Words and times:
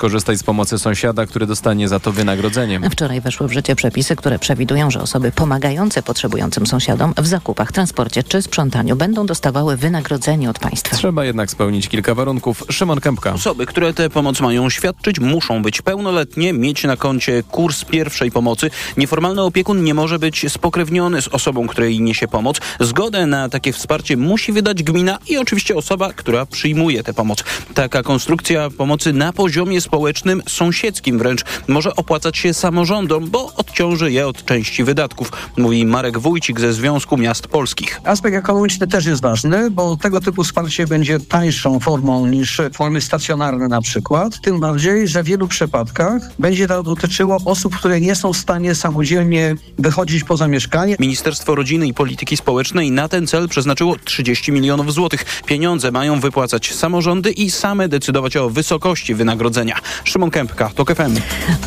korzystać 0.00 0.38
z 0.38 0.42
pomocy 0.42 0.78
sąsiada, 0.78 1.26
który 1.26 1.46
dostanie 1.46 1.88
za 1.88 2.00
to 2.00 2.12
wynagrodzenie. 2.12 2.80
Wczoraj 2.90 3.20
weszły 3.20 3.48
w 3.48 3.52
życie 3.52 3.76
przepisy, 3.76 4.16
które 4.16 4.38
przewidują, 4.38 4.90
że 4.90 5.00
osoby 5.00 5.32
pomagające 5.32 6.02
potrzebującym 6.02 6.66
sąsiadom 6.66 7.14
w 7.18 7.26
zakupach, 7.26 7.72
transporcie 7.72 8.22
czy 8.22 8.42
sprzątaniu 8.42 8.96
będą 8.96 9.26
dostawały 9.26 9.76
wynagrodzenie 9.76 10.50
od 10.50 10.58
państwa. 10.58 10.96
Trzeba 10.96 11.24
jednak 11.24 11.50
spełnić 11.50 11.88
kilka 11.88 12.14
warunków. 12.14 12.64
Szymon 12.70 13.00
Kępka. 13.00 13.32
Osoby, 13.32 13.66
które 13.66 13.94
tę 13.94 14.10
pomoc 14.10 14.40
mają 14.40 14.70
świadczyć, 14.70 15.20
muszą 15.20 15.62
być 15.62 15.82
pełnoletnie, 15.82 16.52
mieć 16.52 16.84
na 16.84 16.96
koncie 16.96 17.42
kurs 17.42 17.84
pierwszej 17.84 18.30
pomocy. 18.30 18.70
Nieformalny 18.96 19.42
opiekun 19.42 19.84
nie 19.84 19.94
może 19.94 20.18
być 20.18 20.46
spokrewniony 20.52 21.22
z 21.22 21.28
osobą, 21.28 21.66
której 21.66 22.00
niesie 22.00 22.28
pomoc. 22.28 22.60
Zgodę 22.80 23.26
na 23.26 23.48
takie 23.48 23.72
wsparcie 23.72 24.16
musi 24.16 24.52
wydać 24.52 24.82
gmina 24.82 25.18
i 25.28 25.38
oczywiście 25.38 25.76
osoba, 25.76 26.12
która 26.12 26.46
przyjmuje 26.46 27.02
tę 27.02 27.14
pomoc. 27.14 27.44
Taka 27.74 28.02
konstrukcja 28.02 28.70
pomocy 28.70 29.12
na 29.12 29.32
poziomie 29.32 29.80
społecznym, 29.90 30.42
sąsiedzkim 30.48 31.18
wręcz, 31.18 31.44
może 31.68 31.96
opłacać 31.96 32.38
się 32.38 32.54
samorządom, 32.54 33.30
bo 33.30 33.52
odciąży 33.56 34.12
je 34.12 34.26
od 34.26 34.44
części 34.44 34.84
wydatków, 34.84 35.32
mówi 35.56 35.84
Marek 35.86 36.18
Wójcik 36.18 36.60
ze 36.60 36.72
Związku 36.72 37.16
Miast 37.16 37.46
Polskich. 37.46 38.00
Aspekt 38.04 38.36
ekonomiczny 38.36 38.86
też 38.86 39.06
jest 39.06 39.22
ważny, 39.22 39.70
bo 39.70 39.96
tego 39.96 40.20
typu 40.20 40.44
wsparcie 40.44 40.86
będzie 40.86 41.20
tańszą 41.20 41.80
formą 41.80 42.26
niż 42.26 42.60
formy 42.74 43.00
stacjonarne 43.00 43.68
na 43.68 43.80
przykład. 43.80 44.40
Tym 44.40 44.60
bardziej, 44.60 45.08
że 45.08 45.22
w 45.22 45.26
wielu 45.26 45.48
przypadkach 45.48 46.22
będzie 46.38 46.68
to 46.68 46.82
dotyczyło 46.82 47.38
osób, 47.44 47.76
które 47.76 48.00
nie 48.00 48.14
są 48.14 48.32
w 48.32 48.36
stanie 48.36 48.74
samodzielnie 48.74 49.54
wychodzić 49.78 50.24
poza 50.24 50.48
mieszkanie. 50.48 50.96
Ministerstwo 51.00 51.54
Rodziny 51.54 51.86
i 51.86 51.94
Polityki 51.94 52.36
Społecznej 52.36 52.90
na 52.90 53.08
ten 53.08 53.26
cel 53.26 53.48
przeznaczyło 53.48 53.96
30 54.04 54.52
milionów 54.52 54.94
złotych. 54.94 55.42
Pieniądze 55.46 55.90
mają 55.90 56.20
wypłacać 56.20 56.74
samorządy 56.74 57.30
i 57.30 57.50
same 57.50 57.88
decydować 57.88 58.36
o 58.36 58.50
wysokości 58.50 59.14
wynagrodzenia. 59.14 59.79
Szymon 60.04 60.30
Kępka, 60.30 60.70
TOK 60.74 60.94
FM. 60.94 61.16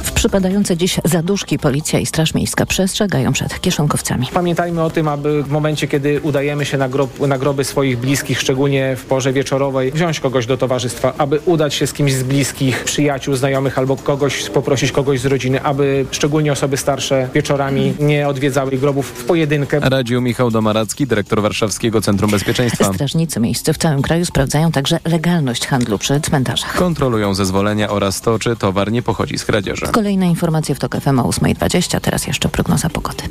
W 0.03 0.11
przypadające 0.11 0.77
dziś 0.77 0.99
zaduszki 1.05 1.59
policja 1.59 1.99
i 1.99 2.05
Straż 2.05 2.33
Miejska 2.33 2.65
przestrzegają 2.65 3.33
przed 3.33 3.61
kieszonkowcami. 3.61 4.27
Pamiętajmy 4.33 4.83
o 4.83 4.89
tym, 4.89 5.07
aby 5.07 5.43
w 5.43 5.49
momencie, 5.49 5.87
kiedy 5.87 6.21
udajemy 6.21 6.65
się 6.65 6.77
na, 6.77 6.89
grob, 6.89 7.19
na 7.19 7.37
groby 7.37 7.63
swoich 7.63 7.97
bliskich, 7.97 8.41
szczególnie 8.41 8.95
w 8.95 9.05
porze 9.05 9.33
wieczorowej, 9.33 9.91
wziąć 9.91 10.19
kogoś 10.19 10.45
do 10.45 10.57
towarzystwa, 10.57 11.13
aby 11.17 11.39
udać 11.45 11.73
się 11.73 11.87
z 11.87 11.93
kimś 11.93 12.13
z 12.13 12.23
bliskich, 12.23 12.83
przyjaciół, 12.83 13.35
znajomych 13.35 13.77
albo 13.77 13.95
kogoś, 13.95 14.49
poprosić 14.49 14.91
kogoś 14.91 15.19
z 15.19 15.25
rodziny, 15.25 15.61
aby 15.61 16.05
szczególnie 16.11 16.51
osoby 16.51 16.77
starsze 16.77 17.29
wieczorami 17.33 17.93
nie 17.99 18.27
odwiedzały 18.27 18.71
grobów 18.71 19.07
w 19.07 19.25
pojedynkę. 19.25 19.79
Radził 19.79 20.21
Michał 20.21 20.51
Domaracki, 20.51 21.07
dyrektor 21.07 21.41
Warszawskiego 21.41 22.01
Centrum 22.01 22.31
Bezpieczeństwa. 22.31 22.93
Strażnicy 22.93 23.39
miejscy 23.39 23.73
w 23.73 23.77
całym 23.77 24.01
kraju 24.01 24.25
sprawdzają 24.25 24.71
także 24.71 24.99
legalność 25.05 25.67
handlu 25.67 25.97
przy 25.97 26.21
cmentarzach. 26.21 26.75
Kontrolują 26.75 27.35
zezwolenia 27.35 27.89
oraz 27.89 28.02
to, 28.11 28.39
czy 28.39 28.55
towar 28.55 28.91
nie 28.91 29.01
pochodzi 29.01 29.37
z 29.37 29.45
kradzieży. 29.45 29.85
Kolejne 29.91 30.27
informacje 30.27 30.75
w 30.75 30.79
TOK 30.79 31.01
FM 31.01 31.19
o 31.19 31.23
8.20, 31.23 31.99
teraz 31.99 32.27
jeszcze 32.27 32.49
prognoza 32.49 32.89
pogody. 32.89 33.23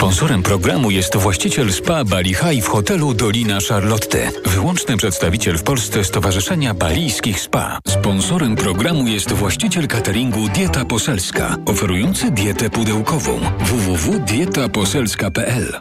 Sponsorem 0.00 0.42
programu 0.42 0.90
jest 0.90 1.16
właściciel 1.16 1.72
spa 1.72 2.04
Bali 2.04 2.34
High 2.34 2.64
w 2.64 2.68
hotelu 2.68 3.14
Dolina 3.14 3.58
Charlotte. 3.68 4.30
Wyłączny 4.46 4.96
przedstawiciel 4.96 5.58
w 5.58 5.62
Polsce 5.62 6.04
Stowarzyszenia 6.04 6.74
Balijskich 6.74 7.40
Spa. 7.40 7.78
Sponsorem 7.88 8.56
programu 8.56 9.06
jest 9.06 9.32
właściciel 9.32 9.88
cateringu 9.88 10.48
Dieta 10.48 10.84
Poselska, 10.84 11.56
oferujący 11.66 12.30
dietę 12.30 12.70
pudełkową 12.70 13.40
www.dietaposelska.pl 13.60 15.80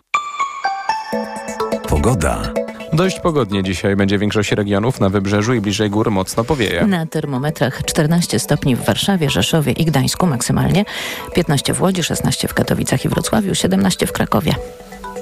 Pogoda. 2.02 2.54
Dość 2.94 3.20
pogodnie 3.20 3.64
dzisiaj 3.64 3.96
będzie 3.96 4.18
w 4.18 4.22
większości 4.22 4.56
regionów. 4.56 5.00
Na 5.00 5.10
wybrzeżu 5.10 5.54
i 5.54 5.62
bliżej 5.62 5.90
gór 5.90 6.12
mocno 6.12 6.44
powieje. 6.44 6.88
Na 6.88 7.06
termometrach 7.06 7.86
14 7.86 8.40
stopni 8.40 8.76
w 8.76 8.86
Warszawie, 8.86 9.30
Rzeszowie 9.30 9.72
i 9.72 9.86
Gdańsku 9.86 10.28
maksymalnie, 10.28 10.86
15 11.36 11.74
w 11.74 11.82
Łodzi, 11.82 12.04
16 12.04 12.48
w 12.48 12.54
Katowicach 12.54 13.06
i 13.06 13.10
Wrocławiu, 13.10 13.56
17 13.56 14.08
w 14.08 14.12
Krakowie. 14.12 14.56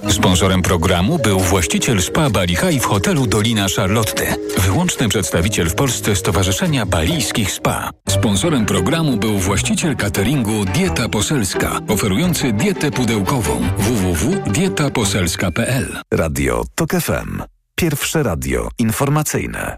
Sponsorem 0.10 0.62
programu 0.62 1.20
był 1.20 1.40
właściciel 1.40 2.02
spa 2.02 2.30
Bali 2.30 2.56
High 2.56 2.82
w 2.82 2.86
hotelu 2.86 3.28
Dolina 3.28 3.66
Charlotte. 3.76 4.36
Wyłączny 4.58 5.10
przedstawiciel 5.10 5.70
w 5.70 5.76
Polsce 5.76 6.16
Stowarzyszenia 6.16 6.86
Balijskich 6.86 7.52
Spa. 7.52 7.90
Sponsorem 8.10 8.66
programu 8.66 9.18
był 9.18 9.38
właściciel 9.38 9.96
cateringu 9.96 10.66
Dieta 10.66 11.10
Poselska, 11.10 11.80
oferujący 11.88 12.54
dietę 12.54 12.92
pudełkową 12.92 13.62
www.dietaposelska.pl 13.78 16.00
Radio 16.14 16.64
TOK 16.76 16.92
FM. 16.92 17.42
Pierwsze 17.76 18.24
radio 18.24 18.70
informacyjne. 18.80 19.78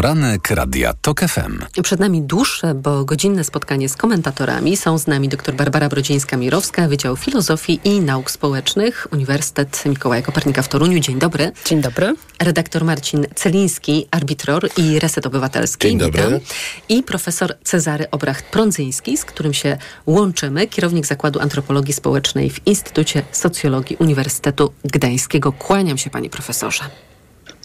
Poranek 0.00 0.50
Radia 0.50 0.94
TOK 0.94 1.20
FM. 1.20 1.82
Przed 1.82 2.00
nami 2.00 2.22
dłuższe, 2.22 2.74
bo 2.74 3.04
godzinne 3.04 3.44
spotkanie 3.44 3.88
z 3.88 3.96
komentatorami. 3.96 4.76
Są 4.76 4.98
z 4.98 5.06
nami 5.06 5.28
dr 5.28 5.54
Barbara 5.54 5.88
Brodzińska-Mirowska, 5.88 6.88
Wydział 6.88 7.16
Filozofii 7.16 7.80
i 7.84 8.00
Nauk 8.00 8.30
Społecznych, 8.30 9.06
Uniwersytet 9.12 9.82
Mikołaja 9.86 10.22
Kopernika 10.22 10.62
w 10.62 10.68
Toruniu. 10.68 11.00
Dzień 11.00 11.18
dobry. 11.18 11.52
Dzień 11.64 11.80
dobry. 11.80 12.14
Redaktor 12.38 12.84
Marcin 12.84 13.26
Celiński, 13.34 14.06
Arbitror 14.10 14.68
i 14.76 14.98
Reset 14.98 15.26
Obywatelski. 15.26 15.88
Dzień 15.88 15.98
dobry. 15.98 16.22
Witam. 16.22 16.40
I 16.88 17.02
profesor 17.02 17.54
Cezary 17.64 18.10
Obracht-Prądzyński, 18.10 19.16
z 19.16 19.24
którym 19.24 19.54
się 19.54 19.78
łączymy, 20.06 20.66
kierownik 20.66 21.06
Zakładu 21.06 21.40
Antropologii 21.40 21.94
Społecznej 21.94 22.50
w 22.50 22.66
Instytucie 22.66 23.22
Socjologii 23.32 23.96
Uniwersytetu 23.96 24.72
Gdańskiego. 24.84 25.52
Kłaniam 25.52 25.98
się, 25.98 26.10
panie 26.10 26.30
profesorze. 26.30 26.84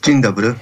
Dzień 0.04 0.22
dobry. 0.22 0.56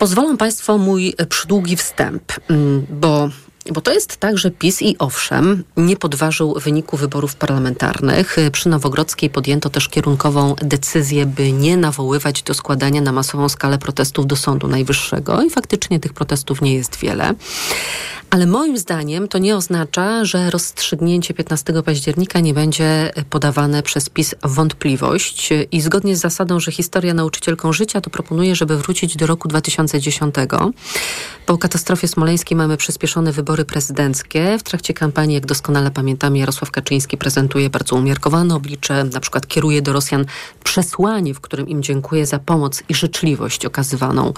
Pozwolą 0.00 0.36
Państwo 0.36 0.78
mój 0.78 1.14
przydługi 1.28 1.76
wstęp, 1.76 2.32
mm, 2.50 2.86
bo, 2.90 3.28
bo 3.72 3.80
to 3.80 3.92
jest 3.92 4.16
tak, 4.16 4.38
że 4.38 4.50
PiS 4.50 4.82
i 4.82 4.98
owszem 4.98 5.64
nie 5.76 5.96
podważył 5.96 6.54
wyniku 6.54 6.96
wyborów 6.96 7.34
parlamentarnych. 7.34 8.36
Przy 8.52 8.68
Nowogrodzkiej 8.68 9.30
podjęto 9.30 9.70
też 9.70 9.88
kierunkową 9.88 10.54
decyzję, 10.62 11.26
by 11.26 11.52
nie 11.52 11.76
nawoływać 11.76 12.42
do 12.42 12.54
składania 12.54 13.00
na 13.00 13.12
masową 13.12 13.48
skalę 13.48 13.78
protestów 13.78 14.26
do 14.26 14.36
Sądu 14.36 14.68
Najwyższego 14.68 15.42
i 15.42 15.50
faktycznie 15.50 16.00
tych 16.00 16.12
protestów 16.12 16.62
nie 16.62 16.74
jest 16.74 16.96
wiele. 16.96 17.34
Ale 18.30 18.46
moim 18.46 18.78
zdaniem 18.78 19.28
to 19.28 19.38
nie 19.38 19.56
oznacza, 19.56 20.24
że 20.24 20.50
rozstrzygnięcie 20.50 21.34
15 21.34 21.82
października 21.82 22.40
nie 22.40 22.54
będzie 22.54 23.12
podawane 23.30 23.82
przez 23.82 24.08
PiS 24.08 24.34
wątpliwość. 24.42 25.50
I 25.72 25.80
zgodnie 25.80 26.16
z 26.16 26.20
zasadą, 26.20 26.60
że 26.60 26.72
historia 26.72 27.14
nauczycielką 27.14 27.72
życia, 27.72 28.00
to 28.00 28.10
proponuję, 28.10 28.56
żeby 28.56 28.76
wrócić 28.76 29.16
do 29.16 29.26
roku 29.26 29.48
2010. 29.48 30.34
Po 31.46 31.58
katastrofie 31.58 32.08
smoleńskiej 32.08 32.56
mamy 32.56 32.76
przyspieszone 32.76 33.32
wybory 33.32 33.59
prezydenckie. 33.64 34.58
W 34.58 34.62
trakcie 34.62 34.94
kampanii, 34.94 35.34
jak 35.34 35.46
doskonale 35.46 35.90
pamiętamy, 35.90 36.38
Jarosław 36.38 36.70
Kaczyński 36.70 37.16
prezentuje 37.16 37.70
bardzo 37.70 37.96
umiarkowane 37.96 38.54
oblicze, 38.54 39.04
na 39.04 39.20
przykład 39.20 39.46
kieruje 39.46 39.82
do 39.82 39.92
Rosjan 39.92 40.24
przesłanie, 40.64 41.34
w 41.34 41.40
którym 41.40 41.68
im 41.68 41.82
dziękuję 41.82 42.26
za 42.26 42.38
pomoc 42.38 42.82
i 42.88 42.94
życzliwość 42.94 43.66
okazywaną 43.66 44.32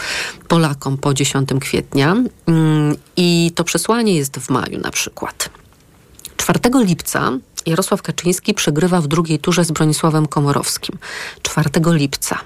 Polakom 0.49 0.99
po 0.99 1.15
10 1.15 1.49
kwietnia. 1.60 2.16
I 3.16 3.53
to 3.55 3.65
przesłanie 3.65 4.16
jest 4.16 4.37
w 4.37 4.50
maju 4.50 4.78
na 4.81 4.91
przykład. 4.91 5.50
4 6.37 6.60
lipca 6.75 7.33
Jarosław 7.66 8.03
Kaczyński 8.03 8.54
przegrywa 8.54 9.00
w 9.00 9.06
drugiej 9.06 9.39
turze 9.39 9.65
z 9.65 9.72
Bronisławem 9.72 10.27
Komorowskim. 10.27 10.99
4 11.43 11.71
lipca. 11.87 12.39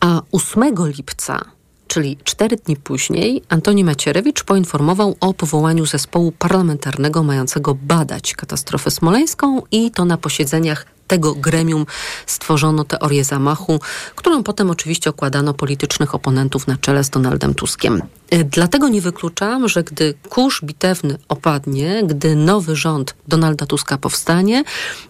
A 0.00 0.22
8 0.32 0.74
lipca 0.96 1.55
czyli 1.96 2.16
cztery 2.24 2.56
dni 2.56 2.76
później, 2.76 3.42
Antoni 3.48 3.84
Macierewicz 3.84 4.44
poinformował 4.44 5.16
o 5.20 5.34
powołaniu 5.34 5.86
zespołu 5.86 6.32
parlamentarnego 6.32 7.22
mającego 7.22 7.74
badać 7.74 8.34
katastrofę 8.34 8.90
smoleńską 8.90 9.62
i 9.70 9.90
to 9.90 10.04
na 10.04 10.16
posiedzeniach 10.16 10.86
tego 11.06 11.34
gremium 11.34 11.86
stworzono 12.26 12.84
teorię 12.84 13.24
zamachu, 13.24 13.80
którą 14.14 14.42
potem 14.42 14.70
oczywiście 14.70 15.10
okładano 15.10 15.54
politycznych 15.54 16.14
oponentów 16.14 16.66
na 16.66 16.76
czele 16.76 17.04
z 17.04 17.10
Donaldem 17.10 17.54
Tuskiem. 17.54 18.02
Dlatego 18.50 18.88
nie 18.88 19.00
wykluczam, 19.00 19.68
że 19.68 19.82
gdy 19.82 20.14
kurz 20.28 20.62
bitewny 20.64 21.18
opadnie, 21.28 22.02
gdy 22.06 22.36
nowy 22.36 22.76
rząd 22.76 23.14
Donalda 23.28 23.66
Tuska 23.66 23.98
powstanie, 23.98 24.64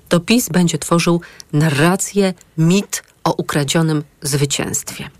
to 0.08 0.20
PiS 0.20 0.48
będzie 0.48 0.78
tworzył 0.78 1.20
narrację, 1.52 2.34
mit 2.58 3.02
o 3.24 3.32
ukradzionym 3.32 4.02
zwycięstwie. 4.22 5.10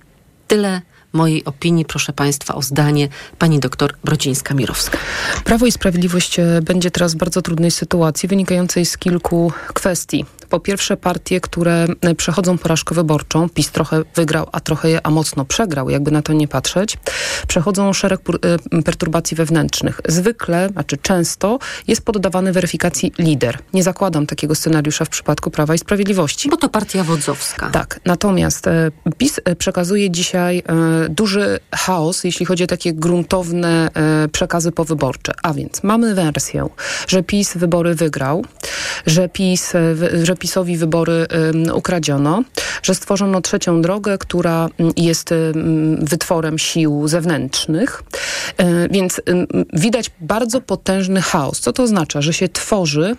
Tyle 0.47 0.83
mojej 1.17 1.45
opinii, 1.45 1.85
proszę 1.85 2.13
Państwa, 2.13 2.55
o 2.55 2.63
zdanie 2.63 3.09
pani 3.39 3.61
doktor 3.61 3.95
Brodzińska-Mirowska. 4.05 4.97
Prawo 5.45 5.67
i 5.67 5.73
Sprawiedliwość 5.73 6.37
będzie 6.63 6.91
teraz 6.91 7.15
w 7.15 7.17
bardzo 7.17 7.43
trudnej 7.43 7.71
sytuacji, 7.71 8.29
wynikającej 8.29 8.87
z 8.87 8.99
kilku 8.99 9.53
kwestii. 9.75 10.25
Po 10.49 10.61
pierwsze 10.61 10.97
partie, 10.97 11.41
które 11.41 11.87
e, 12.01 12.15
przechodzą 12.15 12.59
porażkę 12.59 12.95
wyborczą, 12.95 13.49
PiS 13.49 13.71
trochę 13.71 14.03
wygrał, 14.15 14.49
a 14.53 14.61
trochę, 14.61 15.07
a 15.07 15.11
mocno 15.11 15.45
przegrał, 15.45 15.91
jakby 15.91 16.11
na 16.11 16.23
to 16.23 16.33
nie 16.33 16.49
patrzeć, 16.49 16.99
przechodzą 17.49 17.93
szereg 17.93 18.21
e, 18.73 18.83
perturbacji 18.83 19.37
wewnętrznych. 19.37 20.01
Zwykle, 20.09 20.69
znaczy 20.73 20.97
często 20.97 21.59
jest 21.89 22.05
poddawany 22.05 22.53
weryfikacji 22.53 23.13
lider. 23.19 23.59
Nie 23.75 23.83
zakładam 23.83 24.27
takiego 24.27 24.55
scenariusza 24.55 25.05
w 25.05 25.09
przypadku 25.09 25.51
Prawa 25.51 25.75
i 25.75 25.79
Sprawiedliwości. 25.79 26.49
Bo 26.49 26.57
to 26.57 26.69
partia 26.69 27.05
wodzowska. 27.05 27.71
Tak, 27.71 28.01
natomiast 28.05 28.67
e, 28.67 28.91
PiS 29.19 29.41
przekazuje 29.59 30.11
dzisiaj 30.11 30.63
duży 31.09 31.59
chaos, 31.75 32.25
jeśli 32.25 32.47
chodzi 32.47 32.65
o 32.65 32.67
takie 32.67 32.93
gruntowne 32.93 33.89
przekazy 34.33 34.73
powyborcze. 34.73 35.33
A 35.43 35.55
więc 35.55 35.83
mamy 35.83 36.15
wersję, 36.15 36.69
że 37.09 37.23
PiS 37.23 37.57
wybory 37.57 37.95
wygrał, 37.95 38.45
że, 39.07 39.29
PiS, 39.29 39.73
że 40.23 40.36
PiSowi 40.37 40.77
wybory 40.77 41.27
ukradziono, 41.75 42.43
że 42.83 42.94
stworzono 42.94 43.41
trzecią 43.41 43.83
drogę, 43.83 44.19
która 44.19 44.69
jest 44.97 45.35
wytworem 45.99 46.59
sił 46.59 47.09
zewnętrznych. 47.09 48.03
E, 48.56 48.88
więc 48.88 49.21
widać 49.73 50.11
bardzo 50.21 50.61
potężny 50.61 51.23
chaos. 51.23 51.61
Co 51.61 51.73
to 51.73 51.83
oznacza? 51.83 52.21
Że 52.21 52.33
się 52.33 52.49
tworzy 52.49 53.17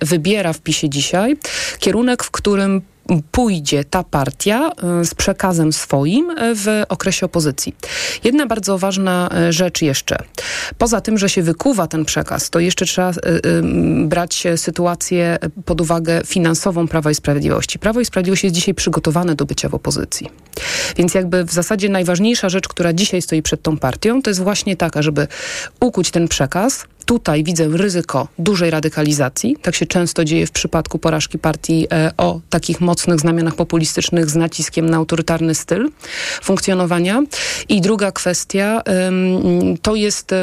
wybiera 0.00 0.52
w 0.52 0.60
PiSie 0.60 0.90
dzisiaj 0.90 1.36
kierunek, 1.78 2.24
w 2.24 2.30
którym 2.30 2.82
pójdzie 3.30 3.84
ta 3.84 4.04
partia 4.04 4.72
e, 5.00 5.04
z 5.04 5.14
przekazem 5.14 5.72
swoim 5.72 6.30
e, 6.30 6.54
w 6.54 6.82
okresie 6.88 7.26
opozycji. 7.26 7.74
Jedna 8.24 8.46
bardzo 8.46 8.78
ważna 8.78 9.28
e, 9.32 9.52
rzecz 9.52 9.82
jeszcze. 9.82 10.18
Poza 10.78 11.00
tym, 11.00 11.18
że 11.18 11.28
się 11.28 11.42
wykuwa 11.42 11.86
ten 11.86 12.04
przekaz, 12.04 12.50
to 12.50 12.58
jeszcze 12.58 12.86
trzeba 12.86 13.12
brać 14.04 14.44
sytuację 14.56 15.38
pod 15.64 15.80
uwagę 15.80 16.22
finansową 16.26 16.88
Prawa 16.88 17.10
i 17.10 17.14
Sprawiedliwości. 17.14 17.78
Prawo 17.78 18.00
i 18.00 18.04
Sprawiedliwość 18.04 18.44
jest 18.44 18.56
dzisiaj 18.56 18.74
przygotowane 18.74 19.34
do 19.34 19.46
bycia 19.46 19.68
w 19.68 19.74
opozycji. 19.74 20.30
Więc 20.96 21.14
jakby 21.14 21.44
w 21.44 21.52
zasadzie 21.52 21.88
najważniejsza 21.88 22.48
rzecz, 22.48 22.68
która 22.68 22.92
dzisiaj 22.92 23.22
stoi 23.22 23.42
przed 23.42 23.62
tą 23.62 23.76
partią, 23.76 24.22
to 24.22 24.30
jest 24.30 24.42
właśnie 24.42 24.76
taka, 24.76 25.02
żeby 25.02 25.26
ukuć 25.80 26.10
ten 26.10 26.28
przekaz, 26.28 26.86
tutaj 27.04 27.44
widzę 27.44 27.68
ryzyko 27.68 28.28
dużej 28.38 28.70
radykalizacji. 28.70 29.56
Tak 29.62 29.74
się 29.74 29.86
często 29.86 30.24
dzieje 30.24 30.46
w 30.46 30.50
przypadku 30.50 30.98
porażki 30.98 31.38
partii 31.38 31.86
e, 31.92 32.10
o 32.16 32.40
takich 32.50 32.80
mocnych 32.80 32.93
znamionach 33.00 33.54
populistycznych 33.54 34.30
z 34.30 34.36
naciskiem 34.36 34.90
na 34.90 34.96
autorytarny 34.96 35.54
styl 35.54 35.90
funkcjonowania. 36.42 37.22
I 37.68 37.80
druga 37.80 38.12
kwestia 38.12 38.82
to 39.82 39.94
jest 39.94 40.34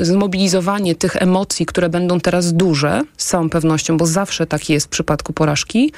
zmobilizowanie 0.00 0.94
tych 0.94 1.16
emocji, 1.16 1.66
które 1.66 1.88
będą 1.88 2.20
teraz 2.20 2.52
duże, 2.52 3.02
z 3.16 3.26
całą 3.26 3.50
pewnością, 3.50 3.96
bo 3.96 4.06
zawsze 4.06 4.46
tak 4.46 4.70
jest 4.70 4.86
w 4.86 4.90
przypadku 4.90 5.32
porażki, 5.32 5.92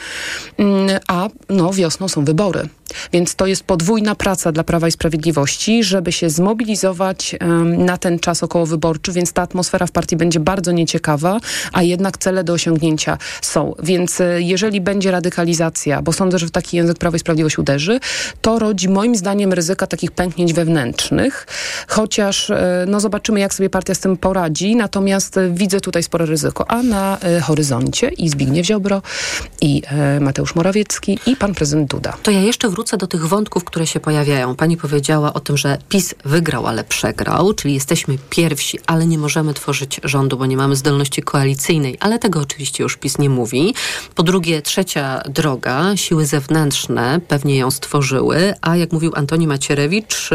mm, 0.58 0.98
a 1.08 1.28
no, 1.48 1.72
wiosną 1.72 2.08
są 2.08 2.24
wybory. 2.24 2.68
Więc 3.12 3.34
to 3.34 3.46
jest 3.46 3.62
podwójna 3.62 4.14
praca 4.14 4.52
dla 4.52 4.64
Prawa 4.64 4.88
i 4.88 4.92
Sprawiedliwości, 4.92 5.84
żeby 5.84 6.12
się 6.12 6.30
zmobilizować 6.30 7.36
na 7.78 7.98
ten 7.98 8.18
czas 8.18 8.42
okołowyborczy, 8.42 9.12
więc 9.12 9.32
ta 9.32 9.42
atmosfera 9.42 9.86
w 9.86 9.90
partii 9.90 10.16
będzie 10.16 10.40
bardzo 10.40 10.72
nieciekawa, 10.72 11.38
a 11.72 11.82
jednak 11.82 12.18
cele 12.18 12.44
do 12.44 12.52
osiągnięcia 12.52 13.18
są. 13.42 13.74
Więc 13.82 14.20
e, 14.20 14.42
jeżeli 14.42 14.80
będzie 14.80 15.10
radykalizacja, 15.10 15.87
bo 16.02 16.12
sądzę, 16.12 16.38
że 16.38 16.46
w 16.46 16.50
taki 16.50 16.76
język 16.76 16.98
Prawo 16.98 17.16
i 17.16 17.20
Sprawiedliwość 17.20 17.58
uderzy, 17.58 18.00
to 18.40 18.58
rodzi 18.58 18.88
moim 18.88 19.16
zdaniem 19.16 19.52
ryzyka 19.52 19.86
takich 19.86 20.10
pęknięć 20.10 20.52
wewnętrznych, 20.52 21.46
chociaż 21.88 22.50
e, 22.50 22.84
no 22.88 23.00
zobaczymy, 23.00 23.40
jak 23.40 23.54
sobie 23.54 23.70
partia 23.70 23.94
z 23.94 23.98
tym 23.98 24.16
poradzi, 24.16 24.76
natomiast 24.76 25.36
e, 25.36 25.50
widzę 25.50 25.80
tutaj 25.80 26.02
spore 26.02 26.26
ryzyko. 26.26 26.70
A 26.70 26.82
na 26.82 27.18
horyzoncie 27.42 28.08
i 28.08 28.28
Zbigniew 28.28 28.66
Ziobro, 28.66 29.02
i 29.60 29.82
Mateusz 30.20 30.54
Morawiecki, 30.54 31.18
i 31.26 31.36
pan 31.36 31.54
prezydent 31.54 31.90
Duda. 31.90 32.16
To 32.22 32.30
ja 32.30 32.40
jeszcze 32.40 32.68
wrócę 32.68 32.96
do 32.96 33.06
tych 33.06 33.26
wątków, 33.26 33.64
które 33.64 33.86
się 33.86 34.00
pojawiają. 34.00 34.56
Pani 34.56 34.76
powiedziała 34.76 35.34
o 35.34 35.40
tym, 35.40 35.56
że 35.56 35.78
PiS 35.88 36.14
wygrał, 36.24 36.66
ale 36.66 36.84
przegrał, 36.84 37.54
czyli 37.54 37.74
jesteśmy 37.74 38.18
pierwsi, 38.30 38.78
ale 38.86 39.06
nie 39.06 39.18
możemy 39.18 39.54
tworzyć 39.54 40.00
rządu, 40.04 40.36
bo 40.36 40.46
nie 40.46 40.56
mamy 40.56 40.76
zdolności 40.76 41.22
koalicyjnej, 41.22 41.96
ale 42.00 42.18
tego 42.18 42.40
oczywiście 42.40 42.82
już 42.82 42.96
PiS 42.96 43.18
nie 43.18 43.30
mówi. 43.30 43.74
Po 44.14 44.22
drugie, 44.22 44.62
trzecia 44.62 45.22
droga, 45.28 45.77
siły 45.94 46.26
zewnętrzne 46.26 47.20
pewnie 47.28 47.56
ją 47.56 47.70
stworzyły, 47.70 48.54
a 48.60 48.76
jak 48.76 48.92
mówił 48.92 49.12
Antoni 49.14 49.46
Macierewicz, 49.46 50.30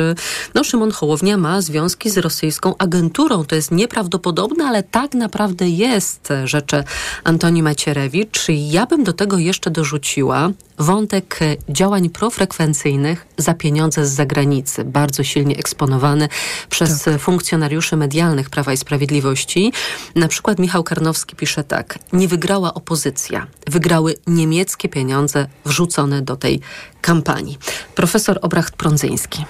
no 0.54 0.64
Szymon 0.64 0.92
Hołownia 0.92 1.38
ma 1.38 1.62
związki 1.62 2.10
z 2.10 2.18
rosyjską 2.18 2.78
agenturą. 2.78 3.46
To 3.46 3.56
jest 3.56 3.72
nieprawdopodobne, 3.72 4.66
ale 4.66 4.84
tak 4.84 5.14
naprawdę 5.14 5.70
jest, 5.70 6.30
rzeczy 6.46 6.84
Antoni 7.24 7.64
Macierewicz. 7.64 8.48
Ja 8.50 8.86
bym 8.86 9.04
do 9.04 9.14
tego 9.14 9.38
jeszcze 9.38 9.72
dorzuciła 9.72 10.50
wątek 10.80 11.40
działań 11.70 12.10
profrekwencyjnych 12.10 13.26
za 13.38 13.54
pieniądze 13.54 14.06
z 14.06 14.12
zagranicy, 14.12 14.84
bardzo 14.84 15.24
silnie 15.24 15.58
eksponowany 15.58 16.30
przez 16.70 17.04
tak. 17.04 17.20
funkcjonariuszy 17.20 17.98
medialnych 17.98 18.50
Prawa 18.50 18.74
i 18.74 18.78
Sprawiedliwości. 18.78 19.74
Na 20.16 20.28
przykład 20.28 20.60
Michał 20.60 20.84
Karnowski 20.84 21.36
pisze 21.36 21.64
tak: 21.64 22.00
Nie 22.14 22.28
wygrała 22.28 22.74
opozycja, 22.74 23.48
wygrały 23.68 24.16
niemieckie 24.28 24.90
pieniądze 24.90 25.33
wrzucone 25.66 26.22
do 26.22 26.36
tej 26.36 26.60
kampanii. 27.02 27.58
Profesor 27.96 28.40
Obracht 28.42 28.76
Prądzyński. 28.76 29.46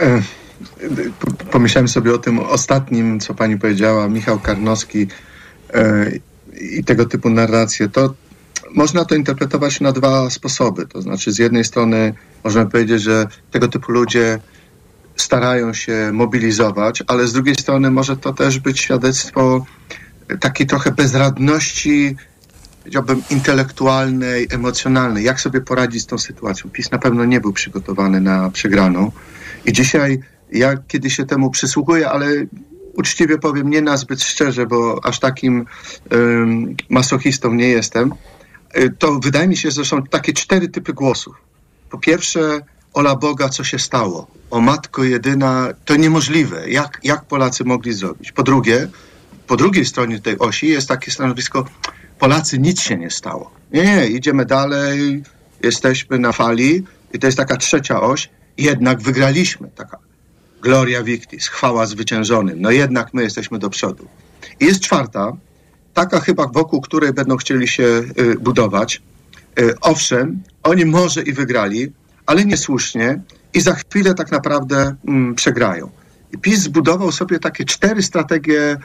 E, 0.00 0.22
pomyślałem 1.50 1.88
sobie 1.88 2.14
o 2.14 2.18
tym 2.18 2.38
ostatnim, 2.38 3.20
co 3.20 3.34
pani 3.34 3.58
powiedziała, 3.58 4.08
Michał 4.08 4.38
Karnowski 4.38 5.06
e, 5.74 6.10
i 6.60 6.84
tego 6.84 7.06
typu 7.06 7.30
narracje. 7.30 7.88
To 7.88 8.14
można 8.74 9.04
to 9.04 9.14
interpretować 9.14 9.80
na 9.80 9.92
dwa 9.92 10.30
sposoby. 10.30 10.86
To 10.86 11.02
znaczy, 11.02 11.32
z 11.32 11.38
jednej 11.38 11.64
strony 11.64 12.14
można 12.44 12.66
powiedzieć, 12.66 13.02
że 13.02 13.26
tego 13.50 13.68
typu 13.68 13.92
ludzie 13.92 14.38
starają 15.16 15.74
się 15.74 16.10
mobilizować, 16.12 17.02
ale 17.06 17.26
z 17.26 17.32
drugiej 17.32 17.54
strony 17.54 17.90
może 17.90 18.16
to 18.16 18.32
też 18.32 18.58
być 18.58 18.80
świadectwo 18.80 19.66
takiej 20.40 20.66
trochę 20.66 20.90
bezradności, 20.90 22.16
powiedziałbym, 22.86 23.22
intelektualnej, 23.30 24.48
emocjonalnej. 24.50 25.24
Jak 25.24 25.40
sobie 25.40 25.60
poradzić 25.60 26.02
z 26.02 26.06
tą 26.06 26.18
sytuacją? 26.18 26.70
PiS 26.70 26.90
na 26.90 26.98
pewno 26.98 27.24
nie 27.24 27.40
był 27.40 27.52
przygotowany 27.52 28.20
na 28.20 28.50
przegraną. 28.50 29.12
I 29.64 29.72
dzisiaj 29.72 30.20
ja 30.52 30.76
kiedy 30.88 31.10
się 31.10 31.26
temu 31.26 31.50
przysłuchuję, 31.50 32.10
ale 32.10 32.26
uczciwie 32.94 33.38
powiem, 33.38 33.70
nie 33.70 33.82
nazbyt 33.82 34.22
szczerze, 34.22 34.66
bo 34.66 35.04
aż 35.04 35.20
takim 35.20 35.66
um, 36.10 36.76
masochistą 36.90 37.54
nie 37.54 37.68
jestem, 37.68 38.12
Y, 38.76 38.90
to 38.98 39.18
wydaje 39.18 39.48
mi 39.48 39.56
się, 39.56 39.70
że 39.70 39.84
są 39.84 40.02
takie 40.02 40.32
cztery 40.32 40.68
typy 40.68 40.92
głosów. 40.92 41.36
Po 41.90 41.98
pierwsze, 41.98 42.60
ola 42.92 43.16
Boga, 43.16 43.48
co 43.48 43.64
się 43.64 43.78
stało? 43.78 44.26
O 44.50 44.60
matko 44.60 45.04
jedyna, 45.04 45.68
to 45.84 45.96
niemożliwe. 45.96 46.70
Jak, 46.70 47.00
jak 47.04 47.24
Polacy 47.24 47.64
mogli 47.64 47.92
zrobić? 47.92 48.32
Po 48.32 48.42
drugie, 48.42 48.88
po 49.46 49.56
drugiej 49.56 49.84
stronie 49.84 50.20
tej 50.20 50.38
osi 50.38 50.68
jest 50.68 50.88
takie 50.88 51.10
stanowisko, 51.10 51.66
Polacy 52.18 52.58
nic 52.58 52.80
się 52.80 52.96
nie 52.96 53.10
stało. 53.10 53.50
Nie, 53.72 53.84
nie, 53.84 54.06
idziemy 54.06 54.44
dalej, 54.46 55.22
jesteśmy 55.62 56.18
na 56.18 56.32
fali 56.32 56.84
i 57.12 57.18
to 57.18 57.26
jest 57.26 57.38
taka 57.38 57.56
trzecia 57.56 58.00
oś, 58.00 58.30
jednak 58.58 59.00
wygraliśmy. 59.02 59.70
Taka 59.74 59.98
gloria 60.62 61.02
victis, 61.02 61.48
chwała 61.48 61.86
zwyciężonym. 61.86 62.60
No 62.60 62.70
jednak 62.70 63.14
my 63.14 63.22
jesteśmy 63.22 63.58
do 63.58 63.70
przodu. 63.70 64.08
I 64.60 64.64
jest 64.64 64.80
czwarta, 64.80 65.32
taka 65.94 66.20
chyba 66.20 66.46
wokół 66.46 66.80
której 66.80 67.12
będą 67.12 67.36
chcieli 67.36 67.68
się 67.68 68.02
y, 68.18 68.34
budować. 68.40 69.02
Y, 69.60 69.80
owszem, 69.80 70.42
oni 70.62 70.84
może 70.84 71.22
i 71.22 71.32
wygrali, 71.32 71.92
ale 72.26 72.44
niesłusznie 72.44 73.20
i 73.54 73.60
za 73.60 73.74
chwilę 73.74 74.14
tak 74.14 74.32
naprawdę 74.32 74.94
um, 75.04 75.34
przegrają. 75.34 75.90
I 76.32 76.38
PiS 76.38 76.60
zbudował 76.60 77.12
sobie 77.12 77.38
takie 77.38 77.64
cztery 77.64 78.02
strategie 78.02 78.76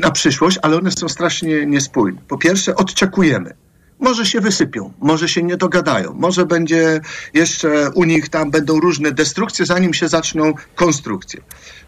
na 0.00 0.10
przyszłość, 0.10 0.58
ale 0.62 0.76
one 0.76 0.90
są 0.92 1.08
strasznie 1.08 1.66
niespójne. 1.66 2.20
Po 2.28 2.38
pierwsze, 2.38 2.74
odczekujemy. 2.76 3.54
Może 3.98 4.26
się 4.26 4.40
wysypią, 4.40 4.92
może 5.00 5.28
się 5.28 5.42
nie 5.42 5.56
dogadają, 5.56 6.14
może 6.14 6.46
będzie 6.46 7.00
jeszcze 7.34 7.90
u 7.94 8.04
nich 8.04 8.28
tam 8.28 8.50
będą 8.50 8.80
różne 8.80 9.12
destrukcje, 9.12 9.66
zanim 9.66 9.94
się 9.94 10.08
zaczną 10.08 10.54
konstrukcje. 10.74 11.40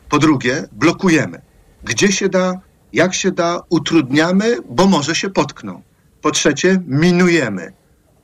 Po 0.09 0.19
drugie, 0.19 0.69
blokujemy. 0.73 1.41
Gdzie 1.85 2.13
się 2.13 2.29
da, 2.29 2.61
jak 2.93 3.15
się 3.15 3.31
da, 3.31 3.61
utrudniamy, 3.69 4.57
bo 4.69 4.87
może 4.87 5.15
się 5.15 5.31
potkną. 5.31 5.83
Po 6.23 6.31
trzecie, 6.31 6.83
minujemy. 6.87 7.73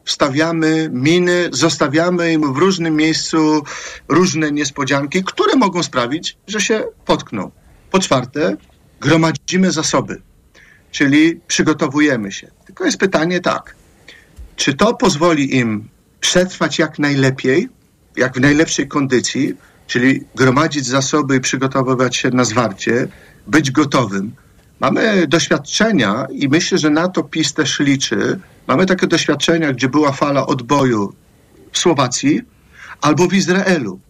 Wstawiamy 0.04 0.90
miny, 0.92 1.49
zostawiamy 1.52 2.33
im 2.33 2.52
w 2.52 2.57
różnym 2.57 2.97
miejscu 2.97 3.62
różne 4.09 4.52
niespodzianki, 4.52 5.25
które 5.25 5.57
mogą 5.57 5.83
sprawić, 5.83 6.37
że 6.47 6.61
się 6.61 6.85
potkną. 7.04 7.50
Po 7.90 7.99
czwarte, 7.99 8.57
gromadzimy 9.00 9.73
zasoby, 9.73 10.23
czyli 10.90 11.40
przygotowujemy 11.47 12.33
się. 12.33 12.50
Tylko 12.67 12.85
jest 12.85 12.99
pytanie 12.99 13.40
tak, 13.40 13.75
czy 14.57 14.75
to 14.75 14.95
pozwoli 14.95 15.57
im 15.57 15.88
przetrwać 16.21 16.78
jak 16.78 16.99
najlepiej, 16.99 17.69
jak 18.17 18.35
w 18.37 18.40
najlepszej 18.40 18.88
kondycji, 18.88 19.55
czyli 19.87 20.25
gromadzić 20.35 20.87
zasoby 20.87 21.37
i 21.37 21.40
przygotowywać 21.40 22.17
się 22.17 22.31
na 22.31 22.45
zwarcie, 22.45 23.09
być 23.47 23.71
gotowym, 23.71 24.33
Mamy 24.81 25.26
doświadczenia 25.26 26.26
i 26.33 26.49
myślę, 26.49 26.78
że 26.78 26.90
na 26.90 27.09
to 27.09 27.23
PiS 27.23 27.55
też 27.55 27.81
liczy. 27.81 28.40
Mamy 28.67 28.87
takie 28.87 29.07
doświadczenia, 29.07 29.73
gdzie 29.73 29.88
była 29.88 30.12
fala 30.12 30.47
odboju 30.47 31.12
w 31.73 31.78
Słowacji 31.78 32.43
albo 33.00 33.28
w 33.28 33.35
Izraelu. 33.35 34.00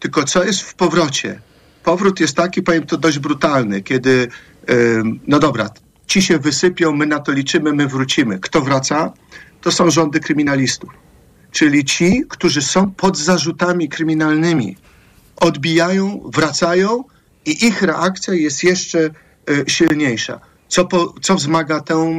Tylko 0.00 0.24
co 0.24 0.44
jest 0.44 0.60
w 0.60 0.74
powrocie? 0.74 1.40
Powrót 1.84 2.20
jest 2.20 2.36
taki, 2.36 2.62
powiem 2.62 2.86
to 2.86 2.96
dość 2.96 3.18
brutalny, 3.18 3.82
kiedy, 3.82 4.28
no 5.26 5.38
dobra, 5.38 5.70
ci 6.06 6.22
się 6.22 6.38
wysypią, 6.38 6.92
my 6.92 7.06
na 7.06 7.20
to 7.20 7.32
liczymy, 7.32 7.72
my 7.72 7.86
wrócimy. 7.88 8.38
Kto 8.38 8.60
wraca? 8.60 9.12
To 9.60 9.72
są 9.72 9.90
rządy 9.90 10.20
kryminalistów. 10.20 10.90
Czyli 11.50 11.84
ci, 11.84 12.24
którzy 12.28 12.62
są 12.62 12.90
pod 12.90 13.18
zarzutami 13.18 13.88
kryminalnymi. 13.88 14.76
Odbijają, 15.36 16.20
wracają 16.24 17.04
i 17.46 17.66
ich 17.66 17.82
reakcja 17.82 18.34
jest 18.34 18.64
jeszcze 18.64 18.98
y, 19.50 19.64
silniejsza. 19.66 20.40
Co, 20.68 20.84
po, 20.84 21.14
co 21.22 21.34
wzmaga 21.34 21.80
tę 21.80 22.14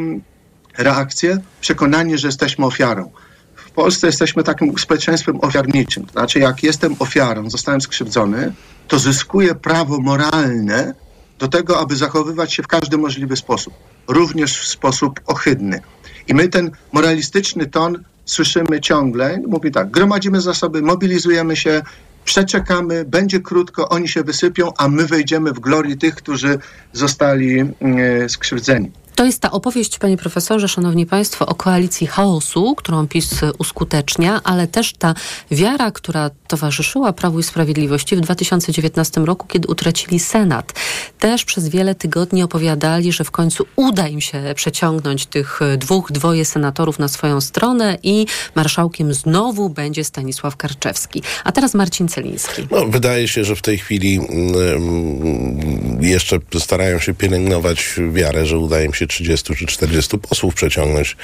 reakcję? 0.77 1.37
Przekonanie, 1.61 2.17
że 2.17 2.27
jesteśmy 2.27 2.65
ofiarą. 2.65 3.11
W 3.55 3.71
Polsce 3.71 4.07
jesteśmy 4.07 4.43
takim 4.43 4.77
społeczeństwem 4.77 5.39
ofiarniczym. 5.41 6.05
To 6.05 6.11
znaczy, 6.11 6.39
jak 6.39 6.63
jestem 6.63 6.95
ofiarą, 6.99 7.49
zostałem 7.49 7.81
skrzywdzony, 7.81 8.53
to 8.87 8.99
zyskuję 8.99 9.55
prawo 9.55 9.99
moralne 9.99 10.93
do 11.39 11.47
tego, 11.47 11.79
aby 11.79 11.95
zachowywać 11.95 12.53
się 12.53 12.63
w 12.63 12.67
każdy 12.67 12.97
możliwy 12.97 13.35
sposób, 13.35 13.73
również 14.07 14.59
w 14.59 14.67
sposób 14.67 15.19
ohydny. 15.25 15.81
I 16.27 16.33
my 16.33 16.47
ten 16.47 16.71
moralistyczny 16.91 17.65
ton 17.65 18.03
słyszymy 18.25 18.81
ciągle. 18.81 19.39
Mówi 19.47 19.71
tak, 19.71 19.91
gromadzimy 19.91 20.41
zasoby, 20.41 20.81
mobilizujemy 20.81 21.55
się, 21.55 21.81
przeczekamy, 22.25 23.05
będzie 23.05 23.39
krótko, 23.39 23.89
oni 23.89 24.07
się 24.07 24.23
wysypią, 24.23 24.71
a 24.77 24.87
my 24.87 25.05
wejdziemy 25.05 25.51
w 25.51 25.59
glorię 25.59 25.97
tych, 25.97 26.15
którzy 26.15 26.59
zostali 26.93 27.59
e, 27.59 28.29
skrzywdzeni. 28.29 28.91
To 29.15 29.25
jest 29.25 29.41
ta 29.41 29.51
opowieść, 29.51 29.99
panie 29.99 30.17
profesorze, 30.17 30.67
szanowni 30.67 31.05
państwo, 31.05 31.45
o 31.45 31.55
koalicji 31.55 32.07
chaosu, 32.07 32.75
którą 32.75 33.07
PiS 33.07 33.41
uskutecznia, 33.57 34.41
ale 34.43 34.67
też 34.67 34.93
ta 34.93 35.13
wiara, 35.51 35.91
która 35.91 36.29
towarzyszyła 36.47 37.13
Prawu 37.13 37.39
i 37.39 37.43
Sprawiedliwości 37.43 38.15
w 38.15 38.19
2019 38.19 39.21
roku, 39.21 39.47
kiedy 39.47 39.67
utracili 39.67 40.19
Senat. 40.19 40.73
Też 41.19 41.45
przez 41.45 41.69
wiele 41.69 41.95
tygodni 41.95 42.43
opowiadali, 42.43 43.11
że 43.11 43.23
w 43.23 43.31
końcu 43.31 43.65
uda 43.75 44.07
im 44.07 44.21
się 44.21 44.53
przeciągnąć 44.55 45.25
tych 45.25 45.59
dwóch, 45.77 46.11
dwoje 46.11 46.45
senatorów 46.45 46.99
na 46.99 47.07
swoją 47.07 47.41
stronę 47.41 47.97
i 48.03 48.25
marszałkiem 48.55 49.13
znowu 49.13 49.69
będzie 49.69 50.03
Stanisław 50.03 50.57
Karczewski. 50.57 51.23
A 51.43 51.51
teraz 51.51 51.73
Marcin 51.73 52.07
Celiński. 52.07 52.67
No, 52.71 52.85
wydaje 52.85 53.27
się, 53.27 53.43
że 53.43 53.55
w 53.55 53.61
tej 53.61 53.77
chwili 53.77 54.15
mm, 54.15 56.03
jeszcze 56.03 56.39
starają 56.59 56.99
się 56.99 57.13
pielęgnować 57.13 57.95
wiarę, 58.11 58.45
że 58.45 58.57
uda 58.57 58.81
im 58.81 58.93
się 58.93 59.02
30 59.07 59.55
czy 59.55 59.65
40 59.65 60.17
posłów 60.17 60.55
przeciągnąć. 60.55 61.17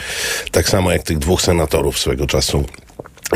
Tak 0.52 0.70
samo 0.70 0.92
jak 0.92 1.04
tych 1.04 1.18
dwóch 1.18 1.42
senatorów 1.42 2.00
swego 2.00 2.28
czasu 2.28 2.66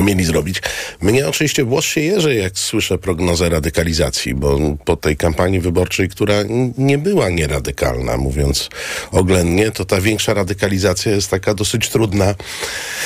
mieli 0.02 0.26
zrobić. 0.26 0.62
Mnie 1.02 1.28
oczywiście 1.28 1.64
włos 1.64 1.86
się 1.86 2.02
jeży, 2.02 2.36
jak 2.36 2.60
słyszę 2.60 2.98
prognozę 2.98 3.50
radykalizacji, 3.50 4.34
bo 4.36 4.60
po 4.86 4.96
tej 4.96 5.18
kampanii 5.18 5.60
wyborczej, 5.60 6.10
która 6.10 6.34
nie 6.78 6.98
była 6.98 7.30
nieradykalna, 7.30 8.18
mówiąc 8.18 8.70
oględnie, 9.12 9.72
to 9.72 9.86
ta 9.86 10.02
większa 10.02 10.34
radykalizacja 10.34 11.12
jest 11.12 11.30
taka 11.30 11.54
dosyć 11.54 11.90
trudna 11.90 12.36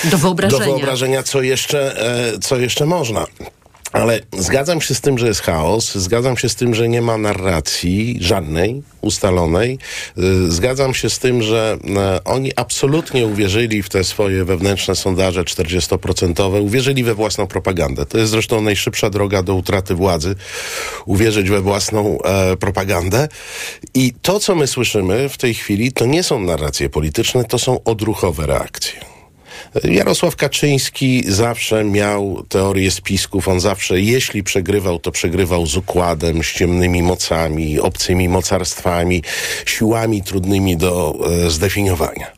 Do 0.03 0.17
wyobrażenia. 0.17 0.65
do 0.65 0.71
wyobrażenia, 0.71 1.23
co 1.23 1.41
jeszcze, 1.41 2.01
e, 2.33 2.39
co 2.39 2.57
jeszcze 2.57 2.85
można. 2.85 3.25
Ale 3.91 4.19
zgadzam 4.37 4.81
się 4.81 4.95
z 4.95 5.01
tym, 5.01 5.17
że 5.17 5.27
jest 5.27 5.41
chaos, 5.41 5.95
zgadzam 5.95 6.37
się 6.37 6.49
z 6.49 6.55
tym, 6.55 6.75
że 6.75 6.89
nie 6.89 7.01
ma 7.01 7.17
narracji 7.17 8.17
żadnej 8.21 8.83
ustalonej. 9.01 9.79
Y, 10.17 10.51
Zgadzam 10.51 10.93
się 10.93 11.09
z 11.09 11.19
tym, 11.19 11.41
że 11.41 11.77
e, 11.97 12.23
oni 12.23 12.51
absolutnie 12.55 13.25
uwierzyli 13.25 13.83
w 13.83 13.89
te 13.89 14.03
swoje 14.03 14.45
wewnętrzne 14.45 14.95
sondaże 14.95 15.43
40%, 15.43 16.61
uwierzyli 16.61 17.03
we 17.03 17.15
własną 17.15 17.47
propagandę. 17.47 18.05
To 18.05 18.17
jest 18.17 18.31
zresztą 18.31 18.61
najszybsza 18.61 19.09
droga 19.09 19.43
do 19.43 19.55
utraty 19.55 19.95
władzy, 19.95 20.35
uwierzyć 21.05 21.49
we 21.49 21.61
własną 21.61 22.21
e, 22.21 22.57
propagandę. 22.57 23.27
I 23.93 24.13
to, 24.21 24.39
co 24.39 24.55
my 24.55 24.67
słyszymy 24.67 25.29
w 25.29 25.37
tej 25.37 25.53
chwili, 25.53 25.91
to 25.91 26.05
nie 26.05 26.23
są 26.23 26.39
narracje 26.39 26.89
polityczne, 26.89 27.43
to 27.43 27.59
są 27.59 27.83
odruchowe 27.83 28.45
reakcje. 28.45 29.16
Jarosław 29.83 30.35
Kaczyński 30.35 31.23
zawsze 31.27 31.83
miał 31.83 32.43
teorię 32.49 32.91
spisków. 32.91 33.47
On 33.47 33.59
zawsze, 33.59 34.01
jeśli 34.01 34.43
przegrywał, 34.43 34.99
to 34.99 35.11
przegrywał 35.11 35.67
z 35.67 35.77
układem, 35.77 36.43
z 36.43 36.53
ciemnymi 36.53 37.01
mocami, 37.03 37.79
obcymi 37.79 38.29
mocarstwami, 38.29 39.23
siłami 39.65 40.23
trudnymi 40.23 40.77
do 40.77 41.15
e, 41.45 41.49
zdefiniowania. 41.49 42.31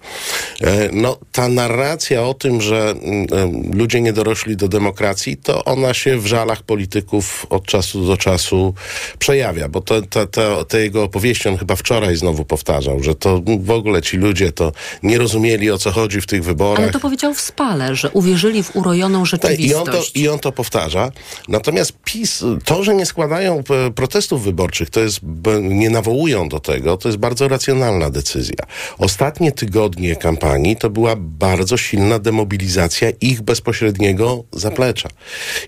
E, 0.62 0.90
no, 0.94 1.18
ta 1.32 1.50
narracja 1.50 2.24
o 2.24 2.34
tym, 2.34 2.62
że 2.62 2.90
mm, 2.90 3.28
e, 3.74 3.78
ludzie 3.78 4.02
nie 4.02 4.14
dorośli 4.14 4.58
do 4.58 4.68
demokracji, 4.68 5.38
to 5.38 5.66
ona 5.66 5.94
się 5.94 6.18
w 6.18 6.28
żalach 6.28 6.64
polityków 6.64 7.46
od 7.50 7.66
czasu 7.66 8.06
do 8.06 8.18
czasu 8.18 8.74
przejawia, 9.20 9.70
bo 9.70 9.82
to, 9.82 10.02
to, 10.02 10.28
to, 10.28 10.66
te 10.66 10.82
jego 10.82 11.04
opowieści 11.04 11.50
on 11.50 11.58
chyba 11.58 11.76
wczoraj 11.76 12.16
znowu 12.16 12.46
powtarzał, 12.46 13.04
że 13.04 13.16
to 13.16 13.42
w 13.60 13.72
ogóle 13.72 14.02
ci 14.02 14.18
ludzie 14.18 14.52
to 14.52 14.72
nie 15.04 15.18
rozumieli 15.18 15.72
o 15.72 15.78
co 15.78 15.92
chodzi 15.92 16.22
w 16.22 16.26
tych 16.26 16.44
wyborach. 16.44 16.92
Powiedział 17.10 17.34
w 17.34 17.42
spale, 17.42 17.96
że 17.96 18.10
uwierzyli 18.10 18.64
w 18.64 18.76
urojoną 18.76 19.24
Tak, 19.42 19.60
I 19.60 19.74
on, 19.76 19.86
to, 19.86 19.92
rzeczywistość. 19.92 20.12
I 20.16 20.30
on 20.30 20.40
to 20.40 20.52
powtarza. 20.52 21.12
Natomiast 21.48 21.94
PiS, 22.04 22.44
to, 22.66 22.84
że 22.84 22.96
nie 22.96 23.06
składają 23.06 23.64
e, 23.88 23.92
protestów 23.92 24.44
wyborczych, 24.44 24.90
to 24.90 25.00
jest, 25.00 25.20
nie 25.62 25.90
nawołują 25.90 26.50
do 26.50 26.60
tego, 26.60 26.98
to 26.98 27.10
jest 27.10 27.18
bardzo 27.18 27.48
racjonalna 27.48 28.10
decyzja. 28.10 28.66
Ostatnie 28.98 29.52
tygodnie 29.52 30.16
kampanii 30.16 30.76
to 30.76 30.90
była 30.90 31.16
bardzo 31.18 31.78
silna 31.78 32.20
demobilizacja 32.20 33.10
ich 33.22 33.42
bezpośredniego 33.42 34.44
zaplecza. 34.52 35.10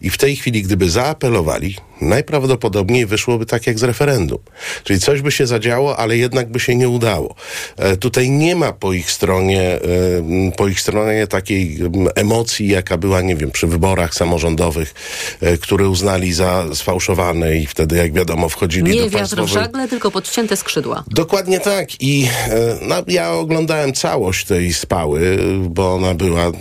I 0.01 0.09
w 0.09 0.17
tej 0.17 0.35
chwili, 0.35 0.63
gdyby 0.63 0.89
zaapelowali, 0.89 1.75
najprawdopodobniej 2.01 3.05
wyszłoby 3.05 3.45
tak 3.45 3.67
jak 3.67 3.79
z 3.79 3.83
referendum. 3.83 4.39
Czyli 4.83 4.99
coś 4.99 5.21
by 5.21 5.31
się 5.31 5.47
zadziało, 5.47 5.97
ale 5.97 6.17
jednak 6.17 6.51
by 6.51 6.59
się 6.59 6.75
nie 6.75 6.89
udało. 6.89 7.35
E, 7.77 7.97
tutaj 7.97 8.29
nie 8.29 8.55
ma 8.55 8.73
po 8.73 8.93
ich 8.93 9.11
stronie, 9.11 9.61
e, 9.61 10.51
po 10.57 10.67
ich 10.67 10.81
stronie 10.81 11.27
takiej 11.31 11.77
m, 11.81 12.07
emocji, 12.15 12.67
jaka 12.67 12.97
była, 12.97 13.21
nie 13.21 13.35
wiem, 13.35 13.51
przy 13.51 13.67
wyborach 13.67 14.13
samorządowych, 14.15 14.93
e, 15.41 15.57
które 15.57 15.89
uznali 15.89 16.33
za 16.33 16.65
sfałszowane 16.73 17.57
i 17.57 17.65
wtedy, 17.67 17.95
jak 17.97 18.13
wiadomo, 18.13 18.49
wchodzili 18.49 18.91
Nie 18.91 19.01
do 19.01 19.09
wiatr 19.09 19.11
w 19.13 19.17
państwowej... 19.17 19.53
żagle, 19.53 19.87
tylko 19.87 20.11
podcięte 20.11 20.57
skrzydła. 20.57 21.03
Dokładnie 21.07 21.59
tak. 21.59 22.01
I 22.01 22.27
e, 22.49 22.77
no, 22.81 22.95
ja 23.07 23.31
oglądałem 23.33 23.93
całość 23.93 24.45
tej 24.45 24.73
spały, 24.73 25.37
bo 25.59 25.93
ona 25.93 26.13
była. 26.13 26.51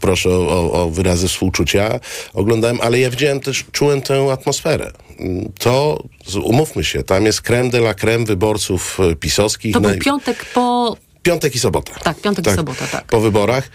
Proszę 0.00 0.30
o, 0.30 0.72
o 0.72 0.90
wyrazy 0.90 1.28
współczucia. 1.28 2.00
Oglądałem, 2.34 2.78
ale 2.82 2.98
ja 2.98 3.10
widziałem 3.10 3.40
też, 3.40 3.64
czułem 3.72 4.02
tę 4.02 4.32
atmosferę. 4.32 4.90
Mm, 5.18 5.52
To, 5.58 6.02
umówmy 6.44 6.84
się, 6.84 7.02
tam 7.02 7.24
jest 7.24 7.40
creme 7.42 7.70
de 7.70 7.78
la 7.78 7.94
creme 7.94 8.24
wyborców 8.24 8.98
e, 9.12 9.16
pisowskich. 9.16 9.74
To 9.74 9.80
był 9.80 9.98
piątek 9.98 10.44
po... 10.54 10.96
Piątek 11.22 11.54
i 11.54 11.58
sobota. 11.58 11.92
Tak, 11.94 12.20
piątek 12.20 12.46
i 12.46 12.50
sobota, 12.50 12.86
tak. 12.86 13.04
Po 13.04 13.20
wyborach. 13.20 13.68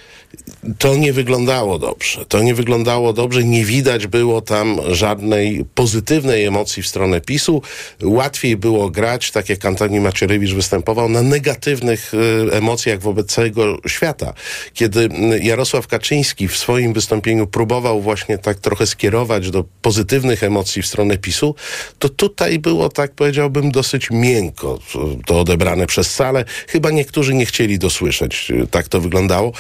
To 0.80 0.96
nie 0.96 1.14
wyglądało 1.14 1.80
dobrze. 1.80 2.26
To 2.26 2.40
nie 2.40 2.56
wyglądało 2.56 3.14
dobrze. 3.14 3.44
Nie 3.44 3.66
widać 3.66 4.08
było 4.08 4.42
tam 4.42 4.78
żadnej 4.92 5.66
pozytywnej 5.76 6.46
emocji 6.46 6.84
w 6.84 6.88
stronę 6.88 7.22
PiSu. 7.22 7.62
Łatwiej 8.04 8.58
było 8.58 8.90
grać, 8.90 9.32
tak 9.32 9.50
jak 9.50 9.66
Antoni 9.66 10.00
Macierewicz 10.00 10.54
występował, 10.54 11.10
na 11.10 11.22
negatywnych 11.22 12.12
e, 12.14 12.58
emocjach 12.58 13.02
wobec 13.02 13.32
całego 13.34 13.78
świata. 13.88 14.34
Kiedy 14.74 15.00
m, 15.00 15.12
Jarosław 15.42 15.88
Kaczyński 15.88 16.48
w 16.48 16.58
swoim 16.58 16.94
wystąpieniu 16.94 17.48
próbował 17.48 18.02
właśnie 18.02 18.38
tak 18.38 18.60
trochę 18.60 18.88
skierować 18.88 19.52
do 19.52 19.64
pozytywnych 19.82 20.44
emocji 20.44 20.82
w 20.82 20.88
stronę 20.88 21.18
PiSu, 21.18 21.56
to 22.00 22.10
tutaj 22.10 22.60
było, 22.60 22.90
tak 22.90 23.12
powiedziałbym, 23.12 23.72
dosyć 23.72 24.08
miękko 24.12 24.80
to 25.26 25.40
odebrane 25.40 25.88
przez 25.88 26.16
salę. 26.16 26.46
Chyba 26.68 26.90
niektórzy 26.90 27.37
nie 27.38 27.46
chcieli 27.46 27.80
dosłyszeć. 27.80 28.52
e, 28.64 28.68
Tak 28.68 28.88
to 28.88 29.02
wyglądało. 29.02 29.52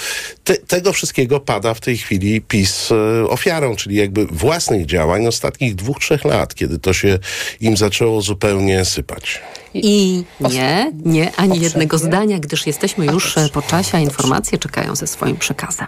Te, 0.43 0.55
tego 0.57 0.93
wszystkiego 0.93 1.39
pada 1.39 1.73
w 1.73 1.79
tej 1.79 1.97
chwili 1.97 2.41
PiS 2.41 2.89
e, 2.91 3.29
ofiarą, 3.29 3.75
czyli 3.75 3.95
jakby 3.95 4.25
własnych 4.25 4.85
działań 4.85 5.27
ostatnich 5.27 5.75
dwóch, 5.75 5.99
trzech 5.99 6.25
lat, 6.25 6.55
kiedy 6.55 6.79
to 6.79 6.93
się 6.93 7.19
im 7.61 7.77
zaczęło 7.77 8.21
zupełnie 8.21 8.85
sypać. 8.85 9.41
I 9.73 10.23
nie, 10.39 10.91
nie, 11.05 11.31
ani 11.35 11.59
jednego 11.59 11.97
zdania, 11.97 12.39
gdyż 12.39 12.67
jesteśmy 12.67 13.05
już 13.05 13.37
e, 13.37 13.49
po 13.49 13.61
czasie, 13.61 13.97
a 13.97 13.99
informacje 13.99 14.57
czekają 14.57 14.95
ze 14.95 15.07
swoim 15.07 15.37
przekazem. 15.37 15.87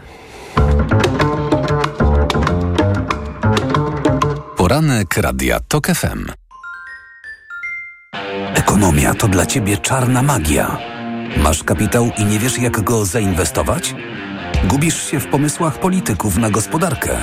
Poranek 4.57 5.17
Radia 5.17 5.59
TOK 5.67 5.87
FM. 5.87 6.25
Ekonomia 8.55 9.13
to 9.13 9.27
dla 9.27 9.45
Ciebie 9.45 9.77
czarna 9.77 10.21
magia. 10.21 10.77
Masz 11.37 11.63
kapitał 11.63 12.11
i 12.17 12.25
nie 12.25 12.39
wiesz, 12.39 12.59
jak 12.59 12.81
go 12.81 13.05
zainwestować? 13.05 13.95
Gubisz 14.63 15.11
się 15.11 15.19
w 15.19 15.27
pomysłach 15.27 15.79
polityków 15.79 16.37
na 16.37 16.49
gospodarkę. 16.49 17.17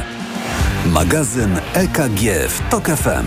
Magazyn 0.87 1.61
EKG 1.75 2.21
w 2.49 2.61
TOK 2.71 2.87
FM. 2.87 3.27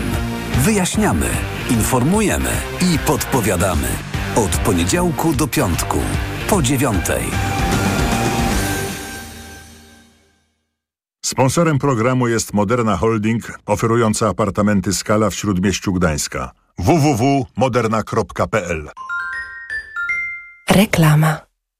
Wyjaśniamy, 0.58 1.26
informujemy 1.70 2.50
i 2.80 2.98
podpowiadamy. 2.98 3.88
Od 4.36 4.56
poniedziałku 4.56 5.32
do 5.32 5.46
piątku. 5.46 5.98
Po 6.48 6.62
dziewiątej. 6.62 7.22
Sponsorem 11.24 11.78
programu 11.78 12.28
jest 12.28 12.52
Moderna 12.52 12.96
Holding, 12.96 13.58
oferująca 13.66 14.28
apartamenty 14.28 14.94
Skala 14.94 15.30
w 15.30 15.34
Śródmieściu 15.34 15.92
Gdańska. 15.92 16.50
www.moderna.pl 16.78 18.90
Reklama. 20.70 21.49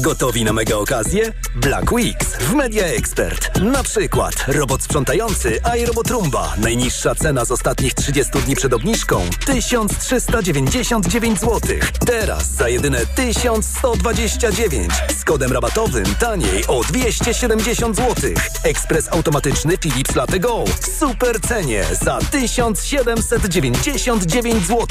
Gotowi 0.00 0.44
na 0.44 0.52
mega 0.52 0.76
okazję? 0.76 1.32
Black 1.54 1.92
Weeks 1.92 2.36
w 2.36 2.54
Media 2.54 2.86
Expert. 2.86 3.60
Na 3.60 3.82
przykład 3.82 4.34
robot 4.48 4.82
sprzątający 4.82 5.60
iRobot 5.78 6.10
Roomba. 6.10 6.54
Najniższa 6.58 7.14
cena 7.14 7.44
z 7.44 7.50
ostatnich 7.50 7.94
30 7.94 8.32
dni 8.46 8.56
przed 8.56 8.72
obniżką 8.72 9.22
1399 9.46 11.40
zł. 11.40 11.60
Teraz 12.06 12.50
za 12.50 12.68
jedyne 12.68 13.06
1129. 13.06 14.92
Z 15.20 15.24
kodem 15.24 15.52
rabatowym 15.52 16.14
taniej 16.20 16.66
o 16.66 16.84
270 16.84 17.96
zł. 17.96 18.30
Ekspres 18.64 19.08
automatyczny 19.12 19.78
Philips 19.78 20.14
Latte 20.14 20.40
Go 20.40 20.64
w 20.80 20.86
super 20.98 21.40
cenie 21.40 21.84
za 22.02 22.18
1799 22.30 24.66
zł. 24.66 24.86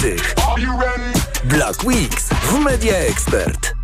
Black 1.44 1.84
Weeks 1.84 2.30
w 2.30 2.60
Media 2.60 2.98
Expert. 2.98 3.81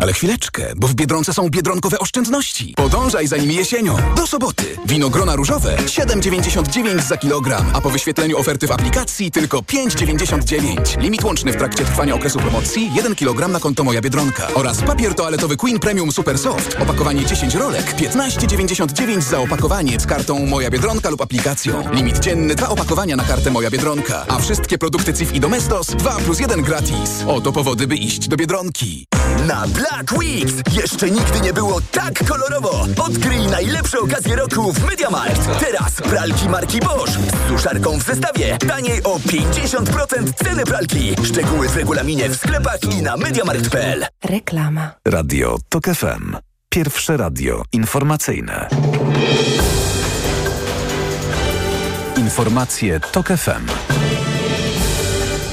Ale 0.00 0.12
chwileczkę, 0.12 0.72
bo 0.76 0.88
w 0.88 0.94
Biedronce 0.94 1.32
są 1.32 1.48
biedronkowe 1.48 1.98
oszczędności. 1.98 2.74
Podążaj 2.76 3.26
za 3.26 3.36
nimi 3.36 3.54
jesienią. 3.54 3.96
Do 4.16 4.26
soboty. 4.26 4.64
Winogrona 4.86 5.36
różowe 5.36 5.76
7,99 5.76 7.02
za 7.02 7.16
kilogram, 7.16 7.70
a 7.72 7.80
po 7.80 7.90
wyświetleniu 7.90 8.38
oferty 8.38 8.66
w 8.66 8.72
aplikacji 8.72 9.30
tylko 9.30 9.58
5,99. 9.58 11.00
Limit 11.00 11.24
łączny 11.24 11.52
w 11.52 11.56
trakcie 11.56 11.84
trwania 11.84 12.14
okresu 12.14 12.38
promocji 12.38 12.90
1 12.94 13.14
kg 13.14 13.48
na 13.48 13.60
konto 13.60 13.84
Moja 13.84 14.00
Biedronka. 14.00 14.48
Oraz 14.54 14.82
papier 14.82 15.14
toaletowy 15.14 15.56
Queen 15.56 15.78
Premium 15.78 16.12
Super 16.12 16.38
Soft. 16.38 16.76
Opakowanie 16.82 17.24
10 17.24 17.54
rolek 17.54 17.94
15,99 17.96 19.20
za 19.20 19.38
opakowanie 19.38 20.00
z 20.00 20.06
kartą 20.06 20.46
Moja 20.46 20.70
Biedronka 20.70 21.10
lub 21.10 21.20
aplikacją. 21.20 21.90
Limit 21.92 22.18
dzienny 22.18 22.54
2 22.54 22.68
opakowania 22.68 23.16
na 23.16 23.24
kartę 23.24 23.50
Moja 23.50 23.70
Biedronka. 23.70 24.24
A 24.28 24.38
wszystkie 24.38 24.78
produkty 24.78 25.14
CIF 25.14 25.34
i 25.34 25.40
Domestos 25.40 25.86
2 25.86 26.16
plus 26.16 26.40
1 26.40 26.62
gratis. 26.62 27.10
Oto 27.26 27.52
powody, 27.52 27.86
by 27.86 27.96
iść 27.96 28.28
do 28.28 28.36
Biedronki. 28.36 29.06
Na 29.46 29.66
Weeks 30.18 30.54
jeszcze 30.72 31.10
nigdy 31.10 31.40
nie 31.40 31.52
było 31.52 31.80
tak 31.92 32.24
kolorowo. 32.28 32.86
Odkryj 32.96 33.46
najlepsze 33.46 33.98
okazje 33.98 34.36
roku 34.36 34.72
w 34.72 34.84
MediaMarkt. 34.84 35.60
Teraz 35.60 35.94
pralki 35.94 36.48
marki 36.48 36.80
Bosch 36.80 37.10
z 37.10 37.48
suszarką 37.48 37.98
w 37.98 38.02
zestawie. 38.02 38.58
Taniej 38.58 39.02
o 39.02 39.18
50% 39.18 40.32
ceny 40.44 40.64
pralki. 40.64 41.14
Szczegóły 41.24 41.68
w 41.68 41.76
regulaminie 41.76 42.28
w 42.28 42.36
sklepach 42.36 42.78
i 42.98 43.02
na 43.02 43.16
MediaMarkt.pl. 43.16 44.06
Reklama. 44.24 44.90
Radio 45.08 45.58
TOK 45.68 45.84
FM. 45.84 46.36
Pierwsze 46.68 47.16
radio 47.16 47.62
informacyjne. 47.72 48.68
Informacje 52.16 53.00
TOK 53.00 53.26
FM. 53.28 53.66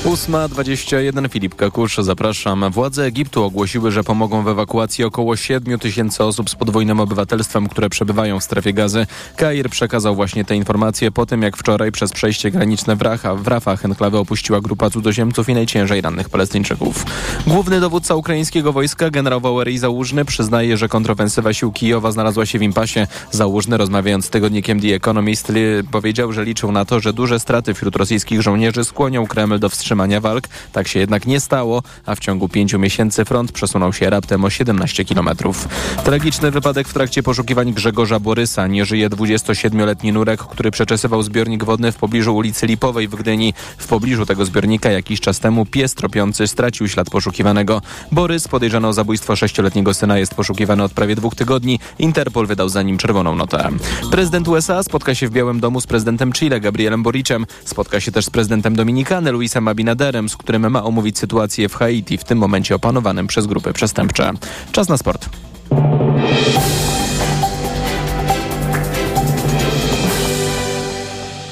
8.21 0.08 1.30
Filip 1.30 1.56
Kakusz, 1.56 1.98
zapraszam. 1.98 2.72
Władze 2.72 3.06
Egiptu 3.06 3.44
ogłosiły, 3.44 3.92
że 3.92 4.04
pomogą 4.04 4.44
w 4.44 4.48
ewakuacji 4.48 5.04
około 5.04 5.36
7 5.36 5.80
tysięcy 5.80 6.24
osób 6.24 6.50
z 6.50 6.56
podwójnym 6.56 7.00
obywatelstwem, 7.00 7.70
które 7.70 7.90
przebywają 7.90 8.40
w 8.40 8.44
strefie 8.44 8.74
gazy. 8.74 9.08
Kair 9.36 9.70
przekazał 9.70 10.16
właśnie 10.16 10.46
te 10.46 10.56
informacje 10.56 11.12
po 11.12 11.26
tym, 11.26 11.42
jak 11.42 11.58
wczoraj 11.58 11.92
przez 11.92 12.12
przejście 12.12 12.52
graniczne 12.52 12.96
w, 12.96 13.02
Racha, 13.02 13.36
w 13.36 13.48
Rafah 13.48 13.86
enklawę 13.86 14.20
opuściła 14.20 14.62
grupa 14.62 14.90
cudzoziemców 14.90 15.50
i 15.50 15.54
najciężej 15.54 16.02
rannych 16.02 16.30
Palestyńczyków. 16.30 17.06
Główny 17.48 17.80
dowódca 17.80 18.16
ukraińskiego 18.16 18.74
wojska, 18.74 19.10
generał 19.10 19.42
Wałery 19.42 19.80
Załużny, 19.80 20.26
przyznaje, 20.26 20.78
że 20.78 20.90
kontrofensywa 20.90 21.54
sił 21.54 21.72
Kijowa 21.72 22.12
znalazła 22.12 22.46
się 22.46 22.60
w 22.60 22.62
impasie. 22.62 23.08
Załużny, 23.32 23.78
rozmawiając 23.78 24.26
z 24.26 24.30
tygodnikiem 24.30 24.80
The 24.80 24.88
Economist, 24.88 25.52
powiedział, 25.92 26.34
że 26.34 26.46
liczył 26.46 26.72
na 26.72 26.86
to, 26.86 27.00
że 27.00 27.14
duże 27.14 27.40
straty 27.40 27.74
wśród 27.74 27.96
rosyjskich 27.96 28.42
żołnierzy 28.42 28.84
skłonią 28.84 29.28
Kreml 29.28 29.60
do 29.60 29.70
wstrzymania 29.70 29.97
walk. 30.22 30.48
Tak 30.72 30.88
się 30.88 31.00
jednak 31.00 31.28
nie 31.28 31.40
stało, 31.40 31.84
a 32.06 32.16
w 32.16 32.20
ciągu 32.20 32.50
pięciu 32.50 32.80
miesięcy 32.80 33.26
front 33.26 33.52
przesunął 33.52 33.94
się 33.94 34.10
raptem 34.10 34.46
o 34.46 34.50
17 34.50 35.06
kilometrów. 35.06 35.68
Tragiczny 36.04 36.52
wypadek 36.52 36.88
w 36.88 36.94
trakcie 36.94 37.24
poszukiwań 37.24 37.74
Grzegorza 37.74 38.20
Borysa. 38.20 38.68
Nie 38.68 38.86
żyje 38.86 39.10
27-letni 39.10 40.14
nurek, 40.14 40.44
który 40.44 40.72
przeczesywał 40.72 41.24
zbiornik 41.24 41.64
wodny 41.64 41.92
w 41.92 41.96
pobliżu 41.96 42.36
ulicy 42.36 42.68
Lipowej 42.68 43.08
w 43.08 43.16
Gdyni. 43.16 43.54
W 43.78 43.88
pobliżu 43.88 44.26
tego 44.26 44.46
zbiornika 44.46 44.92
jakiś 44.92 45.20
czas 45.20 45.40
temu 45.40 45.66
pies 45.66 45.96
tropiący 45.96 46.48
stracił 46.48 46.88
ślad 46.88 47.10
poszukiwanego. 47.10 47.82
Borys, 48.12 48.48
podejrzany 48.48 48.88
o 48.88 48.94
zabójstwo 48.94 49.36
sześcioletniego 49.36 49.94
syna, 49.94 50.18
jest 50.18 50.36
poszukiwany 50.36 50.84
od 50.84 50.94
prawie 50.94 51.16
dwóch 51.16 51.36
tygodni. 51.36 51.80
Interpol 52.00 52.48
wydał 52.48 52.70
za 52.70 52.82
nim 52.82 52.98
czerwoną 52.98 53.36
notę. 53.36 53.70
Prezydent 54.12 54.48
USA 54.48 54.84
spotka 54.84 55.16
się 55.16 55.28
w 55.28 55.32
Białym 55.32 55.60
Domu 55.60 55.82
z 55.82 55.88
prezydentem 55.88 56.34
Chile, 56.34 56.60
Gabrielem 56.60 57.04
Boricem. 57.04 57.46
Spotka 57.66 58.00
się 58.00 58.12
też 58.12 58.26
z 58.26 58.30
prezydentem 58.30 58.76
Dominikany, 58.76 59.32
Luisem 59.32 59.68
Abinaderem, 59.68 59.87
z 60.28 60.38
którym 60.38 60.72
ma 60.72 60.84
omówić 60.84 61.20
sytuację 61.20 61.70
w 61.70 61.76
Haiti, 61.76 62.18
w 62.18 62.24
tym 62.24 62.38
momencie 62.38 62.76
opanowanym 62.76 63.28
przez 63.28 63.48
grupy 63.48 63.74
przestępcze. 63.74 64.32
Czas 64.72 64.90
na 64.90 64.98
sport. 64.98 65.30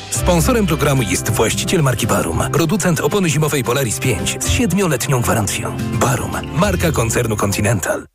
Sponsorem 0.10 0.68
programu 0.68 1.02
jest 1.02 1.30
właściciel 1.30 1.84
marki 1.84 2.08
Barum, 2.08 2.40
producent 2.54 3.00
opony 3.00 3.30
zimowej 3.30 3.64
Polaris 3.64 4.00
5 4.00 4.38
z 4.40 4.50
siedmioletnią 4.50 5.22
gwarancją. 5.22 5.78
Barum, 5.94 6.32
marka 6.56 6.92
koncernu 6.92 7.36
Continental. 7.38 8.06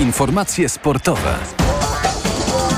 Informacje 0.00 0.68
sportowe. 0.68 1.67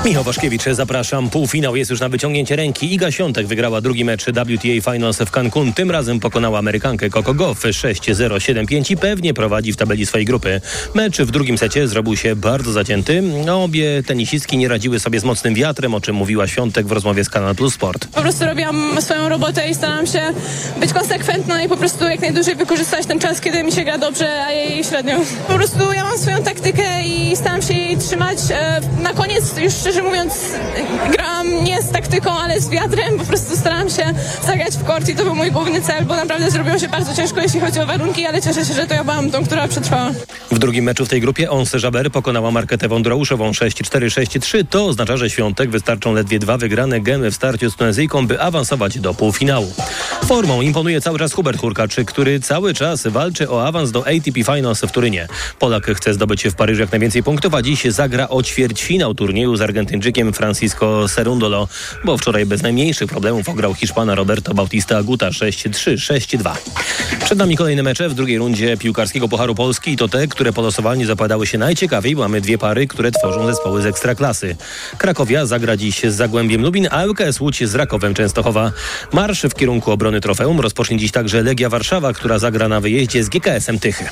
Michał 0.05 0.23
Waszkiewicz, 0.23 0.63
zapraszam. 0.71 1.29
Półfinał 1.29 1.75
jest 1.75 1.91
już 1.91 1.99
na 1.99 2.09
wyciągnięcie 2.09 2.55
ręki. 2.55 2.93
Iga 2.93 3.11
Świątek 3.11 3.47
wygrała 3.47 3.81
drugi 3.81 4.05
mecz 4.05 4.23
WTA 4.25 4.91
Finals 4.93 5.17
w 5.17 5.31
Cancun. 5.31 5.73
Tym 5.73 5.91
razem 5.91 6.19
pokonała 6.19 6.59
Amerykankę 6.59 7.09
Coco 7.09 7.33
Goff 7.33 7.63
6-0, 7.63 8.65
7-5 8.65 8.91
i 8.91 8.97
pewnie 8.97 9.33
prowadzi 9.33 9.73
w 9.73 9.77
tabeli 9.77 10.05
swojej 10.05 10.25
grupy. 10.25 10.61
Mecz 10.93 11.17
w 11.17 11.31
drugim 11.31 11.57
secie 11.57 11.87
zrobił 11.87 12.17
się 12.17 12.35
bardzo 12.35 12.71
zacięty. 12.71 13.23
Obie 13.51 14.03
tenisistki 14.03 14.57
nie 14.57 14.67
radziły 14.67 14.99
sobie 14.99 15.19
z 15.19 15.23
mocnym 15.23 15.53
wiatrem, 15.55 15.93
o 15.93 16.01
czym 16.01 16.15
mówiła 16.15 16.47
Świątek 16.47 16.87
w 16.87 16.91
rozmowie 16.91 17.23
z 17.23 17.29
Kanal 17.29 17.55
Plus 17.55 17.73
Sport. 17.73 18.07
Po 18.07 18.21
prostu 18.21 18.45
robiłam 18.45 19.01
swoją 19.01 19.29
robotę 19.29 19.69
i 19.69 19.75
staram 19.75 20.07
się 20.07 20.21
być 20.79 20.93
konsekwentna 20.93 21.63
i 21.63 21.69
po 21.69 21.77
prostu 21.77 22.03
jak 22.05 22.19
najdłużej 22.21 22.55
wykorzystać 22.55 23.05
ten 23.05 23.19
czas, 23.19 23.41
kiedy 23.41 23.63
mi 23.63 23.71
się 23.71 23.83
gra 23.83 23.97
dobrze, 23.97 24.45
a 24.45 24.51
jej 24.51 24.83
średnio. 24.83 25.15
Po 25.47 25.53
prostu 25.53 25.93
ja 25.95 26.03
mam 26.03 26.17
swoją 26.17 26.43
taktykę 26.43 27.03
i 27.03 27.35
staram 27.35 27.61
się 27.61 27.73
jej 27.73 27.97
trzymać. 27.97 28.37
E, 28.51 28.81
Na 29.03 29.13
koniec 29.13 29.57
już 29.57 29.73
szczerze 29.91 30.07
mówiąc 30.07 30.33
grałam 31.11 31.63
nie 31.63 31.81
z 31.81 31.91
taktyką, 31.91 32.31
ale 32.31 32.61
z 32.61 32.69
wiatrem. 32.69 33.17
Po 33.17 33.25
prostu 33.25 33.57
starałam 33.57 33.89
się 33.89 34.03
zagrać 34.45 34.73
w 34.73 34.83
kort 34.83 35.09
i 35.09 35.15
to 35.15 35.23
był 35.23 35.35
mój 35.35 35.51
główny 35.51 35.81
cel, 35.81 36.05
bo 36.05 36.15
naprawdę 36.15 36.51
zrobiło 36.51 36.79
się 36.79 36.87
bardzo 36.87 37.13
ciężko, 37.13 37.41
jeśli 37.41 37.59
chodzi 37.59 37.79
o 37.79 37.85
warunki, 37.85 38.25
ale 38.25 38.41
cieszę 38.41 38.65
się, 38.65 38.73
że 38.73 38.87
to 38.87 38.93
ja 38.93 39.03
byłam 39.03 39.31
tą, 39.31 39.45
która 39.45 39.67
przetrwała. 39.67 40.11
W 40.51 40.59
drugim 40.59 40.85
meczu 40.85 41.05
w 41.05 41.09
tej 41.09 41.21
grupie 41.21 41.51
Onse 41.51 41.77
Jaber 41.83 42.11
pokonała 42.11 42.51
Marketę 42.51 42.87
Wądrouszową 42.87 43.51
6-4, 43.51 44.05
6-3. 44.05 44.65
To 44.69 44.85
oznacza, 44.85 45.17
że 45.17 45.29
Świątek 45.29 45.69
wystarczą 45.69 46.13
ledwie 46.13 46.39
dwa 46.39 46.57
wygrane 46.57 46.99
gemy 46.99 47.31
w 47.31 47.35
starciu 47.35 47.71
z 47.71 47.75
Tunezyjką, 47.75 48.27
by 48.27 48.41
awansować 48.41 48.99
do 48.99 49.13
półfinału. 49.13 49.73
Formą 50.25 50.61
imponuje 50.61 51.01
cały 51.01 51.19
czas 51.19 51.33
Hubert 51.33 51.59
Hurkacz, 51.59 51.95
który 52.05 52.39
cały 52.39 52.73
czas 52.73 53.07
walczy 53.07 53.49
o 53.49 53.67
awans 53.67 53.91
do 53.91 53.99
ATP 53.99 54.43
Finals 54.55 54.81
w 54.81 54.91
Turynie. 54.91 55.27
Polak 55.59 55.87
chce 55.87 56.13
zdobyć 56.13 56.43
w 56.43 56.55
Paryżu 56.55 56.81
jak 56.81 56.91
najwięcej 56.91 57.23
punktów, 57.23 57.53
a 57.53 57.61
dziś 57.61 57.83
zagra 57.83 58.29
o 58.29 58.43
ćwierćfinał 58.43 59.13
turnieju 59.13 59.55
z 59.55 59.61
Argentyńczykiem 59.81 60.33
Francisco 60.33 61.09
Cerundolo, 61.09 61.67
bo 62.03 62.17
wczoraj 62.17 62.45
bez 62.45 62.61
najmniejszych 62.61 63.09
problemów 63.09 63.49
ograł 63.49 63.73
Hiszpana 63.73 64.15
Roberto 64.15 64.53
Bautista 64.53 64.97
Aguta 64.97 65.29
6-3, 65.29 65.95
6-2. 65.95 66.55
Przed 67.25 67.37
nami 67.37 67.57
kolejne 67.57 67.83
mecze 67.83 68.09
w 68.09 68.13
drugiej 68.13 68.37
rundzie 68.37 68.77
piłkarskiego 68.77 69.27
Pucharu 69.27 69.55
Polski 69.55 69.91
i 69.91 69.97
to 69.97 70.07
te, 70.07 70.27
które 70.27 70.41
które 70.41 70.53
po 70.53 70.61
losowaniu 70.61 71.07
zapadały 71.07 71.47
się 71.47 71.57
najciekawiej, 71.57 72.15
mamy 72.15 72.41
dwie 72.41 72.57
pary, 72.57 72.87
które 72.87 73.11
tworzą 73.11 73.47
zespoły 73.47 73.81
z 73.81 73.85
ekstraklasy. 73.85 74.55
Krakowia 74.97 75.45
zagra 75.45 75.77
dziś 75.77 76.01
z 76.03 76.15
Zagłębiem 76.15 76.61
Lubin, 76.61 76.87
a 76.91 77.05
ŁKS 77.05 77.39
Łódź 77.39 77.63
z 77.63 77.75
Rakowem 77.75 78.13
Częstochowa. 78.13 78.71
Marsz 79.13 79.41
w 79.41 79.55
kierunku 79.55 79.91
obrony 79.91 80.21
trofeum 80.21 80.59
rozpocznie 80.59 80.97
dziś 80.97 81.11
także 81.11 81.43
Legia 81.43 81.69
Warszawa, 81.69 82.13
która 82.13 82.39
zagra 82.39 82.67
na 82.67 82.81
wyjeździe 82.81 83.23
z 83.23 83.29
GKS-em 83.29 83.79
Tychy. 83.79 84.05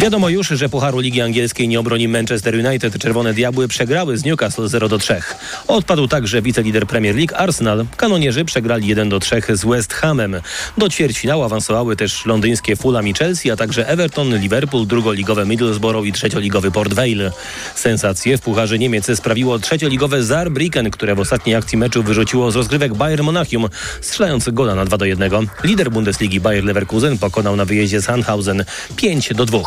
Wiadomo 0.00 0.28
już, 0.28 0.48
że 0.48 0.68
Pucharu 0.68 0.98
Ligi 0.98 1.20
Angielskiej 1.20 1.68
nie 1.68 1.80
obroni 1.80 2.08
Manchester 2.08 2.66
United. 2.66 2.98
Czerwone 2.98 3.34
Diabły 3.34 3.68
przegrały 3.68 4.18
z 4.18 4.24
Newcastle 4.24 4.68
0 4.68 4.88
do 4.88 4.98
3. 4.98 5.20
Odpadł 5.68 6.08
także 6.08 6.42
wicelider 6.42 6.86
Premier 6.86 7.16
League 7.16 7.36
Arsenal. 7.36 7.86
Kanonierzy 7.96 8.44
przegrali 8.44 8.88
1 8.88 9.08
do 9.08 9.20
3 9.20 9.42
z 9.48 9.64
West 9.64 9.94
Hamem. 9.94 10.36
Do 10.78 10.88
ćwierćfinału 10.88 11.42
awansowały 11.42 11.96
też 11.96 12.26
londyńskie 12.26 12.76
Fulham 12.76 13.08
i 13.08 13.14
Chelsea, 13.14 13.50
a 13.50 13.56
także 13.56 13.88
Everton, 13.88 14.38
Liverpool, 14.38 14.86
drugoligowe 14.86 15.46
Middlesbrough 15.46 16.06
i 16.06 16.12
trzecioligowy 16.12 16.70
Port 16.70 16.94
Vale. 16.94 17.32
Sensację 17.74 18.38
w 18.38 18.40
Pucharze 18.40 18.78
Niemiec 18.78 19.18
sprawiło 19.18 19.58
trzecioligowe 19.58 20.22
Saarbrücken, 20.22 20.90
które 20.90 21.14
w 21.14 21.20
ostatniej 21.20 21.56
akcji 21.56 21.78
meczu 21.78 22.02
wyrzuciło 22.02 22.50
z 22.50 22.56
rozgrywek 22.56 22.94
Bayern 22.94 23.22
Monachium, 23.22 23.68
strzelając 24.00 24.48
gola 24.48 24.74
na 24.74 24.84
2 24.84 24.98
do 24.98 25.04
1. 25.04 25.30
Lider 25.64 25.90
Bundesligi 25.90 26.40
Bayer 26.40 26.64
Leverkusen 26.64 27.18
pokonał 27.18 27.56
na 27.56 27.64
wyjeździe 27.64 28.00
z 28.00 28.04
Sandhausen 28.04 28.64
5 28.96 29.34
do 29.34 29.46
2. 29.46 29.58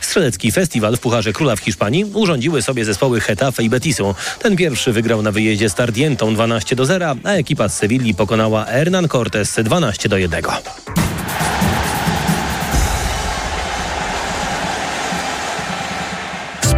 Strzelecki 0.00 0.52
festiwal 0.52 0.96
w 0.96 1.00
Pucharze 1.00 1.32
Króla 1.32 1.56
w 1.56 1.60
Hiszpanii 1.60 2.04
urządziły 2.04 2.62
sobie 2.62 2.84
zespoły 2.84 3.20
Hetafe 3.20 3.62
i 3.62 3.70
Betisu. 3.70 4.14
Ten 4.38 4.56
pierwszy 4.56 4.92
wygrał 4.92 5.22
na 5.22 5.32
wyjeździe 5.32 5.70
z 5.70 5.74
Tardientą 5.74 6.34
12 6.34 6.76
do 6.76 6.84
0, 6.84 7.14
a 7.24 7.30
ekipa 7.32 7.68
z 7.68 7.76
Sewilli 7.76 8.14
pokonała 8.14 8.64
Hernan 8.64 9.08
Cortes 9.08 9.60
12 9.64 10.08
do 10.08 10.18
1. 10.18 10.44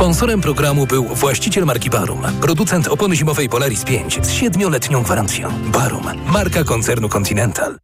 Sponsorem 0.02 0.40
programu 0.40 0.87
był 0.87 1.05
właściciel 1.05 1.64
marki 1.64 1.90
Barum, 1.90 2.22
producent 2.40 2.88
opony 2.88 3.16
zimowej 3.16 3.48
Polaris 3.48 3.85
5 3.85 4.18
z 4.22 4.31
7-letnią 4.31 5.02
gwarancją. 5.02 5.52
Barum, 5.72 6.05
marka 6.26 6.64
koncernu 6.64 7.09
Continental. 7.09 7.78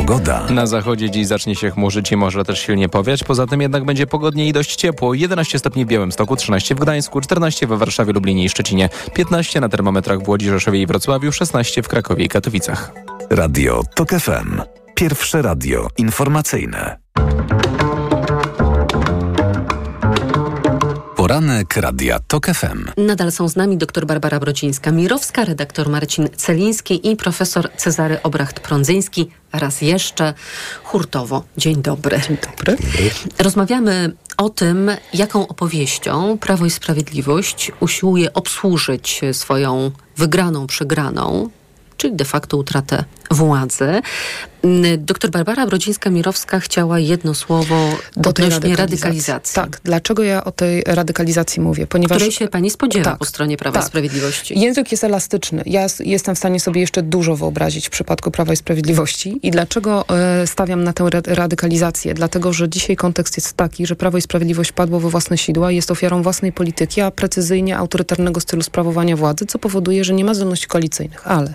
Pogoda. 0.00 0.46
Na 0.50 0.66
zachodzie 0.66 1.10
dziś 1.10 1.26
zacznie 1.26 1.54
się 1.54 1.70
chmurzyć 1.70 2.12
i 2.12 2.16
może 2.16 2.44
też 2.44 2.60
silnie 2.60 2.88
powiać. 2.88 3.24
Poza 3.24 3.46
tym 3.46 3.60
jednak 3.60 3.84
będzie 3.84 4.06
pogodnie 4.06 4.48
i 4.48 4.52
dość 4.52 4.76
ciepło. 4.76 5.14
11 5.14 5.58
stopni 5.58 5.84
w 5.84 5.88
Białymstoku, 5.88 6.36
13 6.36 6.74
w 6.74 6.78
Gdańsku, 6.78 7.20
14 7.20 7.66
we 7.66 7.76
Warszawie, 7.76 8.12
Lublinie 8.12 8.44
i 8.44 8.48
Szczecinie, 8.48 8.88
15 9.14 9.60
na 9.60 9.68
termometrach 9.68 10.22
w 10.22 10.28
Łodzi, 10.28 10.48
Rzeszowie 10.48 10.82
i 10.82 10.86
Wrocławiu, 10.86 11.32
16 11.32 11.82
w 11.82 11.88
Krakowie 11.88 12.24
i 12.24 12.28
Katowicach. 12.28 12.92
Radio 13.30 13.82
TOK 13.94 14.10
FM. 14.10 14.60
Pierwsze 14.94 15.42
radio 15.42 15.88
informacyjne. 15.98 16.96
Poranek 21.30 21.76
Radia 21.76 22.18
TOK 22.18 22.46
FM. 22.46 22.84
Nadal 22.96 23.32
są 23.32 23.48
z 23.48 23.56
nami 23.56 23.76
dr 23.76 24.06
Barbara 24.06 24.40
Brodzińska-Mirowska, 24.40 25.44
redaktor 25.44 25.88
Marcin 25.88 26.28
Celiński 26.36 27.10
i 27.10 27.16
profesor 27.16 27.70
Cezary 27.76 28.18
Obracht-Prądzyński. 28.22 29.26
Raz 29.52 29.82
jeszcze 29.82 30.34
hurtowo. 30.84 31.44
Dzień 31.56 31.82
dobry. 31.82 32.20
Dzień 32.28 32.36
dobry. 32.36 32.76
Rozmawiamy 33.38 34.12
o 34.36 34.48
tym, 34.48 34.90
jaką 35.14 35.48
opowieścią 35.48 36.38
Prawo 36.38 36.66
i 36.66 36.70
Sprawiedliwość 36.70 37.72
usiłuje 37.80 38.32
obsłużyć 38.32 39.20
swoją 39.32 39.90
wygraną, 40.16 40.66
przegraną, 40.66 41.50
czyli 42.00 42.16
de 42.16 42.24
facto 42.24 42.56
utratę 42.56 43.04
władzy. 43.30 44.02
Doktor 44.98 45.30
Barbara 45.30 45.66
Brodzińska-Mirowska 45.66 46.60
chciała 46.60 46.98
jedno 46.98 47.34
słowo 47.34 47.74
Do 48.16 48.32
tej 48.32 48.44
odnośnie 48.44 48.76
radykalizacji. 48.76 48.76
radykalizacji. 48.76 49.54
Tak, 49.54 49.80
dlaczego 49.84 50.22
ja 50.22 50.44
o 50.44 50.52
tej 50.52 50.82
radykalizacji 50.86 51.62
mówię? 51.62 51.86
Ponieważ 51.86 52.16
Której 52.18 52.32
się 52.32 52.48
pani 52.48 52.70
spodziewa 52.70 53.04
Tak, 53.04 53.18
po 53.18 53.24
stronie 53.24 53.56
Prawa 53.56 53.78
i 53.78 53.82
tak. 53.82 53.88
Sprawiedliwości. 53.88 54.60
Język 54.60 54.90
jest 54.92 55.04
elastyczny. 55.04 55.62
Ja 55.66 55.86
jestem 56.00 56.34
w 56.34 56.38
stanie 56.38 56.60
sobie 56.60 56.80
jeszcze 56.80 57.02
dużo 57.02 57.36
wyobrazić 57.36 57.86
w 57.86 57.90
przypadku 57.90 58.30
Prawa 58.30 58.52
i 58.52 58.56
Sprawiedliwości. 58.56 59.40
I 59.42 59.50
dlaczego 59.50 60.04
e, 60.08 60.46
stawiam 60.46 60.84
na 60.84 60.92
tę 60.92 61.10
ra- 61.10 61.22
radykalizację? 61.26 62.14
Dlatego, 62.14 62.52
że 62.52 62.68
dzisiaj 62.68 62.96
kontekst 62.96 63.36
jest 63.36 63.52
taki, 63.52 63.86
że 63.86 63.96
Prawo 63.96 64.18
i 64.18 64.22
Sprawiedliwość 64.22 64.72
padło 64.72 65.00
we 65.00 65.10
własne 65.10 65.38
sidła, 65.38 65.70
jest 65.72 65.90
ofiarą 65.90 66.22
własnej 66.22 66.52
polityki, 66.52 67.00
a 67.00 67.10
precyzyjnie 67.10 67.76
autorytarnego 67.78 68.40
stylu 68.40 68.62
sprawowania 68.62 69.16
władzy, 69.16 69.46
co 69.46 69.58
powoduje, 69.58 70.04
że 70.04 70.12
nie 70.14 70.24
ma 70.24 70.34
zdolności 70.34 70.66
koalicyjnych. 70.66 71.28
Ale 71.28 71.54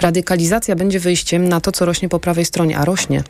radykalizacja 0.00 0.76
będzie 0.76 1.00
wyjściem 1.00 1.48
na 1.48 1.60
to, 1.60 1.72
co 1.72 1.84
rośnie 1.84 2.08
po 2.08 2.18
prawej 2.18 2.44
stronie, 2.44 2.78
a 2.78 2.84
rośnie. 2.84 3.22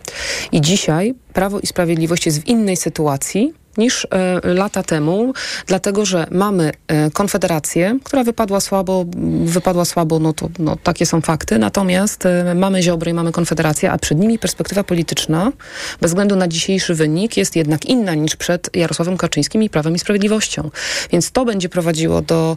I 0.53 0.61
dzisiaj 0.61 1.15
Prawo 1.35 1.61
i 1.61 1.67
Sprawiedliwość 1.67 2.27
jest 2.27 2.41
w 2.41 2.47
innej 2.47 2.77
sytuacji 2.77 3.55
niż 3.77 4.07
e, 4.11 4.41
lata 4.55 4.83
temu, 4.83 5.33
dlatego 5.67 6.05
że 6.05 6.27
mamy 6.31 6.73
e, 6.89 7.11
Konfederację, 7.11 7.99
która 8.05 8.25
wypadła 8.25 8.61
słabo, 8.61 9.05
wypadła 9.45 9.85
słabo, 9.85 10.19
no 10.19 10.33
to 10.33 10.49
no, 10.59 10.77
takie 10.77 11.07
są 11.07 11.21
fakty, 11.21 11.59
natomiast 11.59 12.27
e, 12.27 12.55
mamy 12.55 12.83
Ziobry 12.83 13.11
i 13.11 13.15
mamy 13.15 13.33
Konfederację, 13.33 13.93
a 13.93 13.99
przed 13.99 14.19
nimi 14.19 14.39
perspektywa 14.39 14.85
polityczna, 14.85 15.53
bez 16.01 16.11
względu 16.11 16.37
na 16.37 16.49
dzisiejszy 16.49 16.95
wynik, 16.95 17.37
jest 17.37 17.57
jednak 17.57 17.85
inna 17.85 18.15
niż 18.15 18.37
przed 18.37 18.77
Jarosławem 18.77 19.17
Kaczyńskim 19.17 19.63
i 19.63 19.71
Prawem 19.71 19.95
i 19.95 19.99
Sprawiedliwością. 19.99 20.71
Więc 21.13 21.31
to 21.31 21.45
będzie 21.45 21.69
prowadziło 21.69 22.23
do, 22.23 22.57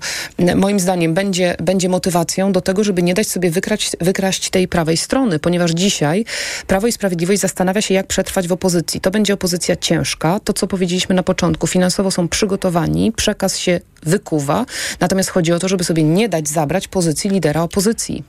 moim 0.56 0.80
zdaniem, 0.80 1.14
będzie, 1.14 1.56
będzie 1.64 1.90
motywacją 1.90 2.52
do 2.52 2.62
tego, 2.62 2.84
żeby 2.84 3.04
nie 3.04 3.14
dać 3.14 3.28
sobie 3.28 3.52
wykraść, 3.52 3.92
wykraść 4.02 4.50
tej 4.50 4.68
prawej 4.68 4.98
strony, 4.98 5.40
ponieważ 5.40 5.72
dzisiaj 5.72 6.26
Prawo 6.68 6.88
i 6.88 6.92
Sprawiedliwość 6.92 7.42
zastanawia 7.42 7.82
się, 7.82 7.94
jak 7.94 8.08
przetrwać 8.08 8.48
w 8.48 8.52
opozycji. 8.52 8.65
To 9.02 9.12
będzie 9.12 9.34
opozycja 9.34 9.76
ciężka, 9.76 10.40
to 10.40 10.54
co 10.54 10.68
powiedzieliśmy 10.68 11.16
na 11.16 11.24
początku, 11.24 11.68
finansowo 11.68 12.12
są 12.12 12.28
przygotowani, 12.28 13.12
przekaz 13.12 13.58
się 13.58 13.80
wykuwa, 14.04 14.66
natomiast 15.00 15.30
chodzi 15.30 15.54
o 15.54 15.60
to, 15.60 15.68
żeby 15.68 15.84
sobie 15.84 16.04
nie 16.04 16.30
dać 16.30 16.48
zabrać 16.48 16.88
pozycji 16.88 17.30
lidera 17.30 17.62
opozycji. 17.62 18.24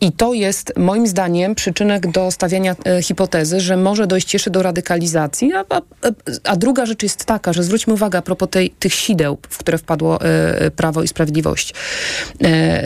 I 0.00 0.12
to 0.12 0.32
jest 0.32 0.72
moim 0.76 1.06
zdaniem 1.06 1.54
przyczynek 1.54 2.10
do 2.10 2.30
stawiania 2.30 2.76
e, 2.86 3.02
hipotezy, 3.02 3.60
że 3.60 3.76
może 3.76 4.06
dojść 4.06 4.32
jeszcze 4.32 4.50
do 4.50 4.62
radykalizacji. 4.62 5.52
A, 5.52 5.64
a, 5.68 5.80
a 6.44 6.56
druga 6.56 6.86
rzecz 6.86 7.02
jest 7.02 7.24
taka, 7.24 7.52
że 7.52 7.62
zwróćmy 7.62 7.94
uwagę 7.94 8.18
a 8.18 8.22
propos 8.22 8.48
tej, 8.50 8.70
tych 8.70 8.94
sideł, 8.94 9.38
w 9.50 9.58
które 9.58 9.78
wpadło 9.78 10.20
e, 10.20 10.70
Prawo 10.70 11.02
i 11.02 11.08
Sprawiedliwość. 11.08 11.74
E, 12.44 12.82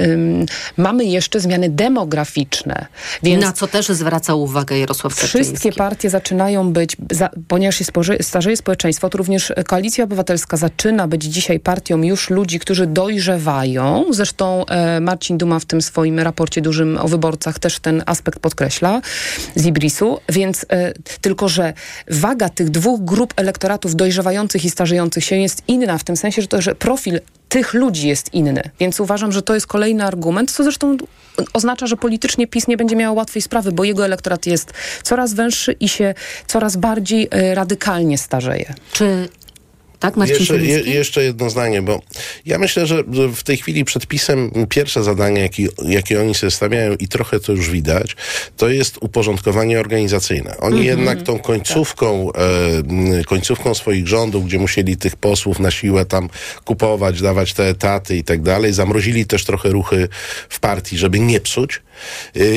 mamy 0.76 1.04
jeszcze 1.04 1.40
zmiany 1.40 1.70
demograficzne. 1.70 2.86
Więc 3.22 3.44
Na 3.44 3.52
co 3.52 3.66
też 3.66 3.88
zwracał 3.88 4.42
uwagę 4.42 4.78
Jarosław 4.78 5.14
Kaczyński. 5.14 5.38
Wszystkie 5.38 5.72
partie 5.72 6.10
zaczynają 6.10 6.53
być, 6.62 6.96
za, 7.10 7.30
ponieważ 7.48 7.76
się 7.76 7.84
starzeje 8.20 8.56
społeczeństwo, 8.56 9.10
to 9.10 9.18
również 9.18 9.52
Koalicja 9.66 10.04
Obywatelska 10.04 10.56
zaczyna 10.56 11.08
być 11.08 11.22
dzisiaj 11.22 11.60
partią 11.60 12.02
już 12.02 12.30
ludzi, 12.30 12.58
którzy 12.58 12.86
dojrzewają. 12.86 14.04
Zresztą 14.10 14.66
e, 14.66 15.00
Marcin 15.00 15.38
Duma 15.38 15.58
w 15.58 15.64
tym 15.64 15.82
swoim 15.82 16.18
raporcie 16.18 16.60
dużym 16.60 16.98
o 16.98 17.08
wyborcach 17.08 17.58
też 17.58 17.78
ten 17.78 18.02
aspekt 18.06 18.38
podkreśla 18.38 19.00
z 19.54 19.66
Ibrisu, 19.66 20.18
więc 20.28 20.66
e, 20.68 20.92
tylko, 21.20 21.48
że 21.48 21.72
waga 22.10 22.48
tych 22.48 22.70
dwóch 22.70 23.04
grup 23.04 23.34
elektoratów 23.36 23.96
dojrzewających 23.96 24.64
i 24.64 24.70
starzejących 24.70 25.24
się 25.24 25.36
jest 25.36 25.62
inna, 25.68 25.98
w 25.98 26.04
tym 26.04 26.16
sensie, 26.16 26.42
że, 26.42 26.48
to, 26.48 26.62
że 26.62 26.74
profil 26.74 27.20
tych 27.48 27.74
ludzi 27.74 28.08
jest 28.08 28.34
inny. 28.34 28.62
Więc 28.80 29.00
uważam, 29.00 29.32
że 29.32 29.42
to 29.42 29.54
jest 29.54 29.66
kolejny 29.66 30.04
argument, 30.04 30.52
co 30.52 30.62
zresztą 30.62 30.96
oznacza, 31.52 31.86
że 31.86 31.96
politycznie 31.96 32.46
PiS 32.46 32.68
nie 32.68 32.76
będzie 32.76 32.96
miał 32.96 33.14
łatwej 33.14 33.42
sprawy, 33.42 33.72
bo 33.72 33.84
jego 33.84 34.04
elektorat 34.04 34.46
jest 34.46 34.72
coraz 35.02 35.34
węższy 35.34 35.72
i 35.72 35.88
się 35.88 36.14
coraz 36.46 36.76
bardziej 36.76 37.28
e, 37.30 37.54
radykalnie 37.54 38.18
starzeje. 38.18 38.74
Czy 38.92 39.28
tak, 40.04 40.16
Marcin 40.16 40.36
Jeszcze, 40.38 40.56
je, 40.56 40.80
jeszcze 40.80 41.24
jedno 41.24 41.50
zdanie, 41.50 41.82
bo 41.82 42.00
ja 42.46 42.58
myślę, 42.58 42.86
że 42.86 43.04
w 43.34 43.42
tej 43.42 43.56
chwili 43.56 43.84
przed 43.84 44.06
PiSem 44.06 44.50
pierwsze 44.68 45.04
zadanie, 45.04 45.40
jakie, 45.40 45.66
jakie 45.84 46.20
oni 46.20 46.34
sobie 46.34 46.50
stawiają 46.50 46.94
i 46.94 47.08
trochę 47.08 47.40
to 47.40 47.52
już 47.52 47.70
widać, 47.70 48.16
to 48.56 48.68
jest 48.68 48.98
uporządkowanie 49.00 49.80
organizacyjne. 49.80 50.56
Oni 50.56 50.78
Mhm. 50.78 50.98
jednak 50.98 51.22
tą 51.22 51.38
końcówką, 51.38 52.32
e, 53.20 53.24
końcówką 53.24 53.74
swoich 53.74 54.08
rządów, 54.08 54.46
gdzie 54.46 54.58
musieli 54.58 54.96
tych 54.96 55.16
posłów 55.16 55.58
na 55.58 55.70
siłę 55.70 56.04
tam 56.04 56.28
kupować, 56.64 57.22
dawać 57.22 57.52
te 57.52 57.68
etaty 57.68 58.16
i 58.16 58.24
tak 58.24 58.42
dalej, 58.42 58.72
zamrozili 58.72 59.26
też 59.26 59.44
trochę 59.44 59.68
ruchy 59.68 60.08
w 60.48 60.60
partii, 60.60 60.98
żeby 60.98 61.20
nie 61.20 61.40
psuć. 61.40 61.82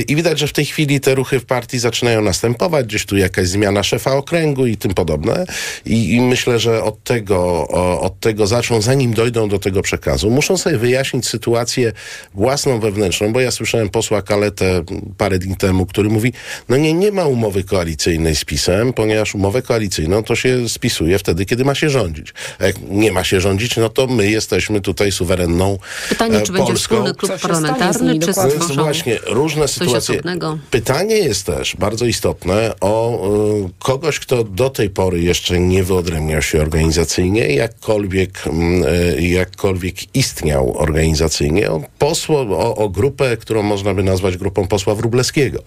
I 0.07 0.15
widać, 0.15 0.39
że 0.39 0.47
w 0.47 0.53
tej 0.53 0.65
chwili 0.65 0.99
te 0.99 1.15
ruchy 1.15 1.39
w 1.39 1.45
partii 1.45 1.79
zaczynają 1.79 2.21
następować, 2.21 2.85
gdzieś 2.85 3.05
tu 3.05 3.17
jakaś 3.17 3.47
zmiana 3.47 3.83
szefa 3.83 4.11
okręgu 4.11 4.65
i 4.65 4.77
tym 4.77 4.93
podobne. 4.93 5.45
I, 5.85 6.13
i 6.13 6.21
myślę, 6.21 6.59
że 6.59 6.83
od 6.83 7.03
tego, 7.03 7.67
o, 7.69 8.01
od 8.01 8.19
tego 8.19 8.47
zaczną, 8.47 8.81
zanim 8.81 9.13
dojdą 9.13 9.49
do 9.49 9.59
tego 9.59 9.81
przekazu, 9.81 10.29
muszą 10.29 10.57
sobie 10.57 10.77
wyjaśnić 10.77 11.27
sytuację 11.27 11.91
własną, 12.33 12.79
wewnętrzną, 12.79 13.33
bo 13.33 13.39
ja 13.39 13.51
słyszałem 13.51 13.89
posła 13.89 14.21
Kaletę 14.21 14.83
parę 15.17 15.39
dni 15.39 15.55
temu, 15.55 15.85
który 15.85 16.09
mówi, 16.09 16.33
no 16.69 16.77
nie, 16.77 16.93
nie 16.93 17.11
ma 17.11 17.25
umowy 17.25 17.63
koalicyjnej 17.63 18.35
z 18.35 18.45
PiSem, 18.45 18.93
ponieważ 18.93 19.35
umowę 19.35 19.61
koalicyjną 19.61 20.23
to 20.23 20.35
się 20.35 20.69
spisuje 20.69 21.19
wtedy, 21.19 21.45
kiedy 21.45 21.65
ma 21.65 21.75
się 21.75 21.89
rządzić. 21.89 22.33
A 22.59 22.65
jak 22.65 22.75
nie 22.89 23.11
ma 23.11 23.23
się 23.23 23.41
rządzić, 23.41 23.77
no 23.77 23.89
to 23.89 24.07
my 24.07 24.29
jesteśmy 24.31 24.81
tutaj 24.81 25.11
suwerenną 25.11 25.77
Pytanie, 26.09 26.37
e, 26.37 26.41
czy 26.41 26.51
będzie 26.51 26.67
Polską. 26.67 26.95
wspólny 26.95 27.13
klub 27.15 27.31
z 27.37 27.41
parlamentarny, 27.41 28.19
czy? 28.19 28.27
No 28.27 28.33
stworzą... 28.33 28.83
właśnie, 28.83 29.19
różne 29.29 29.67
sytuacje. 29.67 30.15
osobnego. 30.15 30.57
Pytanie 30.71 31.15
jest 31.15 31.45
też 31.45 31.75
bardzo 31.75 32.05
istotne 32.05 32.73
o 32.81 33.27
y, 33.65 33.69
kogoś, 33.79 34.19
kto 34.19 34.43
do 34.43 34.69
tej 34.69 34.89
pory 34.89 35.21
jeszcze 35.21 35.59
nie 35.59 35.83
wyodrębniał 35.83 36.41
się 36.41 36.61
organizacyjnie, 36.61 37.47
jakkolwiek, 37.47 38.47
mm, 38.47 38.83
y, 39.19 39.21
jakkolwiek 39.21 40.15
istniał 40.15 40.77
organizacyjnie, 40.77 41.71
o, 41.71 41.81
posło, 41.99 42.39
o, 42.39 42.75
o 42.75 42.89
grupę, 42.89 43.37
którą 43.37 43.63
można 43.63 43.93
by 43.93 44.03
nazwać 44.03 44.37
grupą 44.37 44.67
posła 44.67 44.95
Wróblewskiego. 44.95 45.63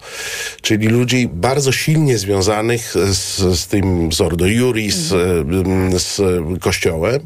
Czyli 0.61 0.87
ludzi 0.87 1.29
bardzo 1.33 1.71
silnie 1.71 2.17
związanych 2.17 2.93
z, 2.93 3.59
z 3.59 3.67
tym 3.67 4.11
z 4.11 4.21
Ordo 4.21 4.45
Juris, 4.45 4.95
z, 4.95 5.13
mm, 5.13 5.99
z 5.99 6.21
Kościołem. 6.61 7.19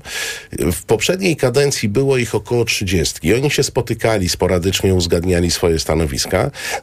W 0.51 0.83
poprzedniej 0.83 1.35
kadencji 1.35 1.89
było 1.89 2.17
ich 2.17 2.35
około 2.35 2.65
30. 2.65 3.33
Oni 3.33 3.51
się 3.51 3.63
spotykali 3.63 4.29
sporadycznie, 4.29 4.93
uzgadniali 4.93 5.51
swoje 5.51 5.79
stanowiska. 5.79 6.24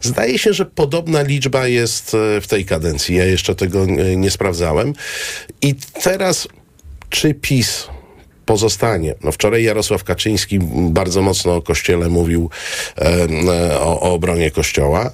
Zdaje 0.01 0.39
się, 0.39 0.53
że 0.53 0.67
podobna 0.67 1.23
liczba 1.23 1.67
jest 1.67 2.15
e, 2.15 2.41
w 2.41 2.47
tej 2.47 2.65
kadencji. 2.65 3.17
Ja 3.17 3.25
jeszcze 3.25 3.55
tego 3.55 3.83
e, 3.83 4.17
nie 4.17 4.31
sprawdzałem. 4.31 4.93
I 5.63 5.75
teraz, 6.03 6.49
czy 7.11 7.35
PiS 7.35 7.89
pozostanie. 8.47 9.15
No 9.25 9.33
wczoraj 9.33 9.65
Jarosław 9.65 10.05
Kaczyński 10.05 10.59
bardzo 10.91 11.23
mocno 11.23 11.57
o 11.57 11.63
Kościele 11.63 12.09
mówił, 12.09 12.51
e, 12.99 13.81
o, 13.81 14.01
o 14.01 14.13
obronie 14.13 14.51
Kościoła. 14.51 15.11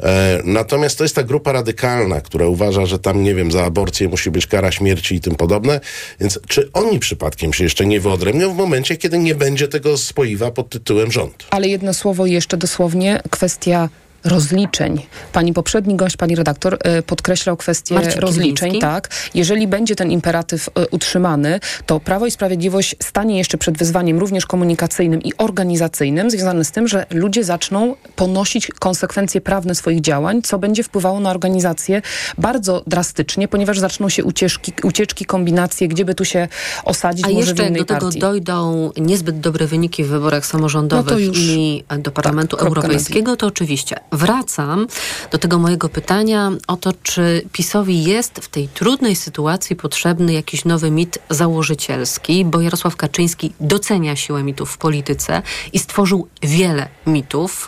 E, 0.00 0.40
natomiast 0.44 0.98
to 0.98 1.04
jest 1.04 1.14
ta 1.14 1.22
grupa 1.22 1.52
radykalna, 1.52 2.20
która 2.20 2.46
uważa, 2.46 2.86
że 2.86 2.98
tam, 2.98 3.22
nie 3.22 3.34
wiem, 3.34 3.52
za 3.52 3.64
aborcję 3.64 4.08
musi 4.08 4.30
być 4.30 4.46
kara 4.46 4.72
śmierci 4.72 5.14
i 5.14 5.20
tym 5.20 5.34
podobne. 5.34 5.80
Więc 6.20 6.38
czy 6.48 6.70
oni 6.72 6.98
przypadkiem 6.98 7.52
się 7.52 7.64
jeszcze 7.64 7.86
nie 7.86 8.00
wyodrębnią 8.00 8.54
w 8.54 8.56
momencie, 8.56 8.96
kiedy 8.96 9.18
nie 9.18 9.34
będzie 9.34 9.68
tego 9.68 9.98
spoiwa 9.98 10.50
pod 10.50 10.68
tytułem 10.68 11.12
rząd? 11.12 11.46
Ale 11.50 11.68
jedno 11.68 11.94
słowo 11.94 12.26
jeszcze 12.26 12.56
dosłownie, 12.56 13.22
kwestia 13.30 13.88
rozliczeń. 14.24 15.06
Pani 15.32 15.52
poprzedni 15.52 15.96
gość, 15.96 16.16
pani 16.16 16.36
redaktor, 16.36 16.78
y, 16.98 17.02
podkreślał 17.02 17.56
kwestię 17.56 17.94
Marcin 17.94 18.20
rozliczeń. 18.20 18.78
Tak. 18.78 19.08
Jeżeli 19.34 19.68
będzie 19.68 19.96
ten 19.96 20.10
imperatyw 20.10 20.68
y, 20.68 20.70
utrzymany, 20.90 21.60
to 21.86 22.00
Prawo 22.00 22.26
i 22.26 22.30
Sprawiedliwość 22.30 22.96
stanie 23.02 23.38
jeszcze 23.38 23.58
przed 23.58 23.78
wyzwaniem 23.78 24.18
również 24.18 24.46
komunikacyjnym 24.46 25.22
i 25.22 25.32
organizacyjnym, 25.38 26.30
związanym 26.30 26.64
z 26.64 26.70
tym, 26.70 26.88
że 26.88 27.06
ludzie 27.10 27.44
zaczną 27.44 27.94
ponosić 28.16 28.68
konsekwencje 28.78 29.40
prawne 29.40 29.74
swoich 29.74 30.00
działań, 30.00 30.42
co 30.42 30.58
będzie 30.58 30.82
wpływało 30.82 31.20
na 31.20 31.30
organizację 31.30 32.02
bardzo 32.38 32.82
drastycznie, 32.86 33.48
ponieważ 33.48 33.78
zaczną 33.78 34.08
się 34.08 34.24
ucieczki, 34.24 34.72
ucieczki 34.82 35.24
kombinacje, 35.24 35.88
gdzie 35.88 36.04
by 36.04 36.14
tu 36.14 36.24
się 36.24 36.48
osadzić, 36.84 37.26
A 37.26 37.28
może 37.28 37.54
w 37.54 37.58
innej 37.58 37.72
do 37.72 37.84
tego 37.84 38.00
partii. 38.00 38.18
dojdą 38.20 38.90
niezbyt 38.96 39.40
dobre 39.40 39.66
wyniki 39.66 40.04
w 40.04 40.08
wyborach 40.08 40.46
samorządowych 40.46 41.12
No 41.12 41.18
i 41.18 41.84
do 41.98 42.10
Parlamentu 42.10 42.56
i. 42.56 42.60
Europejskiego, 42.60 43.36
to 43.36 43.46
oczywiście 43.46 43.96
wracam 44.14 44.86
do 45.30 45.38
tego 45.38 45.58
mojego 45.58 45.88
pytania 45.88 46.52
o 46.66 46.76
to, 46.76 46.92
czy 47.02 47.42
PiSowi 47.52 48.04
jest 48.04 48.38
w 48.38 48.48
tej 48.48 48.68
trudnej 48.68 49.16
sytuacji 49.16 49.76
potrzebny 49.76 50.32
jakiś 50.32 50.64
nowy 50.64 50.90
mit 50.90 51.18
założycielski, 51.30 52.44
bo 52.44 52.60
Jarosław 52.60 52.96
Kaczyński 52.96 53.52
docenia 53.60 54.16
siłę 54.16 54.42
mitów 54.42 54.70
w 54.70 54.78
polityce 54.78 55.42
i 55.72 55.78
stworzył 55.78 56.28
wiele 56.42 56.88
mitów. 57.06 57.66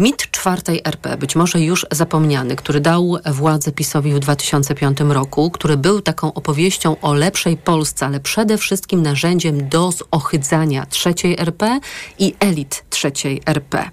Mit 0.00 0.30
czwartej 0.30 0.80
RP, 0.84 1.16
być 1.16 1.36
może 1.36 1.60
już 1.60 1.86
zapomniany, 1.90 2.56
który 2.56 2.80
dał 2.80 3.16
władzę 3.32 3.72
PiSowi 3.72 4.12
w 4.12 4.18
2005 4.18 4.98
roku, 5.00 5.50
który 5.50 5.76
był 5.76 6.00
taką 6.00 6.34
opowieścią 6.34 6.96
o 7.02 7.14
lepszej 7.14 7.56
Polsce, 7.56 8.06
ale 8.06 8.20
przede 8.20 8.58
wszystkim 8.58 9.02
narzędziem 9.02 9.68
do 9.68 9.90
zohydzania 9.92 10.86
trzeciej 10.86 11.40
RP 11.40 11.80
i 12.18 12.34
elit 12.40 12.84
trzeciej 12.90 13.42
RP. 13.46 13.90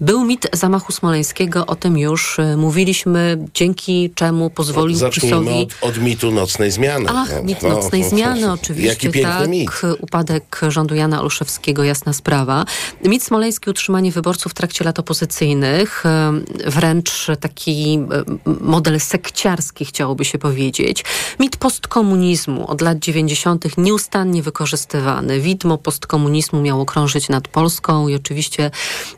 Był 0.00 0.24
mit 0.24 0.48
zamachu 0.52 0.92
smoleńskiego, 0.92 1.66
o 1.66 1.76
tym 1.76 1.98
już 1.98 2.38
y, 2.38 2.56
mówiliśmy, 2.56 3.38
dzięki 3.54 4.10
czemu 4.14 4.50
pozwolił 4.50 4.96
Zacznijmy 4.96 5.40
PiSowi... 5.40 5.68
od, 5.80 5.90
od 5.90 5.98
mitu 6.02 6.30
nocnej 6.30 6.70
zmiany. 6.70 7.06
Ach, 7.08 7.30
No, 7.36 7.42
mit 7.42 7.62
no, 7.62 7.68
nocnej 7.68 8.02
no, 8.02 8.08
zmiany 8.08 8.40
no, 8.40 8.52
oczywiście, 8.52 8.88
Jaki 8.88 9.10
piękny 9.10 9.32
tak. 9.32 9.48
mit. 9.48 9.70
Upadek 10.00 10.60
rządu 10.68 10.94
Jana 10.94 11.22
Olszewskiego, 11.22 11.84
jasna 11.84 12.12
sprawa. 12.12 12.64
Mit 13.04 13.22
smoleński, 13.22 13.70
utrzymanie 13.70 14.12
wyborców 14.12 14.52
w 14.52 14.54
trakcie 14.54 14.84
lat 14.84 14.98
opozycyjnych, 14.98 15.49
em, 16.04 16.44
wręcz 16.66 17.26
taki 17.40 17.94
em, 17.94 18.38
model 18.60 19.00
sekciarski, 19.00 19.84
chciałoby 19.84 20.24
się 20.24 20.38
powiedzieć. 20.38 21.04
Mit 21.40 21.56
postkomunizmu 21.56 22.70
od 22.70 22.80
lat 22.80 22.98
90. 22.98 23.78
nieustannie 23.78 24.42
wykorzystywany. 24.42 25.40
Widmo 25.40 25.78
postkomunizmu 25.78 26.60
miało 26.60 26.84
krążyć 26.84 27.28
nad 27.28 27.48
Polską 27.48 28.08
i 28.08 28.14
oczywiście 28.14 28.70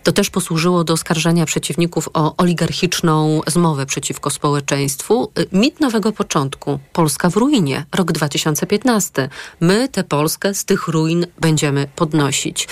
to 0.03 0.13
też 0.13 0.31
posłużyło 0.31 0.85
do 0.85 0.93
oskarżania 0.93 1.47
przeciwników 1.47 2.09
o 2.15 2.37
oligarchiczną 2.37 3.41
zmowę 3.47 3.87
przeciwko 3.87 4.31
społeczeństwu. 4.31 5.31
Y, 5.39 5.47
Mit 5.53 5.81
nowego 5.81 6.13
początku. 6.13 6.79
Polska 6.93 7.31
w 7.31 7.37
ruinie. 7.37 7.85
Rok 7.95 8.13
2015. 8.13 9.29
My 9.61 9.89
tę 9.89 10.05
Polskę 10.05 10.55
z 10.55 10.65
tych 10.65 10.89
ruin 10.89 11.27
będziemy 11.41 11.89
podnosić. 11.97 12.69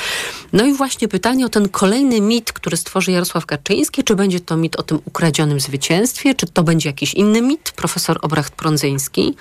No 0.53 0.65
i 0.65 0.73
właśnie 0.73 1.09
pytanie 1.09 1.47
o 1.47 1.49
ten 1.49 1.69
kolejny 1.69 2.21
mit, 2.21 2.53
który 2.53 2.77
stworzy 2.77 3.13
Jarosław 3.13 3.47
Kaczyński. 3.51 4.05
Czy 4.05 4.17
będzie 4.17 4.41
to 4.41 4.57
mit 4.57 4.77
o 4.77 4.83
tym 4.83 4.99
ukradzionym 5.05 5.61
zwycięstwie? 5.61 6.35
Czy 6.35 6.47
to 6.47 6.63
będzie 6.63 6.89
jakiś 6.89 7.15
inny 7.15 7.43
mit? 7.43 7.73
Profesor 7.77 8.19
Obracht-Prądzyński. 8.23 9.35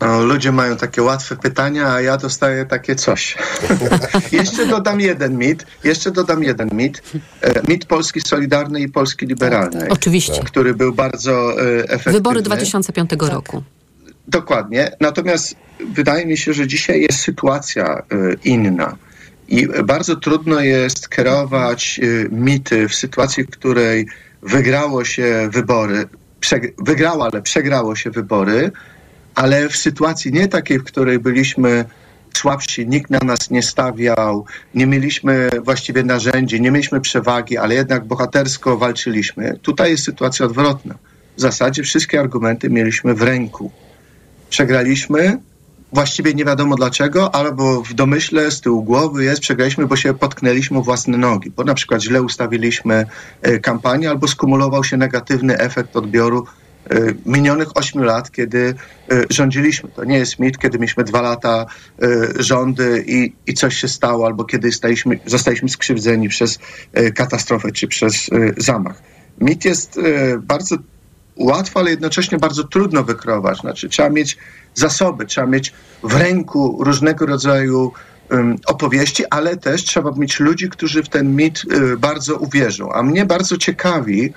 No, 0.00 0.24
ludzie 0.24 0.52
mają 0.52 0.76
takie 0.76 1.02
łatwe 1.02 1.36
pytania, 1.36 1.92
a 1.92 2.00
ja 2.00 2.16
dostaję 2.16 2.66
takie 2.66 2.94
coś. 2.94 3.36
jeszcze 4.32 4.66
dodam 4.66 5.00
jeden 5.00 5.38
mit, 5.38 5.66
jeszcze 5.84 6.10
dodam 6.10 6.42
jeden 6.42 6.68
mit. 6.72 7.02
E, 7.40 7.62
mit 7.68 7.84
Polski 7.84 8.20
Solidarnej 8.20 8.82
i 8.82 8.88
Polski 8.88 9.26
Liberalnej. 9.26 9.88
Oczywiście. 9.88 10.44
Który 10.44 10.74
był 10.74 10.94
bardzo 10.94 11.62
e, 11.62 11.84
efektywny. 11.84 12.12
Wybory 12.12 12.42
2005 12.42 13.10
roku. 13.20 13.62
Dokładnie. 14.28 14.90
Natomiast 15.00 15.54
wydaje 15.94 16.26
mi 16.26 16.36
się, 16.36 16.52
że 16.52 16.66
dzisiaj 16.66 17.00
jest 17.00 17.20
sytuacja 17.20 18.02
y, 18.12 18.38
inna. 18.44 18.96
I 19.48 19.68
bardzo 19.84 20.16
trudno 20.16 20.60
jest 20.60 21.08
kierować 21.08 22.00
y, 22.02 22.28
mity 22.32 22.88
w 22.88 22.94
sytuacji, 22.94 23.44
w 23.44 23.50
której 23.50 24.06
wygrało 24.42 25.04
się 25.04 25.48
wybory, 25.52 26.08
wygrało, 26.78 27.28
ale 27.32 27.42
przegrało 27.42 27.96
się 27.96 28.10
wybory, 28.10 28.70
ale 29.34 29.68
w 29.68 29.76
sytuacji 29.76 30.32
nie 30.32 30.48
takiej, 30.48 30.78
w 30.78 30.84
której 30.84 31.18
byliśmy 31.18 31.84
słabsi, 32.36 32.86
nikt 32.86 33.10
na 33.10 33.18
nas 33.18 33.50
nie 33.50 33.62
stawiał, 33.62 34.44
nie 34.74 34.86
mieliśmy 34.86 35.50
właściwie 35.64 36.02
narzędzi, 36.02 36.60
nie 36.60 36.70
mieliśmy 36.70 37.00
przewagi, 37.00 37.56
ale 37.58 37.74
jednak 37.74 38.04
bohatersko 38.04 38.76
walczyliśmy. 38.76 39.58
Tutaj 39.62 39.90
jest 39.90 40.04
sytuacja 40.04 40.46
odwrotna. 40.46 40.94
W 41.36 41.40
zasadzie 41.40 41.82
wszystkie 41.82 42.20
argumenty 42.20 42.70
mieliśmy 42.70 43.14
w 43.14 43.22
ręku 43.22 43.70
przegraliśmy, 44.50 45.38
właściwie 45.92 46.34
nie 46.34 46.44
wiadomo 46.44 46.76
dlaczego, 46.76 47.34
albo 47.34 47.82
w 47.82 47.94
domyśle 47.94 48.50
z 48.50 48.60
tyłu 48.60 48.82
głowy 48.82 49.24
jest, 49.24 49.40
przegraliśmy, 49.40 49.86
bo 49.86 49.96
się 49.96 50.14
potknęliśmy 50.14 50.78
o 50.78 50.82
własne 50.82 51.18
nogi, 51.18 51.50
bo 51.50 51.64
na 51.64 51.74
przykład 51.74 52.02
źle 52.02 52.22
ustawiliśmy 52.22 53.06
e, 53.42 53.58
kampanię, 53.58 54.10
albo 54.10 54.28
skumulował 54.28 54.84
się 54.84 54.96
negatywny 54.96 55.58
efekt 55.58 55.96
odbioru 55.96 56.46
e, 56.90 56.96
minionych 57.26 57.76
ośmiu 57.76 58.02
lat, 58.02 58.30
kiedy 58.30 58.74
e, 59.10 59.24
rządziliśmy. 59.30 59.90
To 59.90 60.04
nie 60.04 60.18
jest 60.18 60.38
mit, 60.38 60.58
kiedy 60.58 60.78
mieliśmy 60.78 61.04
dwa 61.04 61.22
lata 61.22 61.66
rządy 62.38 63.04
i, 63.06 63.32
i 63.46 63.54
coś 63.54 63.76
się 63.76 63.88
stało, 63.88 64.26
albo 64.26 64.44
kiedy 64.44 64.72
staliśmy, 64.72 65.20
zostaliśmy 65.26 65.68
skrzywdzeni 65.68 66.28
przez 66.28 66.58
katastrofę 67.14 67.72
czy 67.72 67.88
przez 67.88 68.30
zamach. 68.56 69.02
Mit 69.40 69.64
jest 69.64 70.00
bardzo 70.42 70.76
łatwo, 71.38 71.80
ale 71.80 71.90
jednocześnie 71.90 72.38
bardzo 72.38 72.64
trudno 72.64 73.04
wykreować. 73.04 73.58
Znaczy, 73.58 73.88
trzeba 73.88 74.10
mieć 74.10 74.38
zasoby, 74.74 75.26
trzeba 75.26 75.46
mieć 75.46 75.72
w 76.02 76.14
ręku 76.14 76.84
różnego 76.84 77.26
rodzaju 77.26 77.92
opowieści, 78.66 79.24
ale 79.30 79.56
też 79.56 79.84
trzeba 79.84 80.10
mieć 80.16 80.40
ludzi, 80.40 80.68
którzy 80.68 81.02
w 81.02 81.08
ten 81.08 81.36
mit 81.36 81.62
y, 81.72 81.96
bardzo 81.96 82.36
uwierzą. 82.36 82.92
A 82.92 83.02
mnie 83.02 83.26
bardzo 83.26 83.56
ciekawi, 83.56 84.24
y, 84.24 84.32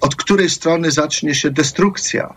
od 0.00 0.16
której 0.16 0.50
strony 0.50 0.90
zacznie 0.90 1.34
się 1.34 1.50
destrukcja, 1.50 2.34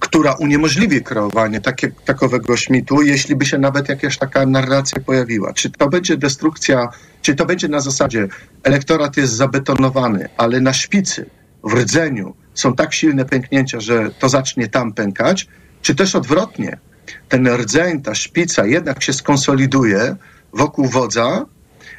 która 0.00 0.32
uniemożliwi 0.32 1.02
kreowanie 1.02 1.60
takie, 1.60 1.92
takowego 2.04 2.56
śmitu, 2.56 3.02
jeśli 3.02 3.36
by 3.36 3.46
się 3.46 3.58
nawet 3.58 3.88
jakaś 3.88 4.18
taka 4.18 4.46
narracja 4.46 5.02
pojawiła. 5.02 5.52
Czy 5.52 5.70
to 5.70 5.88
będzie 5.88 6.16
destrukcja, 6.16 6.88
czy 7.22 7.34
to 7.34 7.46
będzie 7.46 7.68
na 7.68 7.80
zasadzie 7.80 8.28
elektorat 8.62 9.16
jest 9.16 9.32
zabetonowany, 9.32 10.28
ale 10.36 10.60
na 10.60 10.72
szpicy 10.72 11.26
w 11.64 11.74
rdzeniu 11.74 12.34
są 12.54 12.74
tak 12.74 12.94
silne 12.94 13.24
pęknięcia, 13.24 13.80
że 13.80 14.10
to 14.18 14.28
zacznie 14.28 14.68
tam 14.68 14.92
pękać, 14.92 15.46
czy 15.82 15.94
też 15.94 16.16
odwrotnie, 16.16 16.78
ten 17.28 17.48
rdzeń, 17.48 18.02
ta 18.02 18.14
szpica 18.14 18.66
jednak 18.66 19.02
się 19.02 19.12
skonsoliduje 19.12 20.16
wokół 20.52 20.88
wodza 20.88 21.46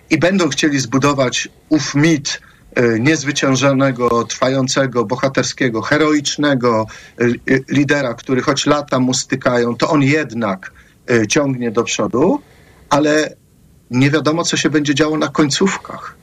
i 0.09 0.17
będą 0.19 0.49
chcieli 0.49 0.79
zbudować 0.79 1.49
ów 1.69 1.95
mit 1.95 2.41
y, 2.79 2.99
niezwyciężonego, 2.99 4.23
trwającego, 4.23 5.05
bohaterskiego, 5.05 5.81
heroicznego 5.81 6.85
y, 7.21 7.63
lidera, 7.69 8.13
który 8.13 8.41
choć 8.41 8.65
lata 8.65 8.99
mu 8.99 9.13
stykają, 9.13 9.75
to 9.75 9.89
on 9.89 10.01
jednak 10.01 10.71
y, 11.11 11.27
ciągnie 11.27 11.71
do 11.71 11.83
przodu, 11.83 12.41
ale 12.89 13.35
nie 13.91 14.11
wiadomo, 14.11 14.43
co 14.43 14.57
się 14.57 14.69
będzie 14.69 14.95
działo 14.95 15.17
na 15.17 15.27
końcówkach 15.27 16.15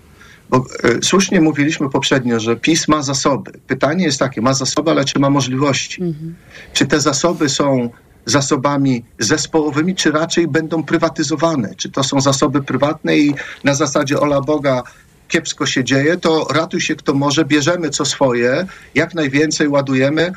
Bo 0.53 0.65
y, 0.85 0.99
słusznie 1.03 1.41
mówiliśmy 1.41 1.91
poprzednio, 1.91 2.41
że 2.41 2.57
PiS 2.57 2.88
ma 2.88 3.03
zasoby. 3.03 3.53
Pytanie 3.67 4.05
jest 4.05 4.19
takie, 4.19 4.41
ma 4.41 4.55
zasoby, 4.55 4.91
ale 4.91 5.05
czy 5.05 5.19
ma 5.19 5.31
możliwości? 5.31 6.03
Czy 6.73 6.87
te 6.87 7.01
zasoby 7.01 7.49
są 7.49 7.91
zasobami 8.27 9.05
zespołowymi, 9.19 9.95
czy 9.95 10.11
raczej 10.11 10.49
będą 10.49 10.83
prywatyzowane? 10.83 11.75
Czy 11.77 11.91
to 11.91 12.05
są 12.05 12.21
zasoby 12.21 12.62
prywatne 12.62 13.17
i 13.17 13.35
na 13.65 13.75
zasadzie 13.75 14.21
ola 14.21 14.41
Boga 14.41 14.83
kiepsko 15.29 15.67
się 15.67 15.85
dzieje, 15.85 16.17
to 16.17 16.47
ratuj 16.51 16.81
się 16.81 16.97
kto 16.97 17.15
może, 17.15 17.45
bierzemy 17.45 17.91
co 17.91 18.05
swoje, 18.05 18.67
jak 18.95 19.15
najwięcej 19.15 19.69
ładujemy, 19.69 20.33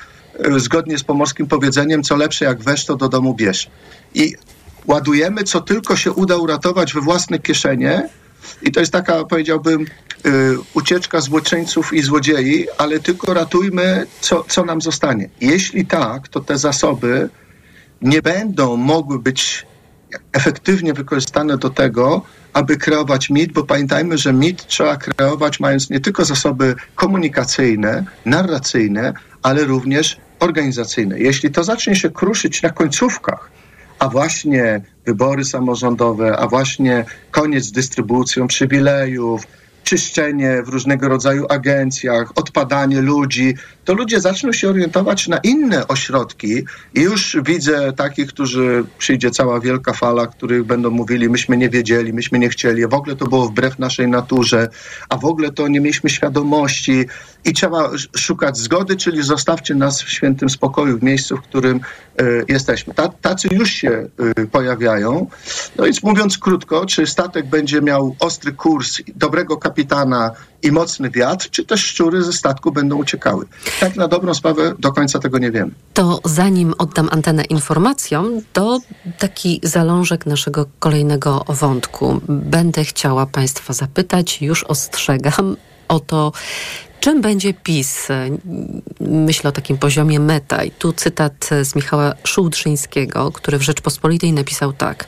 y, 0.56 0.60
zgodnie 0.60 0.98
z 0.98 1.04
pomorskim 1.04 1.48
powiedzeniem, 1.48 2.04
co 2.04 2.16
lepsze 2.16 2.46
jak 2.46 2.64
wesz, 2.64 2.86
to 2.86 2.96
do 2.96 3.10
domu 3.10 3.34
bierz. 3.34 3.70
I 4.14 4.36
ładujemy, 4.88 5.44
co 5.44 5.62
tylko 5.62 5.96
się 5.96 6.12
uda 6.12 6.38
uratować 6.38 6.94
we 6.94 7.02
własne 7.02 7.40
kieszenie, 7.40 8.10
i 8.62 8.72
to 8.72 8.80
jest 8.80 8.92
taka, 8.92 9.24
powiedziałbym, 9.24 9.82
y, 9.82 9.88
ucieczka 10.74 11.22
złoczyńców 11.22 11.94
i 11.94 12.02
złodziei, 12.02 12.68
ale 12.78 13.00
tylko 13.00 13.34
ratujmy, 13.34 14.08
co, 14.22 14.44
co 14.48 14.66
nam 14.66 14.82
zostanie. 14.82 15.30
Jeśli 15.42 15.86
tak, 15.86 16.28
to 16.28 16.40
te 16.40 16.58
zasoby 16.58 17.30
nie 18.02 18.22
będą 18.22 18.78
mogły 18.78 19.20
być 19.20 19.66
efektywnie 20.34 20.94
wykorzystane 20.94 21.58
do 21.58 21.70
tego, 21.70 22.22
aby 22.54 22.78
kreować 22.78 23.30
mit, 23.30 23.54
bo 23.54 23.64
pamiętajmy, 23.64 24.18
że 24.18 24.34
mit 24.34 24.68
trzeba 24.68 24.98
kreować 24.98 25.60
mając 25.60 25.90
nie 25.90 26.00
tylko 26.00 26.26
zasoby 26.26 26.76
komunikacyjne, 26.96 28.06
narracyjne, 28.26 29.14
ale 29.42 29.64
również 29.64 30.18
organizacyjne. 30.40 31.20
Jeśli 31.20 31.52
to 31.52 31.64
zacznie 31.64 31.96
się 31.96 32.10
kruszyć 32.10 32.62
na 32.62 32.70
końcówkach, 32.70 33.52
a 34.00 34.10
właśnie 34.10 34.82
wybory 35.06 35.46
samorządowe, 35.46 36.38
a 36.38 36.48
właśnie 36.48 37.06
koniec 37.32 37.66
z 37.66 37.72
dystrybucją 37.72 38.48
przywilejów, 38.48 39.48
czyszczenie 39.86 40.64
w 40.64 40.70
różnego 40.70 41.08
rodzaju 41.08 41.46
agencjach, 41.50 42.32
odpadanie 42.36 43.02
ludzi, 43.02 43.56
to 43.86 43.94
ludzie 43.94 44.20
zaczną 44.20 44.52
się 44.52 44.70
orientować 44.70 45.28
na 45.28 45.38
inne 45.38 45.88
ośrodki 45.88 46.66
i 46.94 47.02
już 47.02 47.38
widzę 47.46 47.94
takich, 47.94 48.28
którzy 48.28 48.84
przyjdzie 48.98 49.32
cała 49.32 49.60
wielka 49.60 49.94
fala, 49.94 50.28
których 50.28 50.64
będą 50.64 50.90
mówili, 50.92 51.30
myśmy 51.30 51.58
nie 51.58 51.70
wiedzieli, 51.70 52.14
myśmy 52.14 52.40
nie 52.40 52.50
chcieli, 52.50 52.88
w 52.88 52.94
ogóle 52.94 53.16
to 53.16 53.26
było 53.26 53.48
wbrew 53.48 53.80
naszej 53.80 54.08
naturze, 54.08 54.70
a 55.10 55.18
w 55.18 55.26
ogóle 55.26 55.52
to 55.52 55.68
nie 55.68 55.80
mieliśmy 55.80 56.10
świadomości 56.10 57.06
i 57.46 57.54
trzeba 57.54 57.92
szukać 58.18 58.58
zgody, 58.58 58.96
czyli 58.96 59.24
zostawcie 59.24 59.76
nas 59.76 60.02
w 60.02 60.10
świętym 60.10 60.50
spokoju, 60.50 61.00
w 61.00 61.04
miejscu, 61.04 61.38
w 61.38 61.42
którym 61.42 61.80
y, 62.22 62.46
jesteśmy. 62.48 62.94
Ta, 62.94 63.10
tacy 63.10 63.48
już 63.52 63.70
się 63.70 64.08
y, 64.40 64.48
pojawiają. 64.48 65.28
No 65.76 65.84
więc 65.84 66.04
mówiąc 66.04 66.38
krótko, 66.38 66.86
czy 66.86 67.08
statek 67.08 67.46
będzie 67.50 67.82
miał 67.82 68.16
ostry 68.20 68.54
kurs, 68.54 69.02
dobrego 69.16 69.58
kapitana 69.76 70.32
i 70.62 70.72
mocny 70.72 71.10
wiatr, 71.10 71.50
czy 71.50 71.66
też 71.66 71.86
szczury 71.86 72.24
ze 72.24 72.34
statku 72.34 72.72
będą 72.72 72.96
uciekały. 72.96 73.46
Tak 73.80 73.96
na 73.96 74.08
dobrą 74.08 74.34
sprawę 74.34 74.74
do 74.80 74.92
końca 74.92 75.20
tego 75.20 75.38
nie 75.38 75.52
wiemy. 75.52 75.72
To 75.94 76.20
zanim 76.26 76.74
oddam 76.78 77.10
antenę 77.12 77.44
informacjom, 77.44 78.42
to 78.54 78.80
taki 79.18 79.60
zalążek 79.64 80.26
naszego 80.26 80.66
kolejnego 80.80 81.46
wątku. 81.48 82.22
Będę 82.30 82.84
chciała 82.84 83.26
Państwa 83.26 83.74
zapytać, 83.74 84.42
już 84.42 84.64
ostrzegam, 84.64 85.58
o 85.88 86.00
to, 86.00 86.32
czym 87.00 87.22
będzie 87.22 87.54
PiS? 87.54 88.08
Myślę 89.00 89.50
o 89.50 89.52
takim 89.52 89.78
poziomie 89.78 90.20
meta. 90.20 90.64
I 90.64 90.72
tu 90.72 90.94
cytat 90.94 91.50
z 91.64 91.76
Michała 91.76 92.14
Szułdrzyńskiego, 92.24 93.32
który 93.32 93.58
w 93.58 93.62
Rzeczpospolitej 93.62 94.34
napisał 94.34 94.74
tak. 94.74 95.08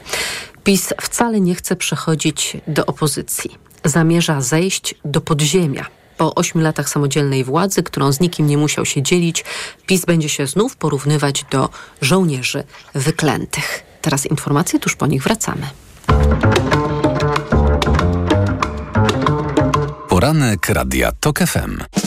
PiS 0.63 0.93
wcale 1.01 1.41
nie 1.41 1.55
chce 1.55 1.75
przechodzić 1.75 2.57
do 2.67 2.85
opozycji. 2.85 3.66
Zamierza 3.83 4.41
zejść 4.41 4.95
do 5.05 5.21
podziemia. 5.21 5.85
Po 6.17 6.35
ośmiu 6.35 6.61
latach 6.61 6.89
samodzielnej 6.89 7.43
władzy, 7.43 7.83
którą 7.83 8.11
z 8.11 8.19
nikim 8.19 8.47
nie 8.47 8.57
musiał 8.57 8.85
się 8.85 9.01
dzielić, 9.01 9.45
PiS 9.85 10.05
będzie 10.05 10.29
się 10.29 10.47
znów 10.47 10.77
porównywać 10.77 11.45
do 11.51 11.69
żołnierzy 12.01 12.63
wyklętych. 12.95 13.83
Teraz 14.01 14.25
informacje, 14.25 14.79
tuż 14.79 14.95
po 14.95 15.07
nich 15.07 15.23
wracamy. 15.23 15.67
Poranek 20.09 20.69
Radia 20.69 21.11
TOK 21.11 21.39
FM. 21.39 22.06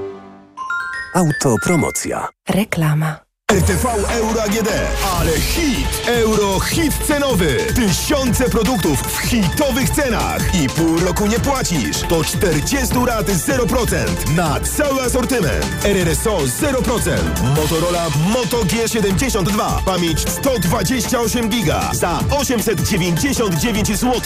Autopromocja. 1.13 2.27
Reklama. 2.49 3.30
RTV 3.51 3.85
Euro 4.09 4.43
AGD. 4.43 4.69
Ale 5.17 5.31
hit! 5.39 5.87
Euro 6.07 6.59
hit 6.59 6.93
cenowy. 7.07 7.57
Tysiące 7.75 8.49
produktów 8.49 9.01
w 9.01 9.17
hitowych 9.17 9.89
cenach. 9.89 10.55
I 10.55 10.69
pół 10.69 10.99
roku 10.99 11.25
nie 11.27 11.39
płacisz. 11.39 11.97
To 12.09 12.23
40 12.23 12.95
rat 13.07 13.27
0% 13.27 14.35
na 14.35 14.59
cały 14.59 15.01
asortyment. 15.01 15.65
RRSO 15.83 16.37
0%. 16.37 17.17
Motorola 17.55 18.07
Moto 18.33 18.57
G72. 18.57 19.83
Pamięć 19.85 20.29
128 20.29 21.49
giga 21.49 21.89
za 21.93 22.19
899 22.29 23.87
zł. 23.87 24.21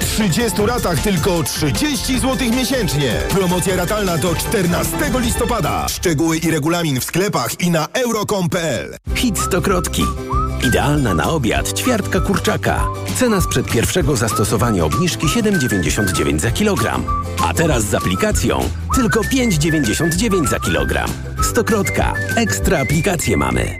W 0.00 0.04
30 0.04 0.66
ratach 0.66 1.00
tylko 1.00 1.42
30 1.42 2.20
zł 2.20 2.50
miesięcznie. 2.50 3.12
Promocja 3.28 3.76
ratalna 3.76 4.18
do 4.18 4.34
14 4.34 4.96
listopada. 5.18 5.88
Szczegóły 5.88 6.38
i 6.38 6.50
regulamin 6.50 7.00
w 7.00 7.04
sklepach 7.04 7.60
i 7.60 7.70
na 7.70 7.88
euro.com.pl 7.92 8.69
Hit 9.14 9.38
stokrotki. 9.38 10.02
Idealna 10.68 11.14
na 11.14 11.30
obiad 11.30 11.72
ćwiartka 11.72 12.20
kurczaka. 12.20 12.86
Cena 13.16 13.40
sprzed 13.40 13.66
pierwszego 13.66 14.16
zastosowania 14.16 14.84
obniżki 14.84 15.26
7,99 15.26 16.38
za 16.38 16.50
kilogram. 16.50 17.04
A 17.48 17.54
teraz 17.54 17.84
z 17.84 17.94
aplikacją 17.94 18.60
tylko 18.94 19.20
5,99 19.20 20.48
za 20.48 20.60
kilogram. 20.60 21.10
Stokrotka. 21.42 22.14
Ekstra 22.36 22.78
aplikacje 22.78 23.36
mamy. 23.36 23.79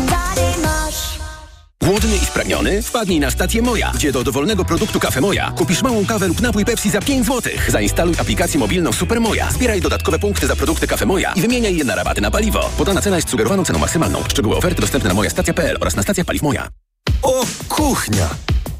Głodny 1.81 2.15
i 2.15 2.25
spragniony? 2.25 2.81
Wpadnij 2.81 3.19
na 3.19 3.31
stację 3.31 3.61
Moja, 3.61 3.91
gdzie 3.95 4.11
do 4.11 4.23
dowolnego 4.23 4.65
produktu 4.65 4.99
kafe 4.99 5.21
Moja 5.21 5.51
kupisz 5.51 5.81
małą 5.81 6.05
kawę 6.05 6.27
lub 6.27 6.41
napój 6.41 6.65
Pepsi 6.65 6.89
za 6.89 7.01
5 7.01 7.25
zł. 7.25 7.53
Zainstaluj 7.67 8.15
aplikację 8.19 8.59
mobilną 8.59 8.91
Super 8.91 9.21
Moja, 9.21 9.51
zbieraj 9.51 9.81
dodatkowe 9.81 10.19
punkty 10.19 10.47
za 10.47 10.55
produkty 10.55 10.87
kafe 10.87 11.05
Moja 11.05 11.33
i 11.33 11.41
wymieniaj 11.41 11.75
je 11.75 11.83
na 11.83 11.95
rabaty 11.95 12.21
na 12.21 12.31
paliwo. 12.31 12.69
Podana 12.77 13.01
cena 13.01 13.15
jest 13.15 13.29
sugerowaną 13.29 13.65
ceną 13.65 13.79
maksymalną. 13.79 14.23
Szczegóły 14.29 14.55
oferty 14.57 14.81
dostępne 14.81 15.07
na 15.07 15.13
mojastacja.pl 15.13 15.77
oraz 15.81 15.95
na 15.95 16.03
stacjach 16.03 16.25
paliw 16.25 16.41
Moja. 16.41 16.67
O, 17.23 17.45
kuchnia! 17.69 18.29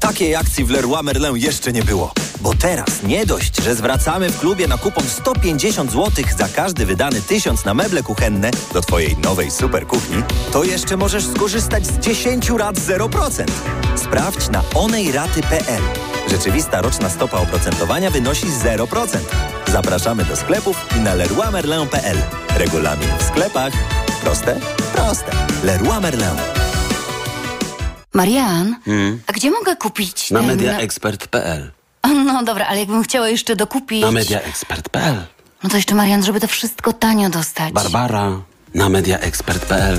Takiej 0.00 0.34
akcji 0.36 0.64
w 0.64 0.70
Leroy 0.70 1.02
Merlin 1.02 1.36
jeszcze 1.36 1.72
nie 1.72 1.82
było. 1.82 2.12
Bo 2.40 2.54
teraz 2.54 3.02
nie 3.02 3.26
dość, 3.26 3.56
że 3.62 3.74
zwracamy 3.74 4.30
w 4.30 4.40
klubie 4.40 4.68
na 4.68 4.78
kupon 4.78 5.04
150 5.08 5.92
zł 5.92 6.24
za 6.38 6.48
każdy 6.48 6.86
wydany 6.86 7.20
tysiąc 7.22 7.64
na 7.64 7.74
meble 7.74 8.02
kuchenne 8.02 8.50
do 8.74 8.80
Twojej 8.80 9.16
nowej 9.16 9.50
super 9.50 9.86
kuchni, 9.86 10.22
to 10.52 10.64
jeszcze 10.64 10.96
możesz 10.96 11.26
skorzystać 11.26 11.86
z 11.86 11.98
10 11.98 12.50
rat 12.50 12.76
0%. 12.76 13.44
Sprawdź 13.96 14.48
na 14.48 14.62
onejraty.pl. 14.74 15.82
Rzeczywista 16.30 16.80
roczna 16.82 17.10
stopa 17.10 17.38
oprocentowania 17.38 18.10
wynosi 18.10 18.46
0%. 18.46 19.18
Zapraszamy 19.72 20.24
do 20.24 20.36
sklepów 20.36 20.76
i 20.96 21.00
na 21.00 21.14
leroymerlin.pl. 21.14 22.16
Regulamin 22.56 23.08
w 23.18 23.22
sklepach. 23.22 23.72
Proste? 24.22 24.60
Proste. 24.94 25.32
Leroy 25.64 26.00
Merlin. 26.00 26.61
Marian, 28.14 28.76
Hmm. 28.84 29.20
a 29.26 29.32
gdzie 29.32 29.50
mogę 29.50 29.76
kupić 29.76 30.30
Na 30.30 30.38
ten... 30.38 30.48
mediaexpert.pl. 30.48 31.70
No 32.26 32.44
dobra, 32.44 32.66
ale 32.66 32.78
jakbym 32.80 33.02
chciała 33.02 33.28
jeszcze 33.28 33.56
dokupić... 33.56 34.02
Na 34.02 34.10
mediaexpert.pl. 34.10 35.16
No 35.62 35.70
to 35.70 35.76
jeszcze 35.76 35.94
Marian, 35.94 36.22
żeby 36.24 36.40
to 36.40 36.46
wszystko 36.46 36.92
tanio 36.92 37.30
dostać. 37.30 37.72
Barbara. 37.72 38.30
Na 38.74 38.88
mediaexpert.pl. 38.88 39.98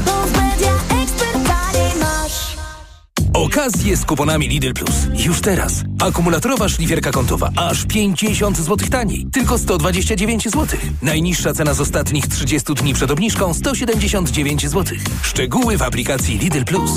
Okazje 3.34 3.98
z 3.98 4.06
kuponami 4.06 4.48
Lidl 4.48 4.74
Plus. 4.74 4.96
Już 5.26 5.42
teraz. 5.42 5.74
Akumulatorowa 6.00 6.70
szlifierka 6.70 7.12
kątowa. 7.12 7.50
Aż 7.56 7.86
50 7.86 8.58
zł 8.58 8.78
taniej. 8.92 9.26
Tylko 9.32 9.58
129 9.58 10.44
zł. 10.44 10.80
Najniższa 11.02 11.54
cena 11.54 11.74
z 11.74 11.82
ostatnich 11.82 12.28
30 12.28 12.74
dni 12.74 12.94
przed 12.94 13.12
obniżką 13.12 13.54
179 13.54 14.62
zł. 14.70 14.98
Szczegóły 15.24 15.78
w 15.78 15.82
aplikacji 15.82 16.38
Lidl 16.38 16.64
Plus. 16.64 16.92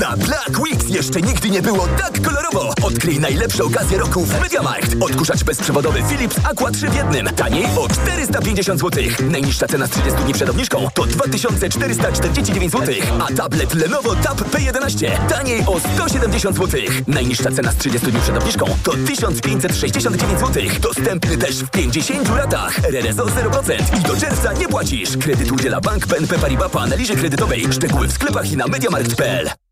Na 0.00 0.16
Black 0.16 0.58
Weeks 0.58 0.88
jeszcze 0.88 1.20
nigdy 1.20 1.50
nie 1.50 1.62
było 1.62 1.86
tak 1.86 2.22
kolorowo. 2.22 2.74
Odkryj 2.82 3.20
najlepsze 3.20 3.64
okazje 3.64 3.98
roku 3.98 4.24
w 4.24 4.40
MediaMarkt. 4.40 4.96
Odkurzacz 5.00 5.44
bezprzewodowy 5.44 6.02
Philips 6.08 6.36
Aqua 6.44 6.70
3 6.70 6.88
w 6.88 6.94
jednym. 6.94 7.26
Taniej 7.26 7.64
o 7.76 7.88
450 7.88 8.80
zł. 8.80 9.04
Najniższa 9.30 9.66
cena 9.66 9.86
z 9.86 9.90
30 9.90 10.20
dni 10.24 10.34
przed 10.34 10.50
obniżką 10.50 10.88
to 10.94 11.06
2449 11.06 12.72
zł. 12.72 12.94
A 13.20 13.34
tablet 13.34 13.74
Lenovo 13.74 14.16
Tab 14.16 14.40
P11 14.40 15.28
taniej 15.28 15.62
o 15.66 15.80
170 15.94 16.56
zł. 16.56 16.80
Najniższa 17.06 17.50
cena 17.50 17.72
z 17.72 17.76
30 17.76 18.12
dni 18.12 18.20
przed 18.20 18.36
obniżką 18.36 18.66
to 18.82 18.92
1569 19.06 20.40
zł. 20.40 20.62
Dostępny 20.80 21.36
też 21.36 21.56
w 21.56 21.70
50 21.70 22.36
latach. 22.36 22.78
RRSO 22.84 23.24
0% 23.24 23.98
i 23.98 24.02
do 24.02 24.16
czerwca 24.16 24.52
nie 24.52 24.68
płacisz. 24.68 25.16
Kredyt 25.16 25.52
udziela 25.52 25.80
Bank 25.80 26.06
BNP 26.06 26.38
Paribas 26.38 26.70
po 26.70 26.80
analizie 26.80 27.16
kredytowej. 27.16 27.72
Szczegóły 27.72 28.08
w 28.08 28.12
sklepach 28.12 28.52
i 28.52 28.56
na 28.56 28.66
mediamarkt.pl. 28.66 29.50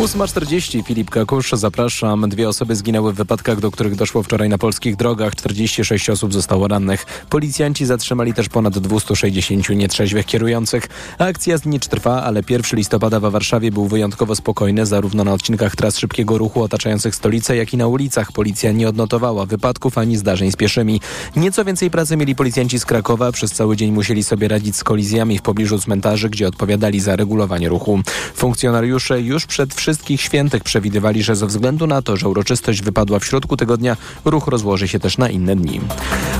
8.40 0.00 0.84
Filip 0.84 1.10
Kakusz, 1.10 1.52
zapraszam. 1.52 2.28
Dwie 2.28 2.48
osoby 2.48 2.76
zginęły 2.76 3.12
w 3.12 3.16
wypadkach, 3.16 3.60
do 3.60 3.70
których 3.70 3.96
doszło 3.96 4.22
wczoraj 4.22 4.48
na 4.48 4.58
polskich 4.58 4.96
drogach. 4.96 5.34
46 5.34 6.10
osób 6.10 6.32
zostało 6.32 6.68
rannych. 6.68 7.06
Policjanci 7.30 7.86
zatrzymali 7.86 8.34
też 8.34 8.48
ponad 8.48 8.78
260 8.78 9.68
nietrzeźwych 9.68 10.26
kierujących. 10.26 10.88
Akcja 11.18 11.58
z 11.58 11.88
trwa, 11.88 12.22
ale 12.22 12.42
1 12.48 12.78
listopada 12.78 13.20
w 13.20 13.22
Warszawie 13.22 13.70
był 13.70 13.88
wyjątkowo 13.88 14.36
spokojny, 14.36 14.86
zarówno 14.86 15.24
na 15.24 15.32
odcinkach 15.32 15.76
tras 15.76 15.98
szybkiego 15.98 16.38
ruchu 16.38 16.62
otaczających 16.62 17.14
stolicę, 17.14 17.56
jak 17.56 17.74
i 17.74 17.76
na 17.76 17.86
ulicach. 17.86 18.32
Policja 18.32 18.72
nie 18.72 18.88
odnotowała 18.88 19.46
wypadków 19.46 19.98
ani 19.98 20.16
zdarzeń 20.16 20.52
z 20.52 20.56
pieszymi. 20.56 21.00
Nieco 21.36 21.64
więcej 21.64 21.90
pracy 21.90 22.16
mieli 22.16 22.34
policjanci 22.34 22.78
z 22.78 22.84
Krakowa. 22.84 23.32
Przez 23.32 23.52
cały 23.52 23.76
dzień 23.76 23.92
musieli 23.92 24.24
sobie 24.24 24.48
radzić 24.48 24.76
z 24.76 24.84
kolizjami 24.84 25.38
w 25.38 25.42
pobliżu 25.42 25.78
cmentarzy, 25.78 26.30
gdzie 26.30 26.48
odpowiadali 26.48 27.00
za 27.00 27.16
regulowanie 27.16 27.68
ruchu. 27.68 28.00
Funkcjonariusze 28.34 29.20
już 29.20 29.46
przed 29.46 29.74
wszystkich 29.90 30.20
świętych 30.20 30.64
przewidywali, 30.64 31.22
że 31.22 31.36
ze 31.36 31.46
względu 31.46 31.86
na 31.86 32.02
to, 32.02 32.16
że 32.16 32.28
uroczystość 32.28 32.82
wypadła 32.82 33.18
w 33.18 33.24
środku 33.24 33.56
tygodnia, 33.56 33.96
ruch 34.24 34.46
rozłoży 34.46 34.88
się 34.88 34.98
też 35.00 35.18
na 35.18 35.28
inne 35.28 35.56
dni. 35.56 35.80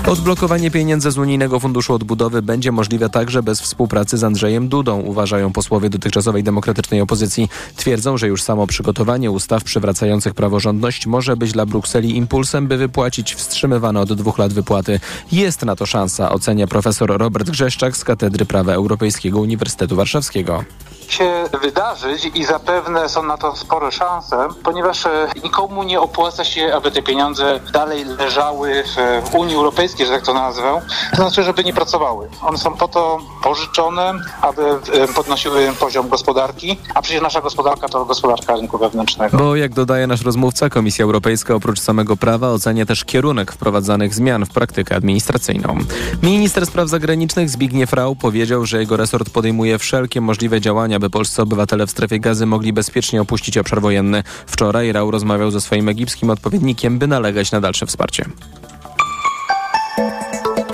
Odblokowanie 0.07 0.71
pieniędzy 0.71 1.11
z 1.11 1.19
Unijnego 1.19 1.61
Funduszu 1.61 1.95
Odbudowy 1.95 2.43
będzie 2.43 2.73
możliwe 2.73 3.09
także 3.09 3.43
bez 3.43 3.61
współpracy 3.61 4.19
z 4.19 4.25
Andrzejem 4.25 4.69
Dudą, 4.69 5.01
uważają 5.01 5.53
posłowie 5.53 5.91
dotychczasowej 5.91 6.43
demokratycznej 6.43 7.01
opozycji. 7.01 7.49
Twierdzą, 7.77 8.19
że 8.19 8.29
już 8.29 8.43
samo 8.43 8.67
przygotowanie 8.67 9.31
ustaw 9.31 9.65
przywracających 9.65 10.35
praworządność 10.35 11.07
może 11.07 11.37
być 11.37 11.53
dla 11.53 11.67
Brukseli 11.67 12.17
impulsem, 12.17 12.69
by 12.69 12.77
wypłacić 12.77 13.35
wstrzymywane 13.35 14.01
od 14.01 14.13
dwóch 14.13 14.39
lat 14.39 14.53
wypłaty. 14.53 15.01
Jest 15.33 15.65
na 15.65 15.77
to 15.77 15.87
szansa, 15.87 16.33
ocenia 16.33 16.67
profesor 16.67 17.19
Robert 17.19 17.51
Grzeszczak 17.51 17.97
z 17.97 18.05
Katedry 18.05 18.47
Prawa 18.47 18.73
Europejskiego 18.73 19.41
Uniwersytetu 19.41 19.97
Warszawskiego 19.97 20.65
się 21.13 21.45
wydarzyć 21.63 22.31
i 22.35 22.45
zapewne 22.45 23.09
są 23.09 23.23
na 23.23 23.37
to 23.37 23.57
spore 23.57 23.93
szanse, 23.93 24.49
ponieważ 24.63 25.07
e, 25.07 25.29
nikomu 25.45 25.83
nie 25.83 26.01
opłaca 26.01 26.45
się, 26.45 26.75
aby 26.75 26.91
te 26.91 27.03
pieniądze 27.03 27.61
dalej 27.73 28.05
leżały 28.05 28.85
w 29.31 29.35
Unii 29.35 29.55
Europejskiej, 29.55 30.07
że 30.07 30.13
tak 30.13 30.23
to 30.23 30.35
nazwę, 30.35 30.81
to 31.11 31.17
znaczy, 31.17 31.43
żeby 31.43 31.65
nie 31.65 31.73
pracowały. 31.73 32.29
One 32.43 32.59
są 32.59 32.77
po 32.77 32.89
to 32.89 33.19
pożyczone, 33.43 34.15
aby 34.43 34.63
e, 34.63 35.09
podnosiły 35.09 35.73
poziom 35.81 36.09
gospodarki, 36.09 36.79
a 36.95 37.03
przecież 37.03 37.23
nasza 37.23 37.41
gospodarka 37.41 37.89
to 37.89 38.05
gospodarka 38.05 38.57
rynku 38.57 38.79
wewnętrznego. 38.79 39.39
Bo 39.39 39.57
jak 39.57 39.75
dodaje 39.75 40.07
nasz 40.07 40.23
rozmówca, 40.23 40.69
Komisja 40.69 41.05
Europejska 41.05 41.55
oprócz 41.55 41.81
samego 41.81 42.17
prawa 42.17 42.51
ocenia 42.51 42.87
też 42.87 43.05
kierunek 43.05 43.53
wprowadzanych 43.53 44.15
zmian 44.15 44.47
w 44.47 44.51
praktykę 44.51 44.97
administracyjną. 44.97 45.79
Minister 46.23 46.67
Spraw 46.67 46.89
Zagranicznych 46.89 47.51
Zbigniew 47.51 47.93
Rau 47.93 48.17
powiedział, 48.17 48.67
że 48.67 48.79
jego 48.79 48.97
resort 48.97 49.31
podejmuje 49.31 49.79
wszelkie 49.79 50.21
możliwe 50.21 50.61
działania, 50.61 51.00
by 51.01 51.11
polscy 51.11 51.43
obywatele 51.43 51.87
w 51.87 51.91
strefie 51.91 52.21
gazy 52.21 52.47
mogli 52.47 52.73
bezpiecznie 52.73 53.21
opuścić 53.21 53.59
obszar 53.59 53.81
wojenny. 53.81 54.23
Wczoraj 54.47 54.93
Rau 54.93 55.11
rozmawiał 55.11 55.51
ze 55.51 55.61
swoim 55.61 55.89
egipskim 55.89 56.31
odpowiednikiem, 56.31 56.99
by 56.99 57.07
nalegać 57.07 57.53
na 57.53 57.61
dalsze 57.61 57.87
wsparcie. 57.87 58.25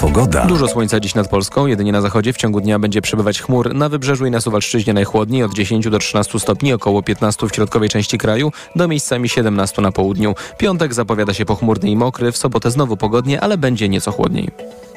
Pogoda. 0.00 0.46
Dużo 0.46 0.68
słońca 0.68 1.00
dziś 1.00 1.14
nad 1.14 1.28
Polską, 1.28 1.66
jedynie 1.66 1.92
na 1.92 2.00
zachodzie 2.00 2.32
w 2.32 2.36
ciągu 2.36 2.60
dnia 2.60 2.78
będzie 2.78 3.02
przybywać 3.02 3.40
chmur. 3.40 3.74
Na 3.74 3.88
wybrzeżu 3.88 4.26
i 4.26 4.30
na 4.30 4.40
Suwalszczyźnie 4.40 4.92
najchłodniej 4.92 5.42
od 5.42 5.54
10 5.54 5.88
do 5.88 5.98
13 5.98 6.40
stopni, 6.40 6.72
około 6.72 7.02
15 7.02 7.48
w 7.48 7.54
środkowej 7.54 7.88
części 7.88 8.18
kraju, 8.18 8.52
do 8.76 8.88
miejscami 8.88 9.28
17 9.28 9.82
na 9.82 9.92
południu. 9.92 10.34
Piątek 10.58 10.94
zapowiada 10.94 11.34
się 11.34 11.44
pochmurny 11.44 11.90
i 11.90 11.96
mokry, 11.96 12.32
w 12.32 12.36
sobotę 12.36 12.70
znowu 12.70 12.96
pogodnie, 12.96 13.40
ale 13.40 13.58
będzie 13.58 13.88
nieco 13.88 14.12
chłodniej. 14.12 14.50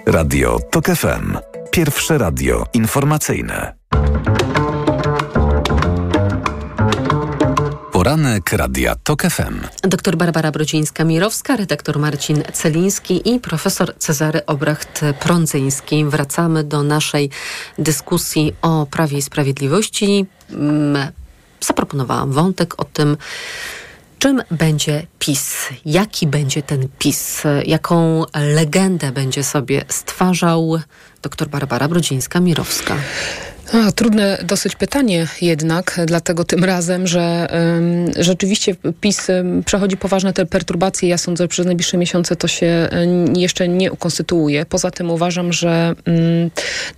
Radio 0.06 0.60
TOK 0.72 0.86
FM. 0.86 1.38
Pierwsze 1.72 2.18
radio 2.18 2.66
informacyjne. 2.74 3.74
Poranek 8.00 8.54
Radia 8.54 8.96
TOK 8.96 9.22
FM. 9.22 9.60
Doktor 9.84 10.16
Barbara 10.16 10.52
Brodzińska-Mirowska, 10.52 11.56
redaktor 11.58 12.00
Marcin 12.00 12.44
Celiński 12.54 13.30
i 13.36 13.40
profesor 13.40 13.96
Cezary 13.98 14.46
Obracht-Prądzyński. 14.46 16.06
Wracamy 16.06 16.64
do 16.64 16.84
naszej 16.84 17.30
dyskusji 17.78 18.56
o 18.62 18.86
Prawie 18.86 19.18
i 19.18 19.22
Sprawiedliwości. 19.22 20.26
Mm, 20.50 21.12
Zaproponowałam 21.62 22.32
wątek 22.32 22.82
o 22.82 22.84
tym, 22.84 23.18
Czym 24.20 24.44
będzie 24.52 25.08
PiS? 25.20 25.56
Jaki 25.86 26.28
będzie 26.28 26.62
ten 26.64 26.88
PiS? 27.00 27.44
Jaką 27.66 28.26
legendę 28.36 29.12
będzie 29.12 29.44
sobie 29.44 29.86
stwarzał 29.88 30.80
dr 31.22 31.50
Barbara 31.50 31.88
Brodzińska-Mirowska? 31.88 32.96
A, 33.74 33.92
trudne 33.92 34.38
dosyć 34.44 34.76
pytanie 34.76 35.28
jednak, 35.42 36.02
dlatego 36.06 36.44
tym 36.44 36.64
razem, 36.64 37.08
że 37.08 37.48
rzeczywiście 38.20 38.76
PiS 39.02 39.28
przechodzi 39.66 39.98
poważne 39.98 40.34
te 40.34 40.46
perturbacje. 40.46 41.10
Ja 41.10 41.18
sądzę, 41.18 41.44
że 41.44 41.48
przez 41.48 41.66
najbliższe 41.66 41.98
miesiące 41.98 42.36
to 42.36 42.48
się 42.48 42.90
jeszcze 43.36 43.68
nie 43.68 43.92
ukonstytuuje. 43.92 44.66
Poza 44.66 44.92
tym 44.92 45.12
uważam, 45.12 45.54
że 45.54 45.96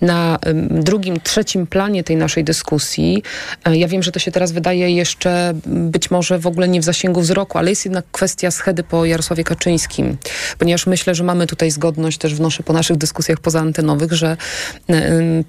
na 0.02 0.40
drugim, 0.70 1.20
trzecim 1.20 1.68
planie 1.68 2.04
tej 2.04 2.16
naszej 2.16 2.44
dyskusji, 2.44 3.24
e, 3.66 3.78
ja 3.78 3.88
wiem, 3.88 4.04
że 4.04 4.12
to 4.12 4.20
się 4.20 4.32
teraz 4.32 4.52
wydaje 4.52 4.90
jeszcze 4.90 5.54
być 5.66 6.12
może 6.12 6.40
w 6.40 6.48
ogóle 6.48 6.68
nie 6.68 6.82
w 6.82 6.84
zasięgu 6.84 7.22
wzroku, 7.22 7.58
ale 7.58 7.70
jest 7.70 7.86
jednak 7.86 8.06
kwestia 8.12 8.52
schedy 8.52 8.84
po 8.84 9.06
Jarosławie 9.06 9.44
Kaczyńskim, 9.44 10.18
ponieważ 10.60 10.88
myślę, 10.88 11.16
że 11.16 11.24
mamy 11.24 11.48
tutaj 11.48 11.72
zgodność, 11.72 12.18
też 12.18 12.36
wnoszę 12.36 12.64
po 12.64 12.74
naszych 12.74 12.98
dyskusjach 12.98 13.40
pozaantenowych, 13.40 14.14
że 14.14 14.38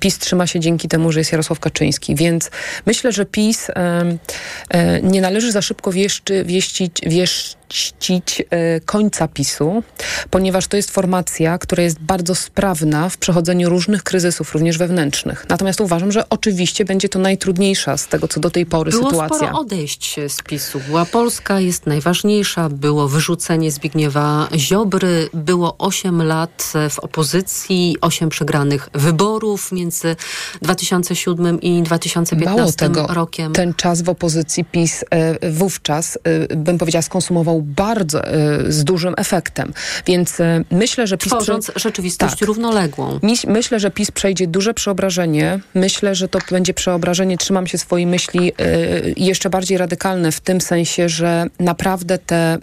PiS 0.01 0.19
trzyma 0.19 0.47
się 0.47 0.61
dzięki 0.61 0.89
temu, 0.89 1.12
że 1.13 1.21
jest 1.21 1.33
Jarosław 1.33 1.61
Kaczyński. 1.61 2.15
Więc 2.15 2.51
myślę, 2.87 3.13
że 3.13 3.27
PiS 3.27 3.71
e, 3.71 5.01
nie 5.03 5.21
należy 5.21 5.53
za 5.53 5.63
szybko 5.63 5.93
wieszczy, 5.93 6.45
wieścić, 6.45 6.93
wiesz, 7.07 7.57
czcić 7.73 8.43
e, 8.51 8.81
końca 8.81 9.29
PiSu, 9.29 9.83
ponieważ 10.31 10.67
to 10.67 10.77
jest 10.77 10.91
formacja, 10.91 11.59
która 11.59 11.83
jest 11.83 12.01
bardzo 12.01 12.35
sprawna 12.35 13.09
w 13.09 13.17
przechodzeniu 13.17 13.69
różnych 13.69 14.03
kryzysów, 14.03 14.55
również 14.55 14.79
wewnętrznych. 14.79 15.47
Natomiast 15.49 15.81
uważam, 15.81 16.13
że 16.13 16.29
oczywiście 16.29 16.85
będzie 16.85 17.09
to 17.09 17.19
najtrudniejsza 17.19 17.97
z 17.97 18.09
tego, 18.09 18.29
co 18.29 18.41
do 18.41 18.51
tej 18.51 18.67
pory 18.67 18.91
było 18.91 19.11
sytuacja. 19.11 19.37
sporo 19.37 19.59
odejść 19.59 20.17
z 20.29 20.43
PiSu. 20.43 20.81
Była 20.87 21.05
Polska, 21.05 21.61
jest 21.61 21.87
najważniejsza, 21.87 22.69
było 22.69 23.09
wyrzucenie 23.09 23.71
Zbigniewa 23.71 24.49
Ziobry, 24.57 25.29
było 25.35 25.75
8 25.79 26.23
lat 26.23 26.73
w 26.91 26.99
opozycji, 26.99 27.97
8 28.01 28.29
przegranych 28.29 28.89
wyborów 28.95 29.73
między 29.73 30.17
2007 30.63 31.61
i 31.61 31.83
2015 31.83 32.57
Mało 32.57 32.73
tego, 32.73 33.07
rokiem. 33.15 33.53
ten 33.53 33.75
czas 33.75 34.03
w 34.03 34.09
opozycji 34.09 34.65
PiS 34.65 35.05
e, 35.11 35.51
wówczas, 35.51 36.19
e, 36.25 36.57
bym 36.57 36.79
powiedziała, 36.79 37.03
skonsumował 37.03 37.62
bardzo 37.63 38.25
e, 38.25 38.73
z 38.73 38.85
dużym 38.85 39.15
efektem. 39.17 39.73
Więc 40.07 40.41
e, 40.41 40.65
myślę, 40.71 41.07
że 41.07 41.19
PiS... 41.19 41.33
Tworząc 41.33 41.73
rzeczywistość 41.77 42.39
Tak. 42.39 42.49
równoległą. 42.49 43.21
Myślę, 43.47 43.81
że 43.81 43.91
PiS 43.91 44.11
przejdzie 44.11 44.47
duże 44.47 44.75
przeobrażenie. 44.75 45.61
Myślę, 45.75 46.15
że 46.15 46.29
to 46.29 46.39
będzie 46.51 46.75
przeobrażenie, 46.75 47.39
trzymam 47.39 47.67
się 47.67 47.79
swojej 47.79 48.07
myśli, 48.07 48.53
y, 48.61 49.15
jeszcze 49.17 49.51
bardziej 49.51 49.79
radykalne 49.79 50.33
w 50.33 50.41
tym 50.41 50.61
sensie, 50.61 51.09
że 51.09 51.47
naprawdę 51.61 52.19
te... 52.19 52.59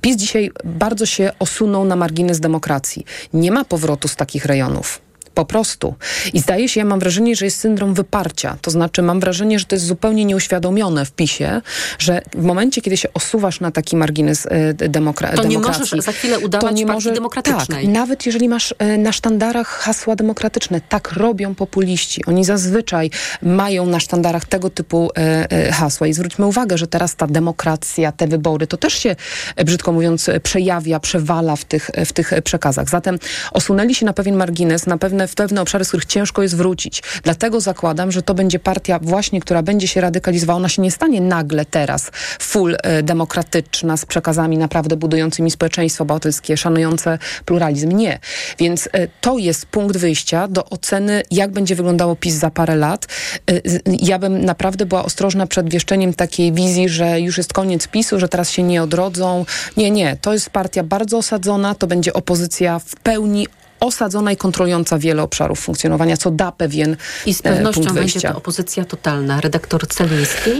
PiS 0.00 0.16
dzisiaj 0.16 0.50
bardzo 0.64 1.06
się 1.06 1.32
osunął 1.38 1.84
na 1.84 1.96
margines 1.96 2.40
demokracji. 2.40 3.04
Nie 3.32 3.52
ma 3.52 3.64
powrotu 3.64 4.08
z 4.08 4.16
takich 4.16 4.44
rejonów. 4.44 5.05
Po 5.36 5.44
prostu. 5.44 5.94
I 6.32 6.40
zdaje 6.40 6.68
się, 6.68 6.80
ja 6.80 6.84
mam 6.84 7.00
wrażenie, 7.00 7.36
że 7.36 7.44
jest 7.44 7.60
syndrom 7.60 7.94
wyparcia. 7.94 8.56
To 8.62 8.70
znaczy, 8.70 9.02
mam 9.02 9.20
wrażenie, 9.20 9.58
że 9.58 9.64
to 9.64 9.74
jest 9.74 9.86
zupełnie 9.86 10.24
nieuświadomione 10.24 11.04
w 11.04 11.12
PiSie, 11.12 11.60
że 11.98 12.22
w 12.34 12.42
momencie, 12.42 12.80
kiedy 12.80 12.96
się 12.96 13.08
osuwasz 13.14 13.60
na 13.60 13.70
taki 13.70 13.96
margines 13.96 14.46
y, 14.46 14.48
demokra- 14.88 15.34
To 15.36 15.42
nie 15.42 15.48
demokracji... 15.48 15.80
możesz 15.80 16.04
za 16.04 16.12
chwilę 16.12 16.38
udawać 16.38 16.82
partii 16.86 17.12
demokratycznej. 17.12 17.84
Tak, 17.84 17.94
nawet 17.94 18.26
jeżeli 18.26 18.48
masz 18.48 18.74
e, 18.78 18.98
na 18.98 19.12
sztandarach 19.12 19.68
hasła 19.68 20.16
demokratyczne, 20.16 20.80
tak 20.88 21.12
robią 21.12 21.54
populiści. 21.54 22.24
Oni 22.24 22.44
zazwyczaj 22.44 23.10
mają 23.42 23.86
na 23.86 24.00
sztandarach 24.00 24.44
tego 24.44 24.70
typu 24.70 25.10
e, 25.16 25.72
hasła. 25.72 26.06
I 26.06 26.12
zwróćmy 26.12 26.46
uwagę, 26.46 26.78
że 26.78 26.86
teraz 26.86 27.16
ta 27.16 27.26
demokracja, 27.26 28.12
te 28.12 28.26
wybory, 28.26 28.66
to 28.66 28.76
też 28.76 28.94
się, 28.94 29.16
brzydko 29.64 29.92
mówiąc, 29.92 30.30
przejawia, 30.42 31.00
przewala 31.00 31.56
w 31.56 31.64
tych, 31.64 31.90
w 32.06 32.12
tych 32.12 32.32
przekazach. 32.44 32.88
Zatem 32.88 33.18
osunęli 33.52 33.94
się 33.94 34.06
na 34.06 34.12
pewien 34.12 34.36
margines, 34.36 34.86
na 34.86 34.98
pewne, 34.98 35.25
w 35.26 35.34
pewne 35.34 35.60
obszary, 35.62 35.84
z 35.84 35.88
których 35.88 36.06
ciężko 36.06 36.42
jest 36.42 36.56
wrócić. 36.56 37.02
Dlatego 37.22 37.60
zakładam, 37.60 38.12
że 38.12 38.22
to 38.22 38.34
będzie 38.34 38.58
partia 38.58 38.98
właśnie, 39.02 39.40
która 39.40 39.62
będzie 39.62 39.88
się 39.88 40.00
radykalizowała. 40.00 40.56
Ona 40.56 40.68
się 40.68 40.82
nie 40.82 40.90
stanie 40.90 41.20
nagle 41.20 41.64
teraz 41.64 42.10
full 42.40 42.76
e, 42.82 43.02
demokratyczna, 43.02 43.96
z 43.96 44.06
przekazami 44.06 44.58
naprawdę 44.58 44.96
budującymi 44.96 45.50
społeczeństwo 45.50 46.02
obywatelskie, 46.02 46.56
szanujące 46.56 47.18
pluralizm. 47.44 47.88
Nie. 47.88 48.18
Więc 48.58 48.88
e, 48.92 49.08
to 49.20 49.38
jest 49.38 49.66
punkt 49.66 49.96
wyjścia 49.96 50.48
do 50.48 50.64
oceny, 50.64 51.22
jak 51.30 51.50
będzie 51.50 51.74
wyglądało 51.74 52.16
PiS 52.16 52.34
za 52.34 52.50
parę 52.50 52.76
lat. 52.76 53.06
E, 53.50 53.60
Ja 53.86 54.18
bym 54.18 54.44
naprawdę 54.44 54.86
była 54.86 55.04
ostrożna 55.04 55.46
przed 55.46 55.70
wieszczeniem 55.70 56.14
takiej 56.14 56.52
wizji, 56.52 56.88
że 56.88 57.20
już 57.20 57.38
jest 57.38 57.52
koniec 57.52 57.88
PiSu, 57.88 58.20
że 58.20 58.28
teraz 58.28 58.50
się 58.50 58.62
nie 58.62 58.82
odrodzą. 58.82 59.44
Nie, 59.76 59.90
nie. 59.90 60.16
To 60.20 60.32
jest 60.32 60.50
partia 60.50 60.82
bardzo 60.82 61.18
osadzona, 61.18 61.74
to 61.74 61.86
będzie 61.86 62.12
opozycja 62.12 62.78
w 62.78 62.96
pełni 62.96 63.46
osadzona 63.80 64.32
i 64.32 64.36
kontrolująca 64.36 64.98
wiele 64.98 65.22
obszarów 65.22 65.60
funkcjonowania, 65.60 66.16
co 66.16 66.30
da 66.30 66.52
pewien 66.52 66.96
I 67.26 67.34
z 67.34 67.40
e, 67.40 67.42
pewnością 67.42 67.80
punkt 67.80 67.94
będzie 67.94 68.20
to 68.20 68.36
opozycja 68.36 68.84
totalna. 68.84 69.40
Redaktor 69.40 69.86
Celiński. 69.86 70.50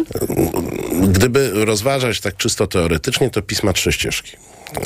Gdyby 1.09 1.65
rozważać 1.65 2.21
tak 2.21 2.37
czysto 2.37 2.67
teoretycznie, 2.67 3.31
to 3.31 3.43
pisma 3.43 3.73
trzy 3.73 3.93
ścieżki. 3.93 4.37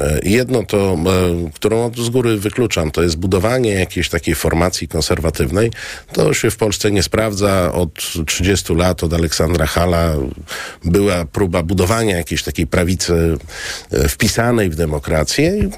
E, 0.00 0.20
Jedno 0.22 0.62
to, 0.62 0.92
e, 0.92 1.50
którą 1.54 1.86
od 1.86 1.96
z 1.96 2.08
góry 2.08 2.36
wykluczam, 2.36 2.90
to 2.90 3.02
jest 3.02 3.16
budowanie 3.16 3.72
jakiejś 3.72 4.08
takiej 4.08 4.34
formacji 4.34 4.88
konserwatywnej. 4.88 5.70
To 6.12 6.34
się 6.34 6.50
w 6.50 6.56
Polsce 6.56 6.90
nie 6.90 7.02
sprawdza. 7.02 7.72
Od 7.72 7.94
30 8.26 8.74
lat, 8.74 9.04
od 9.04 9.14
Aleksandra 9.14 9.66
Hala 9.66 10.14
była 10.84 11.24
próba 11.24 11.62
budowania 11.62 12.16
jakiejś 12.16 12.42
takiej 12.42 12.66
prawicy 12.66 13.38
wpisanej 14.08 14.70
w 14.70 14.74
demokrację 14.74 15.70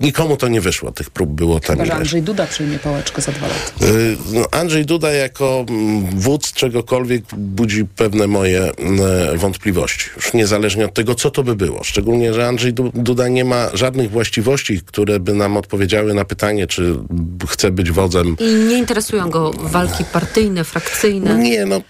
nikomu 0.00 0.36
to 0.36 0.48
nie 0.48 0.60
wyszło. 0.60 0.92
Tych 0.92 1.10
prób 1.10 1.30
było 1.30 1.60
tam 1.60 1.76
Chyba, 1.76 1.84
że 1.84 1.88
ileś. 1.90 1.98
Andrzej 2.00 2.22
Duda 2.22 2.46
przyjmie 2.46 2.78
pałeczkę 2.78 3.22
za 3.22 3.32
dwa 3.32 3.46
lata. 3.46 3.86
Y, 3.86 4.16
No, 4.32 4.44
Andrzej 4.50 4.86
Duda 4.86 5.12
jako 5.12 5.64
mm, 5.68 6.20
wódz 6.20 6.52
czegokolwiek 6.52 7.24
budzi 7.36 7.84
pewne 7.84 8.26
moje 8.26 8.60
mm, 8.78 9.38
wątpliwości. 9.38 10.04
Już 10.16 10.32
niezależnie 10.34 10.84
od 10.84 10.94
tego, 10.94 11.14
co 11.14 11.30
to 11.30 11.42
by 11.42 11.56
było. 11.56 11.84
Szczególnie, 11.84 12.34
że 12.34 12.46
Andrzej 12.48 12.72
Du- 12.72 12.90
Duda 12.94 13.28
nie 13.28 13.44
ma 13.44 13.68
żadnych 13.74 14.10
właściwości, 14.10 14.80
które 14.86 15.20
by 15.20 15.34
nam 15.34 15.56
odpowiedziały 15.56 16.14
na 16.14 16.24
pytanie, 16.24 16.66
czy 16.66 16.94
chce 17.48 17.70
być 17.70 17.90
wodzem 17.90 18.36
I 18.40 18.54
nie 18.54 18.78
interesują 18.78 19.30
go 19.30 19.50
walki 19.50 20.04
partyjne, 20.04 20.64
frakcyjne. 20.64 21.34
nie, 21.38 21.66
no, 21.66 21.76
y, 21.76 21.82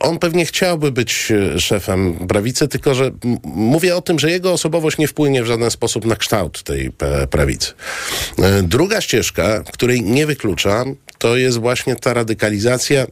on 0.00 0.18
pewnie 0.18 0.46
chciałby 0.46 0.92
być 0.92 1.32
y, 1.56 1.60
szefem 1.60 2.14
prawicy, 2.28 2.68
tylko 2.68 2.94
że 2.94 3.04
m- 3.04 3.36
mówię 3.44 3.96
o 3.96 4.02
tym, 4.02 4.18
że 4.18 4.30
jego 4.30 4.52
osobowość 4.52 4.98
nie 4.98 5.08
wpłynie 5.08 5.42
w 5.42 5.46
żaden 5.46 5.70
sposób 5.70 6.04
na 6.04 6.16
kształt 6.16 6.62
tej 6.62 6.90
prawicy. 7.30 7.72
Y, 8.38 8.62
Druga 8.62 9.00
ścieżka, 9.00 9.62
której 9.72 10.02
nie 10.02 10.26
wykluczam, 10.26 10.96
to 11.24 11.36
jest 11.36 11.58
właśnie 11.58 11.96
ta 11.96 12.14
radykalizacja. 12.14 13.02
Y, 13.04 13.08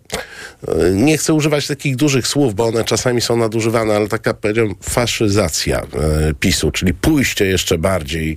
Nie 0.95 1.19
chcę 1.19 1.35
używać 1.35 1.67
takich 1.67 1.97
dużych 1.97 2.27
słów, 2.27 2.55
bo 2.55 2.65
one 2.65 2.85
czasami 2.85 3.21
są 3.21 3.37
nadużywane, 3.37 3.97
ale 3.97 4.09
taka, 4.09 4.35
powiedziałbym, 4.35 4.75
faszyzacja 4.83 5.83
y, 6.31 6.35
PiSu, 6.35 6.71
czyli 6.71 6.95
pójście 6.95 7.47
jeszcze 7.47 7.79
bardziej 7.79 8.37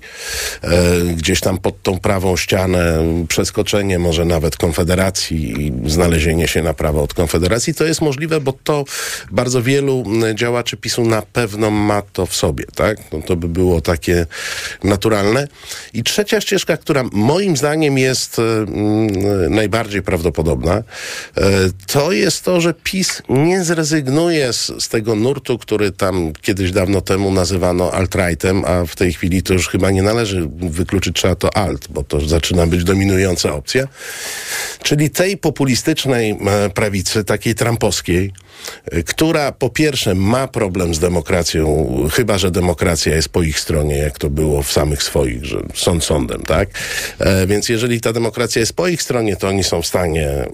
y, 0.63 0.69
gdzieś 1.13 1.39
tam 1.39 1.57
pod 1.57 1.83
tą 1.83 1.99
prawą 1.99 2.37
ścianę, 2.37 3.03
przeskoczenie 3.27 3.99
może 3.99 4.25
nawet 4.25 4.57
Konfederacji 4.57 5.67
i 5.67 5.89
znalezienie 5.89 6.47
się 6.47 6.61
na 6.63 6.73
prawo 6.73 7.03
od 7.03 7.13
Konfederacji, 7.13 7.73
to 7.73 7.85
jest 7.85 8.01
możliwe, 8.01 8.41
bo 8.41 8.53
to 8.63 8.85
bardzo 9.31 9.63
wielu 9.63 10.03
działaczy 10.35 10.77
PiSu 10.77 11.05
na 11.05 11.21
pewno 11.21 11.71
ma 11.71 12.01
to 12.01 12.25
w 12.25 12.35
sobie, 12.35 12.65
tak? 12.75 12.97
No 13.11 13.21
to 13.21 13.35
by 13.35 13.47
było 13.47 13.81
takie 13.81 14.25
naturalne. 14.83 15.47
I 15.93 16.03
trzecia 16.03 16.41
ścieżka, 16.41 16.77
która 16.77 17.03
moim 17.11 17.57
zdaniem 17.57 17.97
jest 17.97 18.39
e, 18.39 18.41
mm, 18.41 19.64
najbardziej 19.65 20.01
prawdopodobna, 20.01 20.73
e, 20.73 20.83
to 21.87 22.11
jest 22.11 22.43
to, 22.43 22.61
że 22.61 22.73
PiS 22.73 23.21
nie 23.29 23.63
zrezygnuje 23.63 24.53
z, 24.53 24.71
z 24.79 24.89
tego 24.89 25.15
nurtu, 25.15 25.57
który 25.57 25.91
tam 25.91 26.33
kiedyś 26.41 26.71
dawno 26.71 27.01
temu 27.01 27.31
nazywano 27.31 27.91
alt-rightem, 27.91 28.65
a 28.65 28.85
w 28.85 28.95
tej 28.95 29.13
chwili 29.13 29.43
to 29.43 29.53
już 29.53 29.67
chyba 29.67 29.91
nie 29.91 30.03
należy 30.03 30.49
wykluczyć, 30.59 31.15
trzeba 31.15 31.35
to 31.35 31.57
alt, 31.57 31.87
bo 31.89 32.03
to 32.03 32.21
zaczyna 32.21 32.67
być 32.67 32.83
dominująca 32.83 33.53
opcja. 33.53 33.87
Czyli 34.83 35.09
tej 35.09 35.37
populistycznej 35.37 36.31
e, 36.31 36.69
prawicy, 36.69 37.23
takiej 37.23 37.55
trampowskiej, 37.55 38.33
która 39.05 39.51
po 39.51 39.69
pierwsze 39.69 40.15
ma 40.15 40.47
problem 40.47 40.95
z 40.95 40.99
demokracją, 40.99 41.95
chyba 42.13 42.37
że 42.37 42.51
demokracja 42.51 43.15
jest 43.15 43.29
po 43.29 43.43
ich 43.43 43.59
stronie, 43.59 43.97
jak 43.97 44.19
to 44.19 44.29
było 44.29 44.63
w 44.63 44.71
samych 44.71 45.03
swoich, 45.03 45.45
że 45.45 45.61
sąd 45.73 46.03
sądem, 46.03 46.41
tak? 46.41 46.69
E, 47.19 47.47
więc 47.47 47.69
jeżeli 47.69 48.01
ta 48.01 48.13
demokracja 48.13 48.59
jest 48.59 48.73
po 48.73 48.87
ich 48.87 49.01
stronie, 49.01 49.35
to 49.35 49.47
oni 49.47 49.63
są 49.63 49.81
w 49.81 49.87
stanie 49.87 50.29
e, 50.29 50.47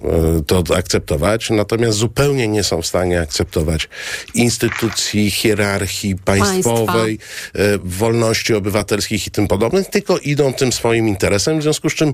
to 0.47 0.64
akceptować, 0.76 1.49
natomiast 1.49 1.97
zupełnie 1.97 2.47
nie 2.47 2.64
są 2.64 2.82
w 2.82 2.88
stanie 2.88 3.22
akceptować 3.22 3.89
instytucji, 4.34 5.32
hierarchii 5.32 6.16
państwowej, 6.16 7.20
e, 7.55 7.78
wolności 7.84 8.53
obywatelskich 8.53 9.28
i 9.28 9.32
tym 9.32 9.47
podobnych, 9.47 9.88
tylko 9.88 10.18
idą 10.18 10.53
tym 10.53 10.72
swoim 10.72 11.07
interesem, 11.07 11.59
w 11.59 11.64
związku 11.64 11.89
z 11.89 11.93
czym 11.93 12.14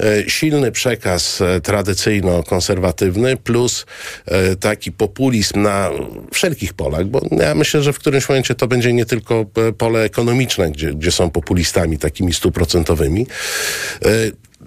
e, 0.00 0.30
silny 0.30 0.72
przekaz 0.72 1.40
e, 1.40 1.60
tradycyjno-konserwatywny 1.60 3.36
plus 3.36 3.86
e, 4.26 4.56
taki 4.56 4.92
populizm 4.92 5.35
na 5.54 5.90
wszelkich 6.32 6.74
polach, 6.74 7.06
bo 7.06 7.20
ja 7.30 7.54
myślę, 7.54 7.82
że 7.82 7.92
w 7.92 7.98
którymś 7.98 8.28
momencie 8.28 8.54
to 8.54 8.66
będzie 8.66 8.92
nie 8.92 9.06
tylko 9.06 9.46
e, 9.68 9.72
pole 9.72 10.02
ekonomiczne, 10.02 10.70
gdzie, 10.70 10.94
gdzie 10.94 11.12
są 11.12 11.30
populistami 11.30 11.98
takimi 11.98 12.34
stuprocentowymi. 12.34 13.26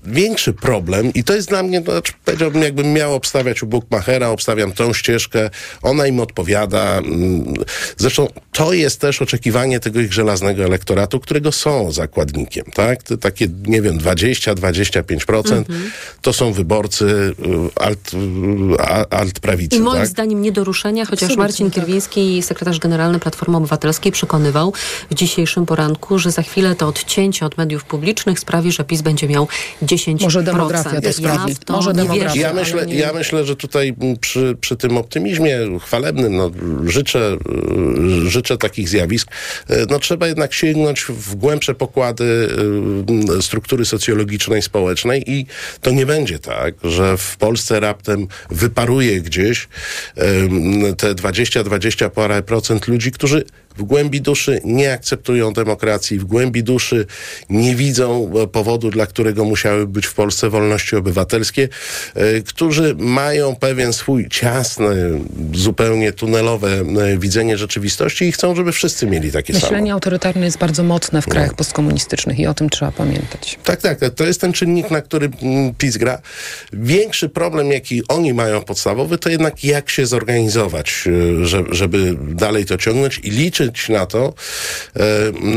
Większy 0.05 0.53
problem, 0.53 1.13
i 1.13 1.23
to 1.23 1.35
jest 1.35 1.49
dla 1.49 1.63
mnie, 1.63 1.81
to 1.81 1.91
znaczy, 1.91 2.13
powiedziałbym, 2.25 2.61
jakbym 2.61 2.93
miał 2.93 3.13
obstawiać 3.13 3.63
u 3.63 3.67
Bookmachera, 3.67 4.29
obstawiam 4.29 4.71
tą 4.71 4.93
ścieżkę, 4.93 5.49
ona 5.81 6.07
im 6.07 6.19
odpowiada. 6.19 6.97
mm, 6.97 7.53
Zresztą 7.97 8.27
to 8.51 8.73
jest 8.73 9.01
też 9.01 9.21
oczekiwanie 9.21 9.79
tego 9.79 9.99
ich 9.99 10.13
żelaznego 10.13 10.63
elektoratu, 10.63 11.19
którego 11.19 11.51
są 11.51 11.91
zakładnikiem, 11.91 12.65
tak? 12.73 13.03
Te 13.03 13.17
takie, 13.17 13.47
nie 13.65 13.81
wiem, 13.81 13.97
20-25% 13.99 15.63
to 16.21 16.33
są 16.33 16.53
wyborcy 16.53 17.05
y, 17.05 17.33
alt, 17.75 18.11
y, 18.13 18.17
a- 18.81 19.05
alt-prawicy, 19.09 19.75
I 19.77 19.79
moim 19.79 19.99
tak? 19.99 20.07
zdaniem 20.07 20.41
nie 20.41 20.51
do 20.51 20.63
ruszenia, 20.63 21.05
chociaż 21.05 21.23
Absolutnie, 21.23 21.43
Marcin 21.43 21.71
Kierwiński, 21.71 22.43
sekretarz 22.43 22.79
generalny 22.79 23.19
Platformy 23.19 23.57
Obywatelskiej, 23.57 24.11
przekonywał 24.11 24.73
w 25.11 25.13
dzisiejszym 25.13 25.65
poranku, 25.65 26.19
że 26.19 26.31
za 26.31 26.41
chwilę 26.41 26.75
to 26.75 26.87
odcięcie 26.87 27.45
od 27.45 27.57
mediów 27.57 27.83
publicznych 27.83 28.39
sprawi, 28.39 28.71
że 28.71 28.83
PiS 28.83 29.01
będzie 29.01 29.27
miał 29.27 29.47
10%. 29.89 30.21
Może 30.21 30.43
demografia 30.43 31.01
to 31.01 31.13
sprawi. 31.13 31.49
Ja 31.49 31.55
w 31.55 31.65
to 31.65 31.73
Może 31.73 31.89
nie 31.89 31.95
demografia. 31.95 32.41
Ja 32.41 32.53
myślę, 32.53 32.85
ja 32.89 33.13
myślę, 33.13 33.45
że 33.45 33.55
tutaj 33.55 33.95
przy, 34.21 34.57
przy 34.61 34.75
tym 34.75 34.97
optymizmie 34.97 35.59
chwalebnym 35.81 36.35
no, 36.35 36.51
życzę, 36.85 37.37
y, 38.25 38.29
życzę 38.29 38.57
takich 38.57 38.89
zjawisk. 38.89 39.31
Y, 39.69 39.85
No, 39.89 39.99
trzeba 39.99 40.27
jednak 40.27 40.53
sięgnąć 40.53 41.05
w 41.09 41.35
głębsze 41.35 41.75
pokłady 41.75 42.49
y, 43.37 43.41
struktury 43.41 43.85
socjologicznej, 43.85 44.61
społecznej 44.61 45.31
i 45.31 45.45
to 45.81 45.91
nie 45.91 46.05
będzie 46.05 46.39
tak, 46.39 46.73
że 46.83 47.17
w 47.17 47.37
Polsce 47.37 47.79
raptem 47.79 48.27
wyparuje 48.49 49.21
gdzieś 49.21 49.67
te 50.97 51.15
20-20 51.15 52.09
parę 52.09 52.43
procent 52.43 52.87
ludzi, 52.87 53.11
którzy 53.11 53.45
w 53.77 53.83
głębi 53.83 54.21
duszy 54.21 54.61
nie 54.65 54.93
akceptują 54.93 55.53
demokracji, 55.53 56.19
w 56.19 56.25
głębi 56.25 56.63
duszy 56.63 57.05
nie 57.49 57.75
widzą 57.75 58.31
e, 58.43 58.47
powodu, 58.47 58.89
dla 58.91 59.05
którego 59.05 59.45
musiały 59.45 59.87
być 59.87 60.05
w 60.05 60.13
Polsce 60.13 60.49
wolności 60.49 60.95
obywatelskie, 60.95 61.69
e, 62.15 62.41
którzy 62.41 62.95
mają 62.97 63.55
pewien 63.55 63.93
swój 63.93 64.29
ciasny, 64.29 64.95
zupełnie 65.53 66.11
tunelowe 66.13 66.69
e, 66.71 67.17
widzenie 67.17 67.57
rzeczywistości 67.57 68.25
i 68.25 68.31
chcą, 68.31 68.55
żeby 68.55 68.71
wszyscy 68.71 69.07
mieli 69.07 69.31
takie 69.31 69.53
samo. 69.53 69.65
Myślenie 69.65 69.93
autorytarne 69.93 70.45
jest 70.45 70.57
bardzo 70.57 70.83
mocne 70.83 71.21
w 71.21 71.25
krajach 71.25 71.53
postkomunistycznych 71.55 72.39
i 72.39 72.47
o 72.47 72.53
tym 72.53 72.69
trzeba 72.69 72.91
pamiętać. 72.91 73.59
Tak, 73.63 73.81
tak. 73.81 73.99
To 74.15 74.23
jest 74.23 74.41
ten 74.41 74.53
czynnik, 74.53 74.91
na 74.91 75.01
który 75.01 75.29
mm, 75.41 75.73
PiS 75.73 75.97
gra. 75.97 76.21
Większy 76.73 77.29
problem, 77.29 77.71
jaki 77.71 78.07
oni 78.07 78.33
mają 78.33 78.61
podstawowy, 78.61 79.17
to 79.17 79.29
jednak 79.29 79.63
jak 79.63 79.89
się 79.89 80.05
zorganizować, 80.05 81.03
że- 81.41 81.63
żeby 81.71 82.15
dalej 82.31 82.65
to 82.65 82.77
ciągnąć 82.77 83.19
i 83.23 83.29
liczyć 83.31 83.58
na 83.89 84.05
to, 84.05 84.33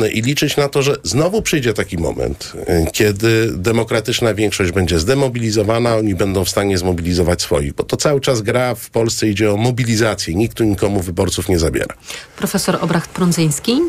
y, 0.05 0.09
i 0.09 0.23
liczyć 0.23 0.57
na 0.57 0.69
to, 0.69 0.83
że 0.83 0.97
znowu 1.03 1.43
przyjdzie 1.43 1.75
taki 1.75 1.99
moment, 1.99 2.53
y, 2.55 2.91
kiedy 2.93 3.53
demokratyczna 3.57 4.35
większość 4.35 4.73
będzie 4.73 4.99
zdemobilizowana, 4.99 5.97
oni 5.97 6.15
będą 6.15 6.45
w 6.45 6.49
stanie 6.49 6.79
zmobilizować 6.79 7.43
swoich, 7.43 7.73
bo 7.73 7.85
to 7.85 7.97
cały 7.97 8.21
czas 8.21 8.43
gra 8.43 8.75
w 8.75 8.91
Polsce 8.91 9.29
idzie 9.29 9.53
o 9.53 9.57
mobilizację. 9.57 10.35
Nikt 10.35 10.57
tu 10.57 10.65
nikomu 10.65 11.01
wyborców 11.01 11.49
nie 11.49 11.59
zabiera. 11.59 11.95
Profesor 12.37 12.79
Obracht-Prądzyński. 12.81 13.81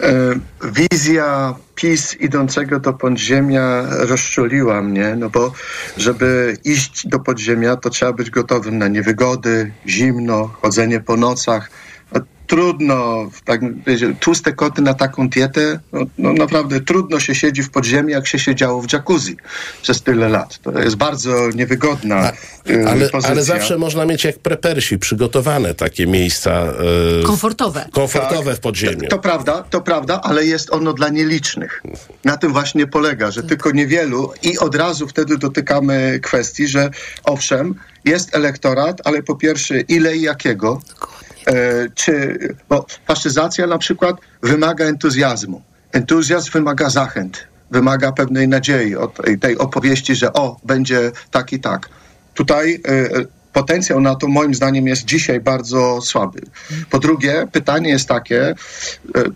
E, 0.00 0.34
Wizja 0.62 1.54
PiS 1.74 2.16
idącego 2.20 2.80
do 2.80 2.92
podziemia 2.92 3.82
rozczuliła 3.90 4.82
mnie, 4.82 5.16
no 5.18 5.30
bo 5.30 5.52
żeby 5.96 6.56
iść 6.64 7.06
do 7.06 7.20
podziemia, 7.20 7.76
to 7.76 7.90
trzeba 7.90 8.12
być 8.12 8.30
gotowym 8.30 8.78
na 8.78 8.88
niewygody, 8.88 9.72
zimno, 9.86 10.50
chodzenie 10.62 11.00
po 11.00 11.16
nocach. 11.16 11.70
No, 12.44 12.48
trudno, 12.48 13.30
tak 13.44 13.60
wiecie, 13.84 14.14
tłuste 14.20 14.52
koty 14.52 14.82
na 14.82 14.94
taką 14.94 15.28
dietę, 15.28 15.80
no, 15.92 16.00
no 16.18 16.32
naprawdę 16.32 16.80
trudno 16.80 17.20
się 17.20 17.34
siedzi 17.34 17.62
w 17.62 17.70
podziemiu, 17.70 18.08
jak 18.08 18.26
się 18.26 18.38
siedziało 18.38 18.82
w 18.82 18.92
jacuzzi 18.92 19.36
przez 19.82 20.02
tyle 20.02 20.28
lat. 20.28 20.58
To 20.58 20.80
jest 20.80 20.96
bardzo 20.96 21.50
niewygodna 21.54 22.32
y, 22.70 22.88
Ale, 22.88 23.08
pozycja. 23.08 23.30
ale 23.30 23.42
zawsze 23.44 23.78
można 23.78 24.04
mieć 24.04 24.24
jak 24.24 24.38
prepersi 24.38 24.98
przygotowane 24.98 25.74
takie 25.74 26.06
miejsca 26.06 26.64
y, 27.20 27.24
Komfortowe. 27.26 27.88
komfortowe 27.92 28.54
w 28.54 28.60
podziemiu. 28.60 29.08
To 29.08 29.18
prawda, 29.18 29.64
to 29.70 29.80
prawda, 29.80 30.20
ale 30.22 30.46
jest 30.46 30.72
ono 30.72 30.92
dla 30.92 31.08
nielicznych. 31.08 31.82
Na 32.24 32.36
tym 32.36 32.52
właśnie 32.52 32.86
polega, 32.86 33.30
że 33.30 33.42
tylko 33.42 33.70
niewielu 33.70 34.32
i 34.42 34.58
od 34.58 34.74
razu 34.74 35.08
wtedy 35.08 35.38
dotykamy 35.38 36.20
kwestii, 36.22 36.68
że 36.68 36.90
owszem, 37.24 37.74
jest 38.04 38.34
elektorat, 38.36 39.00
ale 39.04 39.22
po 39.22 39.36
pierwsze 39.36 39.80
ile 39.80 40.16
i 40.16 40.22
jakiego. 40.22 40.80
E, 41.46 41.88
czy, 41.94 42.38
bo 42.68 42.86
faszyzacja 43.06 43.66
na 43.66 43.78
przykład 43.78 44.16
wymaga 44.42 44.84
entuzjazmu. 44.84 45.62
Entuzjazm 45.92 46.50
wymaga 46.52 46.90
zachęt, 46.90 47.46
wymaga 47.70 48.12
pewnej 48.12 48.48
nadziei 48.48 48.96
od 48.96 49.18
tej- 49.40 49.58
opowieści, 49.58 50.14
że 50.14 50.32
o, 50.32 50.56
będzie 50.64 51.12
tak 51.30 51.52
i 51.52 51.60
tak. 51.60 51.88
Tutaj 52.34 52.80
e, 52.88 53.08
potencjał 53.52 54.00
na 54.00 54.14
to 54.14 54.28
moim 54.28 54.54
zdaniem 54.54 54.86
jest 54.86 55.04
dzisiaj 55.04 55.40
bardzo 55.40 56.00
słaby. 56.02 56.40
Po 56.90 56.98
drugie, 56.98 57.46
pytanie 57.52 57.90
jest 57.90 58.08
takie, 58.08 58.48
e, 58.48 58.54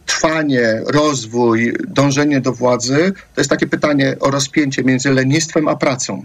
trwanie, 0.07 0.83
rozwój, 0.87 1.77
dążenie 1.89 2.41
do 2.41 2.53
władzy, 2.53 3.13
to 3.35 3.41
jest 3.41 3.51
takie 3.51 3.67
pytanie 3.67 4.17
o 4.21 4.31
rozpięcie 4.31 4.85
między 4.85 5.11
lenistwem 5.11 5.69
a 5.69 5.77
pracą. 5.77 6.25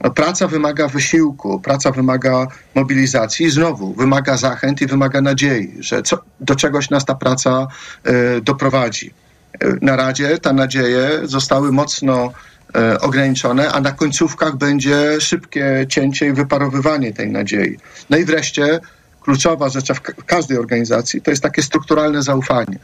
No, 0.00 0.10
Praca 0.10 0.48
wymaga 0.48 0.88
wysiłku, 0.88 1.60
praca 1.60 1.90
wymaga 1.90 2.46
mobilizacji 2.74 3.46
i 3.46 3.50
znowu 3.50 3.94
wymaga 3.94 4.36
zachęt 4.36 4.80
i 4.80 4.86
wymaga 4.86 5.20
nadziei, 5.20 5.76
że 5.80 6.02
co, 6.02 6.18
do 6.40 6.56
czegoś 6.56 6.90
nas 6.90 7.04
ta 7.04 7.14
praca 7.14 7.66
e, 8.04 8.40
doprowadzi. 8.40 9.14
E, 9.60 9.68
na 9.82 9.96
razie 9.96 10.38
te 10.38 10.52
nadzieje 10.52 11.10
zostały 11.24 11.72
mocno 11.72 12.32
e, 12.74 13.00
ograniczone, 13.00 13.72
a 13.72 13.80
na 13.80 13.92
końcówkach 13.92 14.56
będzie 14.56 15.20
szybkie 15.20 15.86
cięcie 15.88 16.26
i 16.26 16.32
wyparowywanie 16.32 17.12
tej 17.12 17.30
nadziei. 17.30 17.78
No 18.10 18.16
i 18.16 18.24
wreszcie 18.24 18.80
kluczowa 19.20 19.68
rzecz 19.68 19.92
w 19.92 20.24
każdej 20.24 20.58
organizacji 20.58 21.22
to 21.22 21.30
jest 21.30 21.42
takie 21.42 21.62
strukturalne 21.62 22.22
zaufanie. 22.22 22.78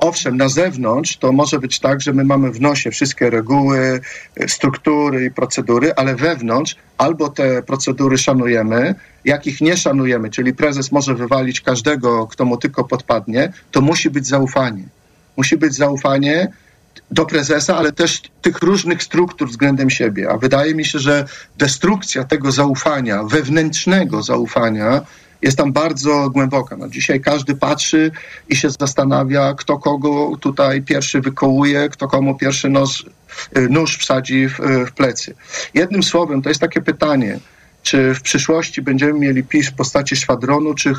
Owszem, 0.00 0.36
na 0.36 0.48
zewnątrz 0.48 1.16
to 1.16 1.32
może 1.32 1.58
być 1.58 1.80
tak, 1.80 2.00
że 2.00 2.12
my 2.12 2.24
mamy 2.24 2.50
w 2.50 2.60
nosie 2.60 2.90
wszystkie 2.90 3.30
reguły, 3.30 4.00
e, 4.36 4.48
struktury 4.48 5.24
i 5.24 5.30
procedury, 5.30 5.94
ale 5.94 6.16
wewnątrz 6.16 6.76
albo 6.98 7.28
te 7.28 7.62
procedury 7.62 8.18
szanujemy, 8.18 8.94
jak 9.24 9.46
ich 9.46 9.60
nie 9.60 9.76
szanujemy, 9.76 10.30
czyli 10.30 10.54
prezes 10.54 10.92
może 10.92 11.14
wywalić 11.14 11.60
każdego, 11.60 12.26
kto 12.26 12.44
mu 12.44 12.56
tylko 12.56 12.84
podpadnie, 12.84 13.52
to 13.70 13.80
musi 13.80 14.10
być 14.10 14.26
zaufanie. 14.26 14.84
Musi 15.36 15.56
być 15.56 15.74
zaufanie 15.74 16.48
do 17.10 17.26
prezesa, 17.26 17.76
ale 17.76 17.92
też 17.92 18.22
tych 18.42 18.58
różnych 18.58 19.02
struktur 19.02 19.48
względem 19.48 19.90
siebie. 19.90 20.30
A 20.30 20.38
wydaje 20.38 20.74
mi 20.74 20.84
się, 20.84 20.98
że 20.98 21.24
destrukcja 21.58 22.24
tego 22.24 22.52
zaufania, 22.52 23.22
wewnętrznego 23.24 24.22
zaufania, 24.22 25.00
jest 25.42 25.58
tam 25.58 25.72
bardzo 25.72 26.30
głęboka. 26.30 26.76
No, 26.76 26.88
dzisiaj 26.88 27.20
każdy 27.20 27.54
patrzy 27.54 28.10
i 28.48 28.56
się 28.56 28.70
zastanawia, 28.70 29.54
kto 29.54 29.78
kogo 29.78 30.36
tutaj 30.40 30.82
pierwszy 30.82 31.20
wykołuje, 31.20 31.88
kto 31.88 32.08
komu 32.08 32.34
pierwszy 32.34 32.68
nóż, 32.68 33.06
y, 33.58 33.68
nóż 33.68 33.98
wsadzi 33.98 34.48
w, 34.48 34.60
y, 34.60 34.86
w 34.86 34.92
plecy. 34.92 35.34
Jednym 35.74 36.02
słowem, 36.02 36.42
to 36.42 36.48
jest 36.48 36.60
takie 36.60 36.80
pytanie, 36.80 37.38
czy 37.82 38.14
w 38.14 38.22
przyszłości 38.22 38.82
będziemy 38.82 39.18
mieli 39.18 39.42
PiS 39.42 39.68
w 39.68 39.74
postaci 39.74 40.16
szwadronu, 40.16 40.74
czy 40.74 40.90
y, 40.90 40.94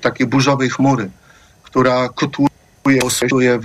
takiej 0.00 0.26
burzowej 0.26 0.70
chmury, 0.70 1.10
która 1.62 2.08
kotłuje, 2.08 3.58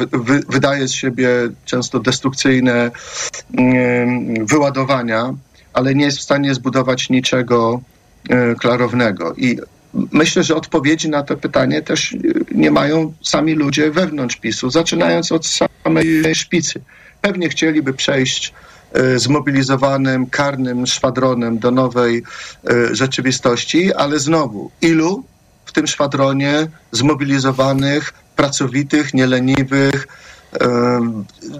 wydaje 0.50 0.88
z 0.88 0.94
siebie 0.94 1.30
często 1.66 2.00
destrukcyjne 2.00 2.92
ym, 3.60 4.46
wyładowania, 4.46 5.34
ale 5.74 5.96
nie 5.96 6.06
jest 6.06 6.18
w 6.18 6.22
stanie 6.22 6.54
zbudować 6.54 7.10
niczego 7.10 7.82
y, 8.32 8.56
klarownego. 8.56 9.34
I 9.34 9.58
myślę, 9.94 10.44
że 10.44 10.56
odpowiedzi 10.56 11.10
na 11.10 11.24
to 11.24 11.38
pytanie 11.38 11.82
też 11.82 12.12
y, 12.12 12.46
nie 12.52 12.72
mają 12.72 13.14
sami 13.24 13.54
ludzie 13.54 13.92
wewnątrz 13.92 14.36
PiSu, 14.36 14.70
zaczynając 14.70 15.32
od 15.32 15.46
samej 15.48 16.36
szpicy. 16.36 16.82
Pewnie 17.22 17.50
chcieliby 17.50 17.94
przejść 17.94 18.54
y, 18.98 19.20
zmobilizowanym, 19.20 20.28
karnym 20.28 20.88
szwadronem 20.88 21.60
do 21.60 21.72
nowej 21.72 22.24
y, 22.70 22.96
rzeczywistości, 22.96 23.94
ale 23.94 24.20
znowu, 24.20 24.72
ilu 24.82 25.24
w 25.66 25.72
tym 25.72 25.88
szwadronie 25.88 26.68
zmobilizowanych, 26.92 28.14
pracowitych, 28.36 29.14
nieleniwych, 29.14 30.08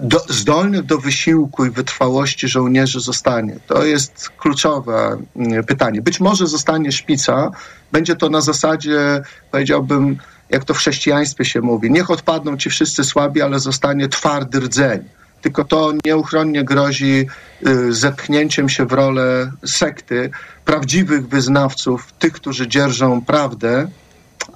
do, 0.02 0.20
zdolnych 0.28 0.82
do 0.82 0.98
wysiłku 0.98 1.64
i 1.64 1.70
wytrwałości 1.70 2.48
żołnierzy 2.48 3.00
zostanie? 3.00 3.56
To 3.66 3.84
jest 3.84 4.30
kluczowe 4.38 5.16
mm, 5.36 5.64
pytanie. 5.64 6.02
Być 6.02 6.20
może 6.20 6.46
zostanie 6.46 6.92
szpica, 6.92 7.50
będzie 7.92 8.16
to 8.16 8.28
na 8.28 8.40
zasadzie, 8.40 9.22
powiedziałbym, 9.50 10.16
jak 10.50 10.64
to 10.64 10.74
w 10.74 10.78
chrześcijaństwie 10.78 11.44
się 11.44 11.60
mówi, 11.60 11.90
niech 11.90 12.10
odpadną 12.10 12.56
ci 12.56 12.70
wszyscy 12.70 13.04
słabi, 13.04 13.42
ale 13.42 13.60
zostanie 13.60 14.08
twardy 14.08 14.60
rdzeń. 14.60 15.04
Tylko 15.42 15.64
to 15.64 15.92
nieuchronnie 16.04 16.64
grozi 16.64 17.26
y, 17.66 17.92
zepchnięciem 17.92 18.68
się 18.68 18.86
w 18.86 18.92
rolę 18.92 19.52
sekty 19.66 20.30
prawdziwych 20.64 21.28
wyznawców, 21.28 22.12
tych, 22.18 22.32
którzy 22.32 22.68
dzierżą 22.68 23.24
prawdę, 23.24 23.88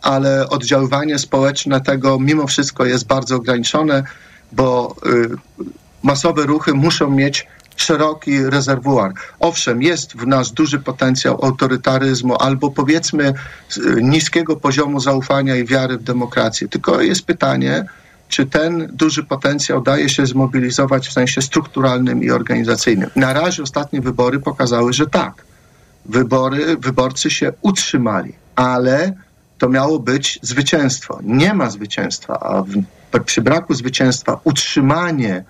ale 0.02 0.48
oddziaływanie 0.48 1.18
społeczne 1.18 1.80
tego 1.80 2.18
mimo 2.20 2.46
wszystko 2.46 2.84
jest 2.84 3.06
bardzo 3.06 3.36
ograniczone, 3.36 4.02
bo 4.56 4.96
y, 5.06 5.28
masowe 6.02 6.46
ruchy 6.46 6.74
muszą 6.74 7.10
mieć 7.10 7.46
szeroki 7.76 8.44
rezerwuar. 8.44 9.12
Owszem, 9.40 9.82
jest 9.82 10.16
w 10.16 10.26
nas 10.26 10.52
duży 10.52 10.78
potencjał 10.78 11.44
autorytaryzmu 11.44 12.36
albo 12.36 12.70
powiedzmy 12.70 13.32
y, 13.76 14.02
niskiego 14.02 14.56
poziomu 14.56 15.00
zaufania 15.00 15.56
i 15.56 15.64
wiary 15.64 15.98
w 15.98 16.02
demokrację. 16.02 16.68
Tylko 16.68 17.00
jest 17.00 17.26
pytanie, 17.26 17.84
czy 18.28 18.46
ten 18.46 18.88
duży 18.92 19.24
potencjał 19.24 19.82
daje 19.82 20.08
się 20.08 20.26
zmobilizować 20.26 21.08
w 21.08 21.12
sensie 21.12 21.42
strukturalnym 21.42 22.22
i 22.22 22.30
organizacyjnym. 22.30 23.10
Na 23.16 23.32
razie 23.32 23.62
ostatnie 23.62 24.00
wybory 24.00 24.40
pokazały, 24.40 24.92
że 24.92 25.06
tak. 25.06 25.44
Wybory, 26.06 26.76
wyborcy 26.76 27.30
się 27.30 27.52
utrzymali, 27.62 28.32
ale 28.56 29.12
to 29.58 29.68
miało 29.68 29.98
być 29.98 30.38
zwycięstwo. 30.42 31.18
Nie 31.22 31.54
ma 31.54 31.70
zwycięstwa, 31.70 32.40
a 32.40 32.62
w, 32.62 32.84
przy 33.24 33.42
braku 33.42 33.74
zwycięstwa 33.74 34.40
utrzymanie 34.44 35.44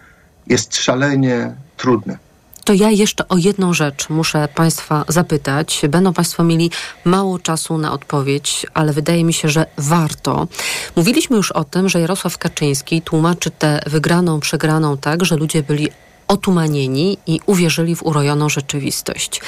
jest 0.47 0.77
szalenie 0.77 1.55
trudne. 1.77 2.19
To 2.65 2.73
ja 2.73 2.91
jeszcze 2.91 3.29
o 3.29 3.37
jedną 3.37 3.73
rzecz 3.73 4.09
muszę 4.09 4.49
Państwa 4.55 5.05
zapytać. 5.09 5.83
Będą 5.89 6.13
Państwo 6.13 6.45
mieli 6.45 6.71
mało 7.05 7.39
czasu 7.39 7.79
na 7.79 7.93
odpowiedź, 7.93 8.67
ale 8.75 8.93
wydaje 8.93 9.25
mi 9.25 9.33
się, 9.33 9.49
że 9.49 9.67
warto. 9.79 10.49
Mówiliśmy 10.97 11.37
już 11.37 11.53
o 11.53 11.65
tym, 11.65 11.89
że 11.89 12.01
Jarosław 12.01 12.39
Kaczyński 12.39 13.03
tłumaczy 13.03 13.51
tę 13.51 13.81
wygraną, 13.87 14.41
przegraną 14.41 14.97
tak, 14.97 15.25
że 15.25 15.37
ludzie 15.37 15.63
byli 15.63 15.89
otumanieni 16.29 17.19
i 17.27 17.41
uwierzyli 17.47 17.97
w 17.97 18.03
urojoną 18.03 18.49
rzeczywistość. 18.49 19.41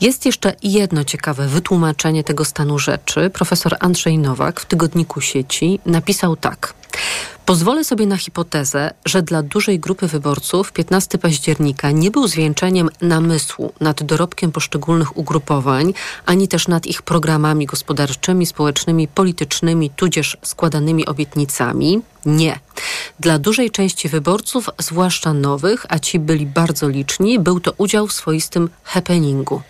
Jest 0.00 0.26
jeszcze 0.26 0.54
jedno 0.62 1.04
ciekawe 1.04 1.48
wytłumaczenie 1.48 2.24
tego 2.24 2.44
stanu 2.44 2.78
rzeczy. 2.78 3.30
Profesor 3.30 3.76
Andrzej 3.80 4.18
Nowak 4.18 4.60
w 4.60 4.66
tygodniku 4.66 5.20
sieci 5.20 5.80
napisał 5.86 6.36
tak. 6.36 6.74
Pozwolę 7.46 7.84
sobie 7.84 8.06
na 8.06 8.16
hipotezę, 8.16 8.90
że 9.04 9.22
dla 9.22 9.42
dużej 9.42 9.80
grupy 9.80 10.06
wyborców 10.06 10.72
15 10.72 11.18
października 11.18 11.90
nie 11.90 12.10
był 12.10 12.28
zwieńczeniem 12.28 12.88
namysłu 13.00 13.72
nad 13.80 14.02
dorobkiem 14.02 14.52
poszczególnych 14.52 15.16
ugrupowań, 15.16 15.92
ani 16.26 16.48
też 16.48 16.68
nad 16.68 16.86
ich 16.86 17.02
programami 17.02 17.66
gospodarczymi, 17.66 18.46
społecznymi, 18.46 19.08
politycznymi, 19.08 19.90
tudzież 19.90 20.36
składanymi 20.42 21.06
obietnicami. 21.06 22.00
Nie. 22.26 22.58
Dla 23.20 23.38
dużej 23.38 23.70
części 23.70 24.08
wyborców, 24.08 24.70
zwłaszcza 24.78 25.32
nowych, 25.32 25.86
a 25.88 25.98
ci 25.98 26.18
byli 26.18 26.46
bardzo 26.46 26.88
liczni, 26.88 27.38
był 27.38 27.60
to 27.60 27.72
udział 27.76 28.06
w 28.06 28.12
swoistym 28.12 28.68
happeningu. 28.82 29.62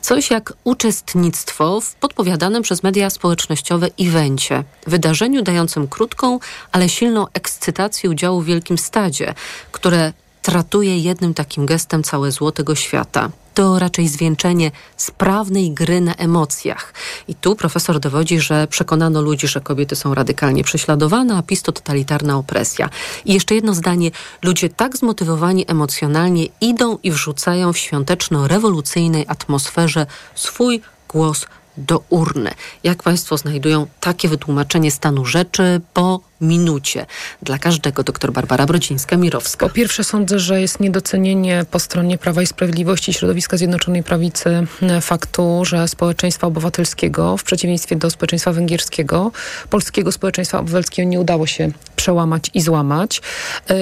Coś 0.00 0.30
jak 0.30 0.52
uczestnictwo 0.64 1.80
w 1.80 1.94
podpowiadanym 1.94 2.62
przez 2.62 2.82
media 2.82 3.10
społecznościowe 3.10 3.88
evencie, 4.00 4.64
wydarzeniu 4.86 5.42
dającym 5.42 5.88
krótką, 5.88 6.38
ale 6.72 6.88
silną 6.88 7.26
ekscytację 7.32 8.10
udziału 8.10 8.40
w 8.40 8.46
wielkim 8.46 8.78
stadzie, 8.78 9.34
które 9.72 10.12
tratuje 10.42 10.98
jednym 10.98 11.34
takim 11.34 11.66
gestem 11.66 12.02
całe 12.02 12.32
zło 12.32 12.52
tego 12.52 12.74
świata. 12.74 13.30
To 13.54 13.78
raczej 13.78 14.08
zwieńczenie 14.08 14.70
sprawnej 14.96 15.70
gry 15.70 16.00
na 16.00 16.14
emocjach. 16.14 16.94
I 17.28 17.34
tu 17.34 17.56
profesor 17.56 18.00
dowodzi, 18.00 18.40
że 18.40 18.66
przekonano 18.66 19.22
ludzi, 19.22 19.48
że 19.48 19.60
kobiety 19.60 19.96
są 19.96 20.14
radykalnie 20.14 20.64
prześladowane, 20.64 21.36
a 21.36 21.42
PiS 21.42 21.62
to 21.62 21.72
totalitarna 21.72 22.38
opresja. 22.38 22.90
I 23.24 23.34
jeszcze 23.34 23.54
jedno 23.54 23.74
zdanie. 23.74 24.10
Ludzie 24.42 24.68
tak 24.68 24.96
zmotywowani 24.96 25.64
emocjonalnie 25.68 26.46
idą 26.60 26.98
i 27.02 27.10
wrzucają 27.10 27.72
w 27.72 27.78
świąteczno-rewolucyjnej 27.78 29.24
atmosferze 29.28 30.06
swój 30.34 30.80
głos 31.08 31.46
do 31.76 32.02
urny. 32.08 32.50
Jak 32.84 33.02
Państwo 33.02 33.36
znajdują 33.36 33.86
takie 34.00 34.28
wytłumaczenie 34.28 34.90
stanu 34.90 35.24
rzeczy 35.24 35.80
po 35.94 36.20
minucie 36.40 37.06
dla 37.42 37.58
każdego? 37.58 38.02
Doktor 38.02 38.32
Barbara 38.32 38.66
Brodzińska-Mirowska. 38.66 39.58
Po 39.58 39.70
pierwsze 39.70 40.04
sądzę, 40.04 40.38
że 40.38 40.60
jest 40.60 40.80
niedocenienie 40.80 41.64
po 41.70 41.78
stronie 41.78 42.18
Prawa 42.18 42.42
i 42.42 42.46
Sprawiedliwości 42.46 43.12
środowiska 43.12 43.56
Zjednoczonej 43.56 44.02
Prawicy 44.02 44.66
e, 44.82 45.00
faktu, 45.00 45.64
że 45.64 45.88
społeczeństwa 45.88 46.46
obywatelskiego, 46.46 47.36
w 47.36 47.44
przeciwieństwie 47.44 47.96
do 47.96 48.10
społeczeństwa 48.10 48.52
węgierskiego, 48.52 49.32
polskiego 49.70 50.12
społeczeństwa 50.12 50.58
obywatelskiego 50.58 51.08
nie 51.08 51.20
udało 51.20 51.46
się 51.46 51.70
przełamać 51.96 52.50
i 52.54 52.60
złamać. 52.60 53.22
E, 53.70 53.74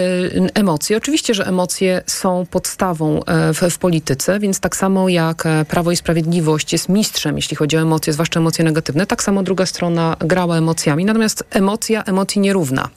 emocje, 0.55 0.97
oczywiście, 0.97 1.35
że 1.35 1.47
emocje 1.47 2.03
są 2.07 2.47
podstawą 2.51 3.25
e, 3.25 3.55
w, 3.55 3.61
w 3.61 3.79
polityce, 3.79 4.41
więc 4.41 4.61
tak 4.61 4.77
samo 4.77 5.09
jak 5.09 5.45
Prawo 5.69 5.93
i 5.93 5.97
Sprawiedliwość 5.97 6.73
jest 6.73 6.89
mistrzem, 6.89 7.37
jeśli 7.37 7.57
chodzi 7.57 7.77
o 7.77 7.81
emocje, 7.81 8.13
zwłaszcza 8.13 8.41
emocje 8.41 8.65
negatywne, 8.65 9.07
tak 9.07 9.23
samo 9.23 9.43
druga 9.43 9.67
strona 9.67 10.17
grała 10.21 10.57
emocjami. 10.57 11.05
Natomiast 11.05 11.45
emocja 11.51 12.05
emocji 12.05 12.42
nierówna. 12.43 12.89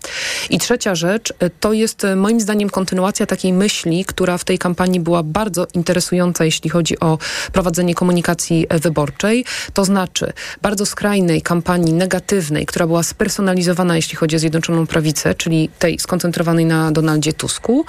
I 0.50 0.60
trzecia 0.60 0.96
rzecz, 0.96 1.34
e, 1.40 1.50
to 1.50 1.74
jest 1.74 2.04
e, 2.04 2.16
moim 2.16 2.40
zdaniem 2.40 2.70
kontynuacja 2.70 3.26
takiej 3.26 3.54
myśli, 3.54 4.06
która 4.06 4.38
w 4.38 4.44
tej 4.44 4.58
kampanii 4.58 5.00
była 5.00 5.24
bardzo 5.24 5.68
interesująca, 5.74 6.46
jeśli 6.46 6.70
chodzi 6.70 7.00
o 7.00 7.18
prowadzenie 7.52 7.96
komunikacji 7.96 8.66
e, 8.70 8.80
wyborczej. 8.80 9.46
To 9.74 9.86
znaczy 9.86 10.34
bardzo 10.62 10.86
skrajnej 10.86 11.42
kampanii 11.42 11.94
negatywnej, 11.94 12.66
która 12.66 12.88
była 12.88 13.04
spersonalizowana, 13.04 13.96
jeśli 13.96 14.16
chodzi 14.16 14.36
o 14.36 14.40
Zjednoczoną 14.40 14.88
Prawicę, 14.88 15.36
czyli 15.36 15.70
tej 15.80 16.00
skoncentrowanej 16.00 16.66
na 16.66 16.92
Donaldzie 16.92 17.34
Tusku, 17.34 17.86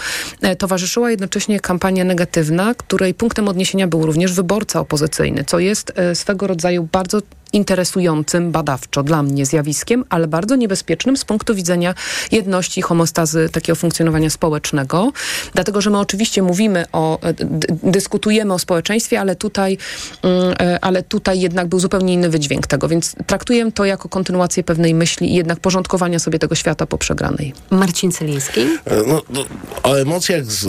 towarzyszyła 0.59 1.11
jednocześnie 1.11 1.61
kampania 1.61 2.05
negatywna, 2.05 2.75
której 2.75 3.15
punktem 3.15 3.49
odniesienia 3.49 3.87
był 3.87 4.07
również 4.07 4.33
wyborca 4.33 4.81
opozycyjny, 4.81 5.45
co 5.45 5.59
jest 5.59 5.93
swego 6.15 6.47
rodzaju 6.47 6.89
bardzo 6.93 7.21
interesującym 7.57 8.53
badawczo 8.53 9.03
dla 9.03 9.23
mnie 9.23 9.47
zjawiskiem, 9.47 10.05
ale 10.09 10.29
bardzo 10.29 10.57
niebezpiecznym 10.57 11.17
z 11.17 11.25
punktu 11.25 11.55
widzenia 11.55 11.95
jedności 12.33 12.83
homostazy 12.83 13.49
takiego 13.53 13.77
funkcjonowania 13.77 14.31
społecznego. 14.31 15.13
Dlatego, 15.55 15.81
że 15.81 15.91
my 15.91 15.99
oczywiście 15.99 16.43
mówimy 16.43 16.85
o, 16.93 17.21
e, 17.23 17.35
dyskutujemy 17.83 18.55
o 18.55 18.59
społeczeństwie, 18.59 19.21
ale 19.21 19.37
tutaj, 19.37 19.79
mm, 20.23 20.55
e, 20.61 20.85
ale 20.85 21.03
tutaj 21.03 21.41
jednak 21.41 21.69
był 21.69 21.81
zupełnie 21.81 22.15
inny 22.15 22.29
wydźwięk 22.29 22.67
tego, 22.67 22.89
więc 22.89 23.15
traktuję 23.27 23.73
to 23.73 23.85
jako 23.85 24.09
kontynuację 24.09 24.65
pewnej 24.65 24.95
myśli 24.95 25.33
i 25.33 25.35
jednak 25.35 25.61
porządkowania 25.61 26.19
sobie 26.19 26.39
tego 26.39 26.55
świata 26.55 26.87
po 26.87 26.99
przegranej. 26.99 27.53
Marcin 27.71 28.13
Celiński? 28.13 28.61
E, 28.61 29.03
no, 29.07 29.23
no, 29.31 29.45
o 29.83 29.95
emocjach 29.95 30.45
z, 30.45 30.67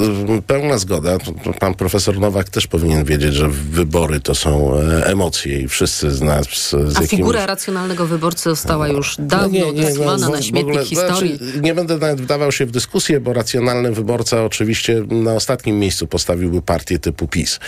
pełna 0.47 0.77
zgoda. 0.77 1.17
Pan 1.59 1.73
profesor 1.73 2.19
Nowak 2.19 2.49
też 2.49 2.67
powinien 2.67 3.03
wiedzieć, 3.03 3.33
że 3.33 3.49
wybory 3.49 4.19
to 4.19 4.35
są 4.35 4.73
emocje 5.03 5.59
i 5.61 5.67
wszyscy 5.67 6.11
z 6.11 6.21
nas 6.21 6.75
a 6.95 7.01
figura 7.01 7.45
racjonalnego 7.45 8.05
wyborcy 8.05 8.43
została 8.43 8.87
już 8.87 9.15
dawno 9.19 9.59
no 9.59 9.71
nie, 9.71 9.83
nie, 9.83 9.93
no, 10.05 10.17
na 10.17 10.41
śmietnik 10.41 10.63
ogóle, 10.63 10.85
historii. 10.85 11.37
Znaczy, 11.37 11.61
nie 11.61 11.73
będę 11.73 11.97
nawet 11.97 12.21
wdawał 12.21 12.51
się 12.51 12.65
w 12.65 12.71
dyskusję, 12.71 13.19
bo 13.19 13.33
racjonalny 13.33 13.91
wyborca 13.91 14.43
oczywiście 14.43 15.03
na 15.09 15.33
ostatnim 15.33 15.79
miejscu 15.79 16.07
postawiłby 16.07 16.61
partię 16.61 16.99
typu 16.99 17.27
PiS. 17.27 17.59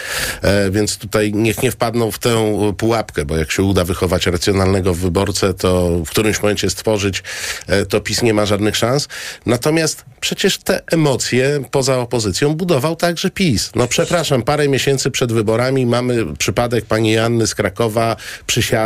E, 0.42 0.72
więc 0.72 0.98
tutaj 0.98 1.32
niech 1.34 1.64
nie 1.64 1.72
wpadną 1.72 2.12
w 2.12 2.20
tę 2.20 2.74
pułapkę, 2.78 3.26
bo 3.26 3.38
jak 3.38 3.52
się 3.52 3.64
uda 3.64 3.84
wychować 3.84 4.28
racjonalnego 4.28 4.94
wyborcę, 4.94 5.54
to 5.54 5.90
w 6.06 6.10
którymś 6.10 6.42
momencie 6.42 6.70
stworzyć, 6.70 7.24
e, 7.68 7.86
to 7.86 8.02
PiS 8.02 8.22
nie 8.22 8.34
ma 8.34 8.46
żadnych 8.46 8.76
szans. 8.76 9.08
Natomiast 9.46 10.06
przecież 10.20 10.58
te 10.58 10.82
emocje 10.92 11.64
poza 11.72 11.98
opozycją 11.98 12.56
budował 12.56 12.96
także 12.96 13.30
PiS. 13.30 13.72
No 13.76 13.88
przepraszam, 13.88 14.42
parę 14.42 14.68
miesięcy 14.68 15.12
przed 15.12 15.32
wyborami 15.32 15.86
mamy 15.86 16.36
przypadek 16.36 16.86
pani 16.86 17.12
Janny 17.12 17.48
z 17.48 17.56
Krakowa, 17.56 18.16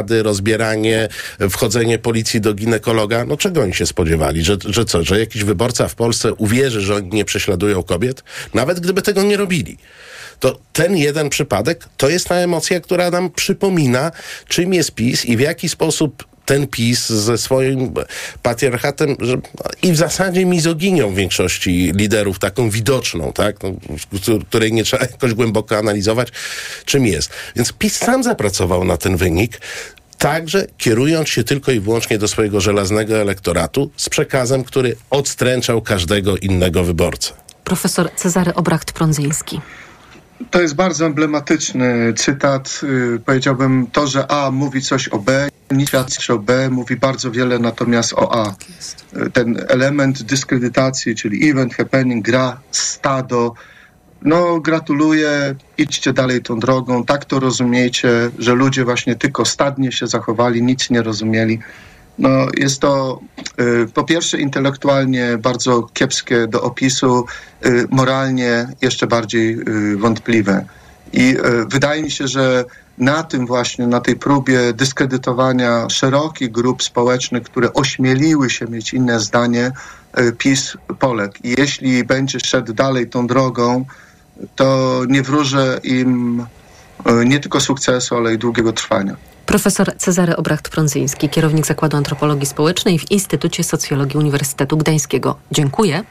przysiady, 0.03 0.23
rozbieranie, 0.23 1.07
wchodzenie 1.49 1.99
policji 1.99 2.41
do 2.41 2.53
ginekologa. 2.53 3.25
No 3.25 3.37
czego 3.37 3.61
oni 3.61 3.73
się 3.73 3.85
spodziewali? 3.85 4.43
Że, 4.43 4.57
że 4.65 4.85
co, 4.85 5.03
że 5.03 5.19
jakiś 5.19 5.43
wyborca 5.43 5.87
w 5.87 5.95
Polsce 5.95 6.33
uwierzy, 6.33 6.81
że 6.81 6.95
oni 6.95 7.09
nie 7.09 7.25
prześladują 7.25 7.83
kobiet? 7.83 8.23
Nawet 8.53 8.79
gdyby 8.79 9.01
tego 9.01 9.23
nie 9.23 9.37
robili 9.37 9.77
to 10.39 10.59
ten 10.73 10.97
jeden 10.97 11.29
przypadek 11.29 11.85
to 11.97 12.09
jest 12.09 12.27
ta 12.27 12.35
emocja, 12.35 12.79
która 12.79 13.11
nam 13.11 13.31
przypomina, 13.31 14.11
czym 14.47 14.73
jest 14.73 14.91
PiS 14.91 15.25
i 15.25 15.37
w 15.37 15.39
jaki 15.39 15.69
sposób 15.69 16.23
ten 16.45 16.67
PiS 16.67 17.09
ze 17.09 17.37
swoim 17.37 17.93
patriarchatem 18.41 19.15
że, 19.19 19.37
i 19.81 19.91
w 19.91 19.97
zasadzie 19.97 20.45
mizoginią 20.45 21.13
większości 21.13 21.91
liderów, 21.95 22.39
taką 22.39 22.69
widoczną, 22.69 23.33
tak, 23.33 23.55
no, 23.63 23.71
której 24.49 24.73
nie 24.73 24.83
trzeba 24.83 25.05
jakoś 25.11 25.33
głęboko 25.33 25.77
analizować, 25.77 26.27
czym 26.85 27.05
jest. 27.05 27.29
Więc 27.55 27.73
PiS 27.73 27.97
sam 27.97 28.23
zapracował 28.23 28.85
na 28.85 28.97
ten 28.97 29.17
wynik 29.17 29.59
także 30.17 30.67
kierując 30.77 31.29
się 31.29 31.43
tylko 31.43 31.71
i 31.71 31.79
wyłącznie 31.79 32.17
do 32.17 32.27
swojego 32.27 32.61
żelaznego 32.61 33.17
elektoratu 33.17 33.91
z 33.97 34.09
przekazem, 34.09 34.63
który 34.63 34.95
odstręczał 35.09 35.81
każdego 35.81 36.37
innego 36.37 36.83
wyborcę. 36.83 37.33
Profesor 37.63 38.11
Cezary 38.15 38.53
Obracht-Prądzyński. 38.53 39.59
To 40.51 40.61
jest 40.61 40.75
bardzo 40.75 41.05
emblematyczny 41.05 42.13
cytat. 42.13 42.81
Y, 42.83 43.19
powiedziałbym 43.25 43.87
to, 43.87 44.07
że 44.07 44.31
A 44.31 44.51
mówi 44.51 44.81
coś 44.81 45.07
o 45.07 45.19
B, 45.19 45.49
nie 45.71 45.87
świadczy 45.87 46.33
o 46.33 46.39
B, 46.39 46.69
mówi 46.69 46.95
bardzo 46.95 47.31
wiele 47.31 47.59
natomiast 47.59 48.13
o 48.13 48.45
A. 48.45 48.45
Tak 48.45 49.27
y, 49.27 49.31
Ten 49.31 49.65
element 49.69 50.23
dyskredytacji, 50.23 51.15
czyli 51.15 51.49
event, 51.49 51.73
happening, 51.73 52.25
gra, 52.25 52.59
stado, 52.71 53.53
no 54.21 54.59
gratuluję, 54.59 55.55
idźcie 55.77 56.13
dalej 56.13 56.41
tą 56.41 56.59
drogą, 56.59 57.05
tak 57.05 57.25
to 57.25 57.39
rozumiecie, 57.39 58.31
że 58.39 58.53
ludzie 58.53 58.85
właśnie 58.85 59.15
tylko 59.15 59.45
stadnie 59.45 59.91
się 59.91 60.07
zachowali, 60.07 60.63
nic 60.63 60.89
nie 60.89 61.01
rozumieli. 61.01 61.59
No, 62.19 62.47
jest 62.57 62.79
to 62.79 63.19
y, 63.61 63.87
po 63.93 64.03
pierwsze 64.03 64.37
intelektualnie 64.37 65.37
bardzo 65.37 65.81
kiepskie 65.81 66.47
do 66.47 66.61
opisu, 66.61 67.25
y, 67.65 67.87
moralnie 67.91 68.67
jeszcze 68.81 69.07
bardziej 69.07 69.59
y, 69.59 69.97
wątpliwe. 69.97 70.65
I 71.13 71.35
wydaje 71.67 72.03
mi 72.03 72.11
się, 72.11 72.27
że 72.27 72.65
na 72.97 73.23
tym 73.23 73.47
właśnie, 73.47 73.87
na 73.87 74.01
tej 74.01 74.15
próbie 74.15 74.73
dyskredytowania 74.73 75.89
szerokich 75.89 76.51
grup 76.51 76.83
społecznych, 76.83 77.43
które 77.43 77.73
ośmieliły 77.73 78.49
się 78.49 78.65
mieć 78.65 78.93
inne 78.93 79.19
zdanie, 79.19 79.71
PiS 80.37 80.77
poległ. 80.99 81.33
I 81.43 81.55
jeśli 81.57 82.03
będzie 82.03 82.39
szedł 82.39 82.73
dalej 82.73 83.09
tą 83.09 83.27
drogą, 83.27 83.85
to 84.55 85.01
nie 85.07 85.21
wróżę 85.21 85.79
im 85.83 86.45
nie 87.25 87.39
tylko 87.39 87.59
sukcesu, 87.59 88.15
ale 88.15 88.33
i 88.33 88.37
długiego 88.37 88.73
trwania. 88.73 89.15
Profesor 89.45 89.97
Cezary 89.97 90.35
Obracht-Prądzyński, 90.35 91.29
kierownik 91.29 91.65
Zakładu 91.65 91.97
Antropologii 91.97 92.45
Społecznej 92.45 92.99
w 92.99 93.11
Instytucie 93.11 93.63
Socjologii 93.63 94.19
Uniwersytetu 94.19 94.77
Gdańskiego. 94.77 95.35
Dziękuję. 95.51 96.03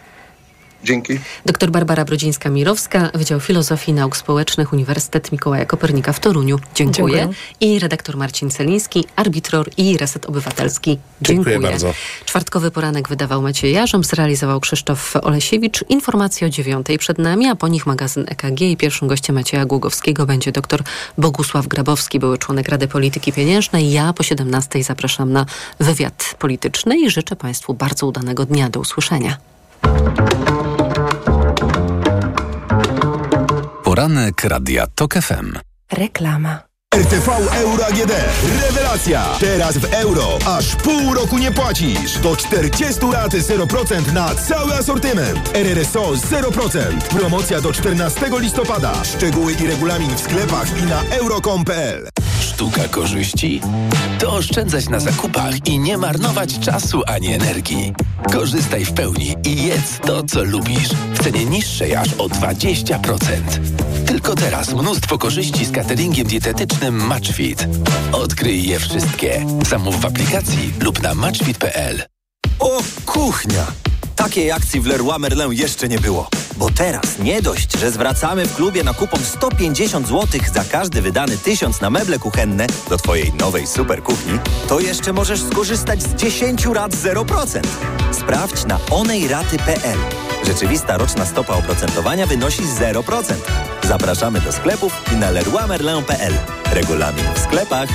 Dzięki. 0.84 1.18
Doktor 1.46 1.70
Barbara 1.70 2.04
Brodzińska-Mirowska, 2.04 3.18
Wydział 3.18 3.40
Filozofii 3.40 3.90
i 3.90 3.94
Nauk 3.94 4.16
Społecznych 4.16 4.72
Uniwersytet 4.72 5.32
Mikołaja 5.32 5.64
Kopernika 5.64 6.12
w 6.12 6.20
Toruniu. 6.20 6.58
Dziękuję. 6.74 7.16
Dziękuję. 7.16 7.28
I 7.60 7.78
redaktor 7.78 8.16
Marcin 8.16 8.50
Celiński, 8.50 9.04
Arbitror 9.16 9.70
i 9.76 9.96
Reset 9.98 10.26
Obywatelski. 10.26 10.98
Dziękuję 11.22 11.60
bardzo. 11.60 11.94
Czwartkowy 12.24 12.70
poranek 12.70 13.08
wydawał 13.08 13.42
Maciej 13.42 13.72
Jarząb, 13.72 14.06
zrealizował 14.06 14.60
Krzysztof 14.60 15.16
Olesiewicz. 15.22 15.84
Informacje 15.88 16.46
o 16.46 16.50
dziewiątej 16.50 16.98
przed 16.98 17.18
nami, 17.18 17.46
a 17.46 17.56
po 17.56 17.68
nich 17.68 17.86
magazyn 17.86 18.24
EKG 18.28 18.60
i 18.60 18.76
pierwszym 18.76 19.08
gościem 19.08 19.36
Macieja 19.36 19.64
Głogowskiego 19.64 20.26
będzie 20.26 20.52
dr 20.52 20.82
Bogusław 21.18 21.66
Grabowski, 21.66 22.18
były 22.18 22.38
członek 22.38 22.68
Rady 22.68 22.88
Polityki 22.88 23.32
Pieniężnej. 23.32 23.92
Ja 23.92 24.12
po 24.12 24.22
17 24.22 24.82
zapraszam 24.82 25.32
na 25.32 25.46
wywiad 25.80 26.34
polityczny 26.38 26.98
i 26.98 27.10
życzę 27.10 27.36
Państwu 27.36 27.74
bardzo 27.74 28.06
udanego 28.06 28.46
dnia. 28.46 28.70
Do 28.70 28.80
usłyszenia. 28.80 29.51
Poranek 33.84 34.44
Radia 34.44 34.86
TOK 34.94 35.14
FM. 35.14 35.58
Reklama. 35.92 36.58
RTV 36.94 37.32
Euro 37.54 37.86
AGD. 37.86 38.12
Rewelacja! 38.62 39.24
Teraz 39.40 39.78
w 39.78 39.94
euro. 39.94 40.38
Aż 40.46 40.76
pół 40.76 41.14
roku 41.14 41.38
nie 41.38 41.52
płacisz. 41.52 42.18
Do 42.18 42.36
40 42.36 43.06
lat 43.12 43.32
0% 43.32 44.12
na 44.12 44.34
cały 44.34 44.74
asortyment. 44.74 45.56
RRSO 45.56 46.12
0%. 46.12 46.98
Promocja 47.18 47.60
do 47.60 47.72
14 47.72 48.26
listopada. 48.38 49.04
Szczegóły 49.04 49.52
i 49.52 49.66
regulamin 49.66 50.16
w 50.16 50.20
sklepach 50.20 50.82
i 50.82 50.82
na 50.82 51.02
euro.com.pl. 51.16 52.08
Sztuka 52.42 52.88
korzyści? 52.88 53.60
To 54.18 54.32
oszczędzać 54.32 54.88
na 54.88 55.00
zakupach 55.00 55.66
i 55.66 55.78
nie 55.78 55.98
marnować 55.98 56.58
czasu 56.58 57.02
ani 57.06 57.34
energii. 57.34 57.92
Korzystaj 58.32 58.84
w 58.84 58.92
pełni 58.92 59.34
i 59.44 59.66
jedz 59.66 59.98
to, 59.98 60.22
co 60.22 60.44
lubisz. 60.44 60.88
W 61.14 61.22
cenie 61.22 61.44
niższej 61.44 61.94
aż 61.96 62.08
o 62.18 62.26
20%. 62.26 62.98
Tylko 64.06 64.34
teraz 64.34 64.74
mnóstwo 64.74 65.18
korzyści 65.18 65.64
z 65.64 65.72
cateringiem 65.72 66.26
dietetycznym 66.26 67.06
Matchfit. 67.06 67.68
Odkryj 68.12 68.68
je 68.68 68.78
wszystkie. 68.78 69.46
Zamów 69.68 70.00
w 70.00 70.06
aplikacji 70.06 70.72
lub 70.80 71.02
na 71.02 71.14
matchfit.pl. 71.14 72.02
O, 72.58 72.78
kuchnia! 73.06 73.91
Takiej 74.22 74.52
akcji 74.52 74.80
w 74.80 74.86
Leroy 74.86 75.18
Merlin 75.18 75.52
jeszcze 75.52 75.88
nie 75.88 75.98
było. 75.98 76.28
Bo 76.56 76.70
teraz 76.70 77.18
nie 77.18 77.42
dość, 77.42 77.78
że 77.78 77.90
zwracamy 77.90 78.46
w 78.46 78.54
klubie 78.54 78.84
na 78.84 78.94
kupon 78.94 79.20
150 79.24 80.08
zł 80.08 80.40
za 80.54 80.64
każdy 80.64 81.02
wydany 81.02 81.38
tysiąc 81.38 81.80
na 81.80 81.90
meble 81.90 82.18
kuchenne 82.18 82.66
do 82.88 82.98
Twojej 82.98 83.32
nowej 83.32 83.66
super 83.66 84.02
kuchni, 84.02 84.38
to 84.68 84.80
jeszcze 84.80 85.12
możesz 85.12 85.42
skorzystać 85.42 86.02
z 86.02 86.14
10 86.14 86.66
rat 86.66 86.92
0%. 86.92 87.60
Sprawdź 88.12 88.64
na 88.64 88.78
onejraty.pl. 88.90 89.98
Rzeczywista 90.46 90.98
roczna 90.98 91.26
stopa 91.26 91.54
oprocentowania 91.54 92.26
wynosi 92.26 92.62
0%. 92.62 93.34
Zapraszamy 93.82 94.40
do 94.40 94.52
sklepów 94.52 94.92
i 95.12 95.16
na 95.16 95.30
leroymerlin.pl. 95.30 96.32
Regulamin 96.72 97.24
w 97.34 97.38
sklepach. 97.38 97.88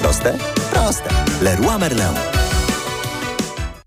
Proste? 0.00 0.38
Proste. 0.72 1.10
Leroy 1.42 1.78
Merlin. 1.78 2.43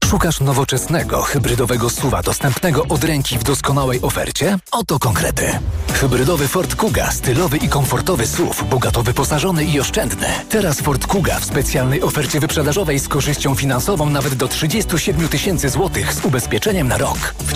Szukasz 0.10 0.39
nowoczesnego, 0.39 1.22
hybrydowego 1.22 1.89
suwa 1.89 2.22
dostępnego 2.22 2.84
od 2.89 3.03
ręki 3.03 3.38
w 3.38 3.43
doskonałej 3.43 4.01
ofercie? 4.01 4.58
Oto 4.72 4.99
konkrety. 4.99 5.60
Hybrydowy 5.93 6.47
Ford 6.47 6.76
Kuga, 6.76 7.12
stylowy 7.12 7.58
i 7.58 7.70
komfortowy 7.70 8.28
SUV, 8.28 8.64
bogato 8.70 9.03
wyposażony 9.03 9.66
i 9.66 9.80
oszczędny. 9.80 10.28
Teraz 10.49 10.82
Ford 10.82 11.08
Kuga 11.08 11.39
w 11.39 11.45
specjalnej 11.45 12.01
ofercie 12.01 12.39
wyprzedażowej 12.39 12.99
z 12.99 13.08
korzyścią 13.08 13.55
finansową 13.55 14.10
nawet 14.10 14.34
do 14.34 14.47
37 14.47 15.28
tysięcy 15.28 15.70
złotych 15.70 16.14
z 16.14 16.26
ubezpieczeniem 16.26 16.88
na 16.88 16.97
rok. 16.97 17.34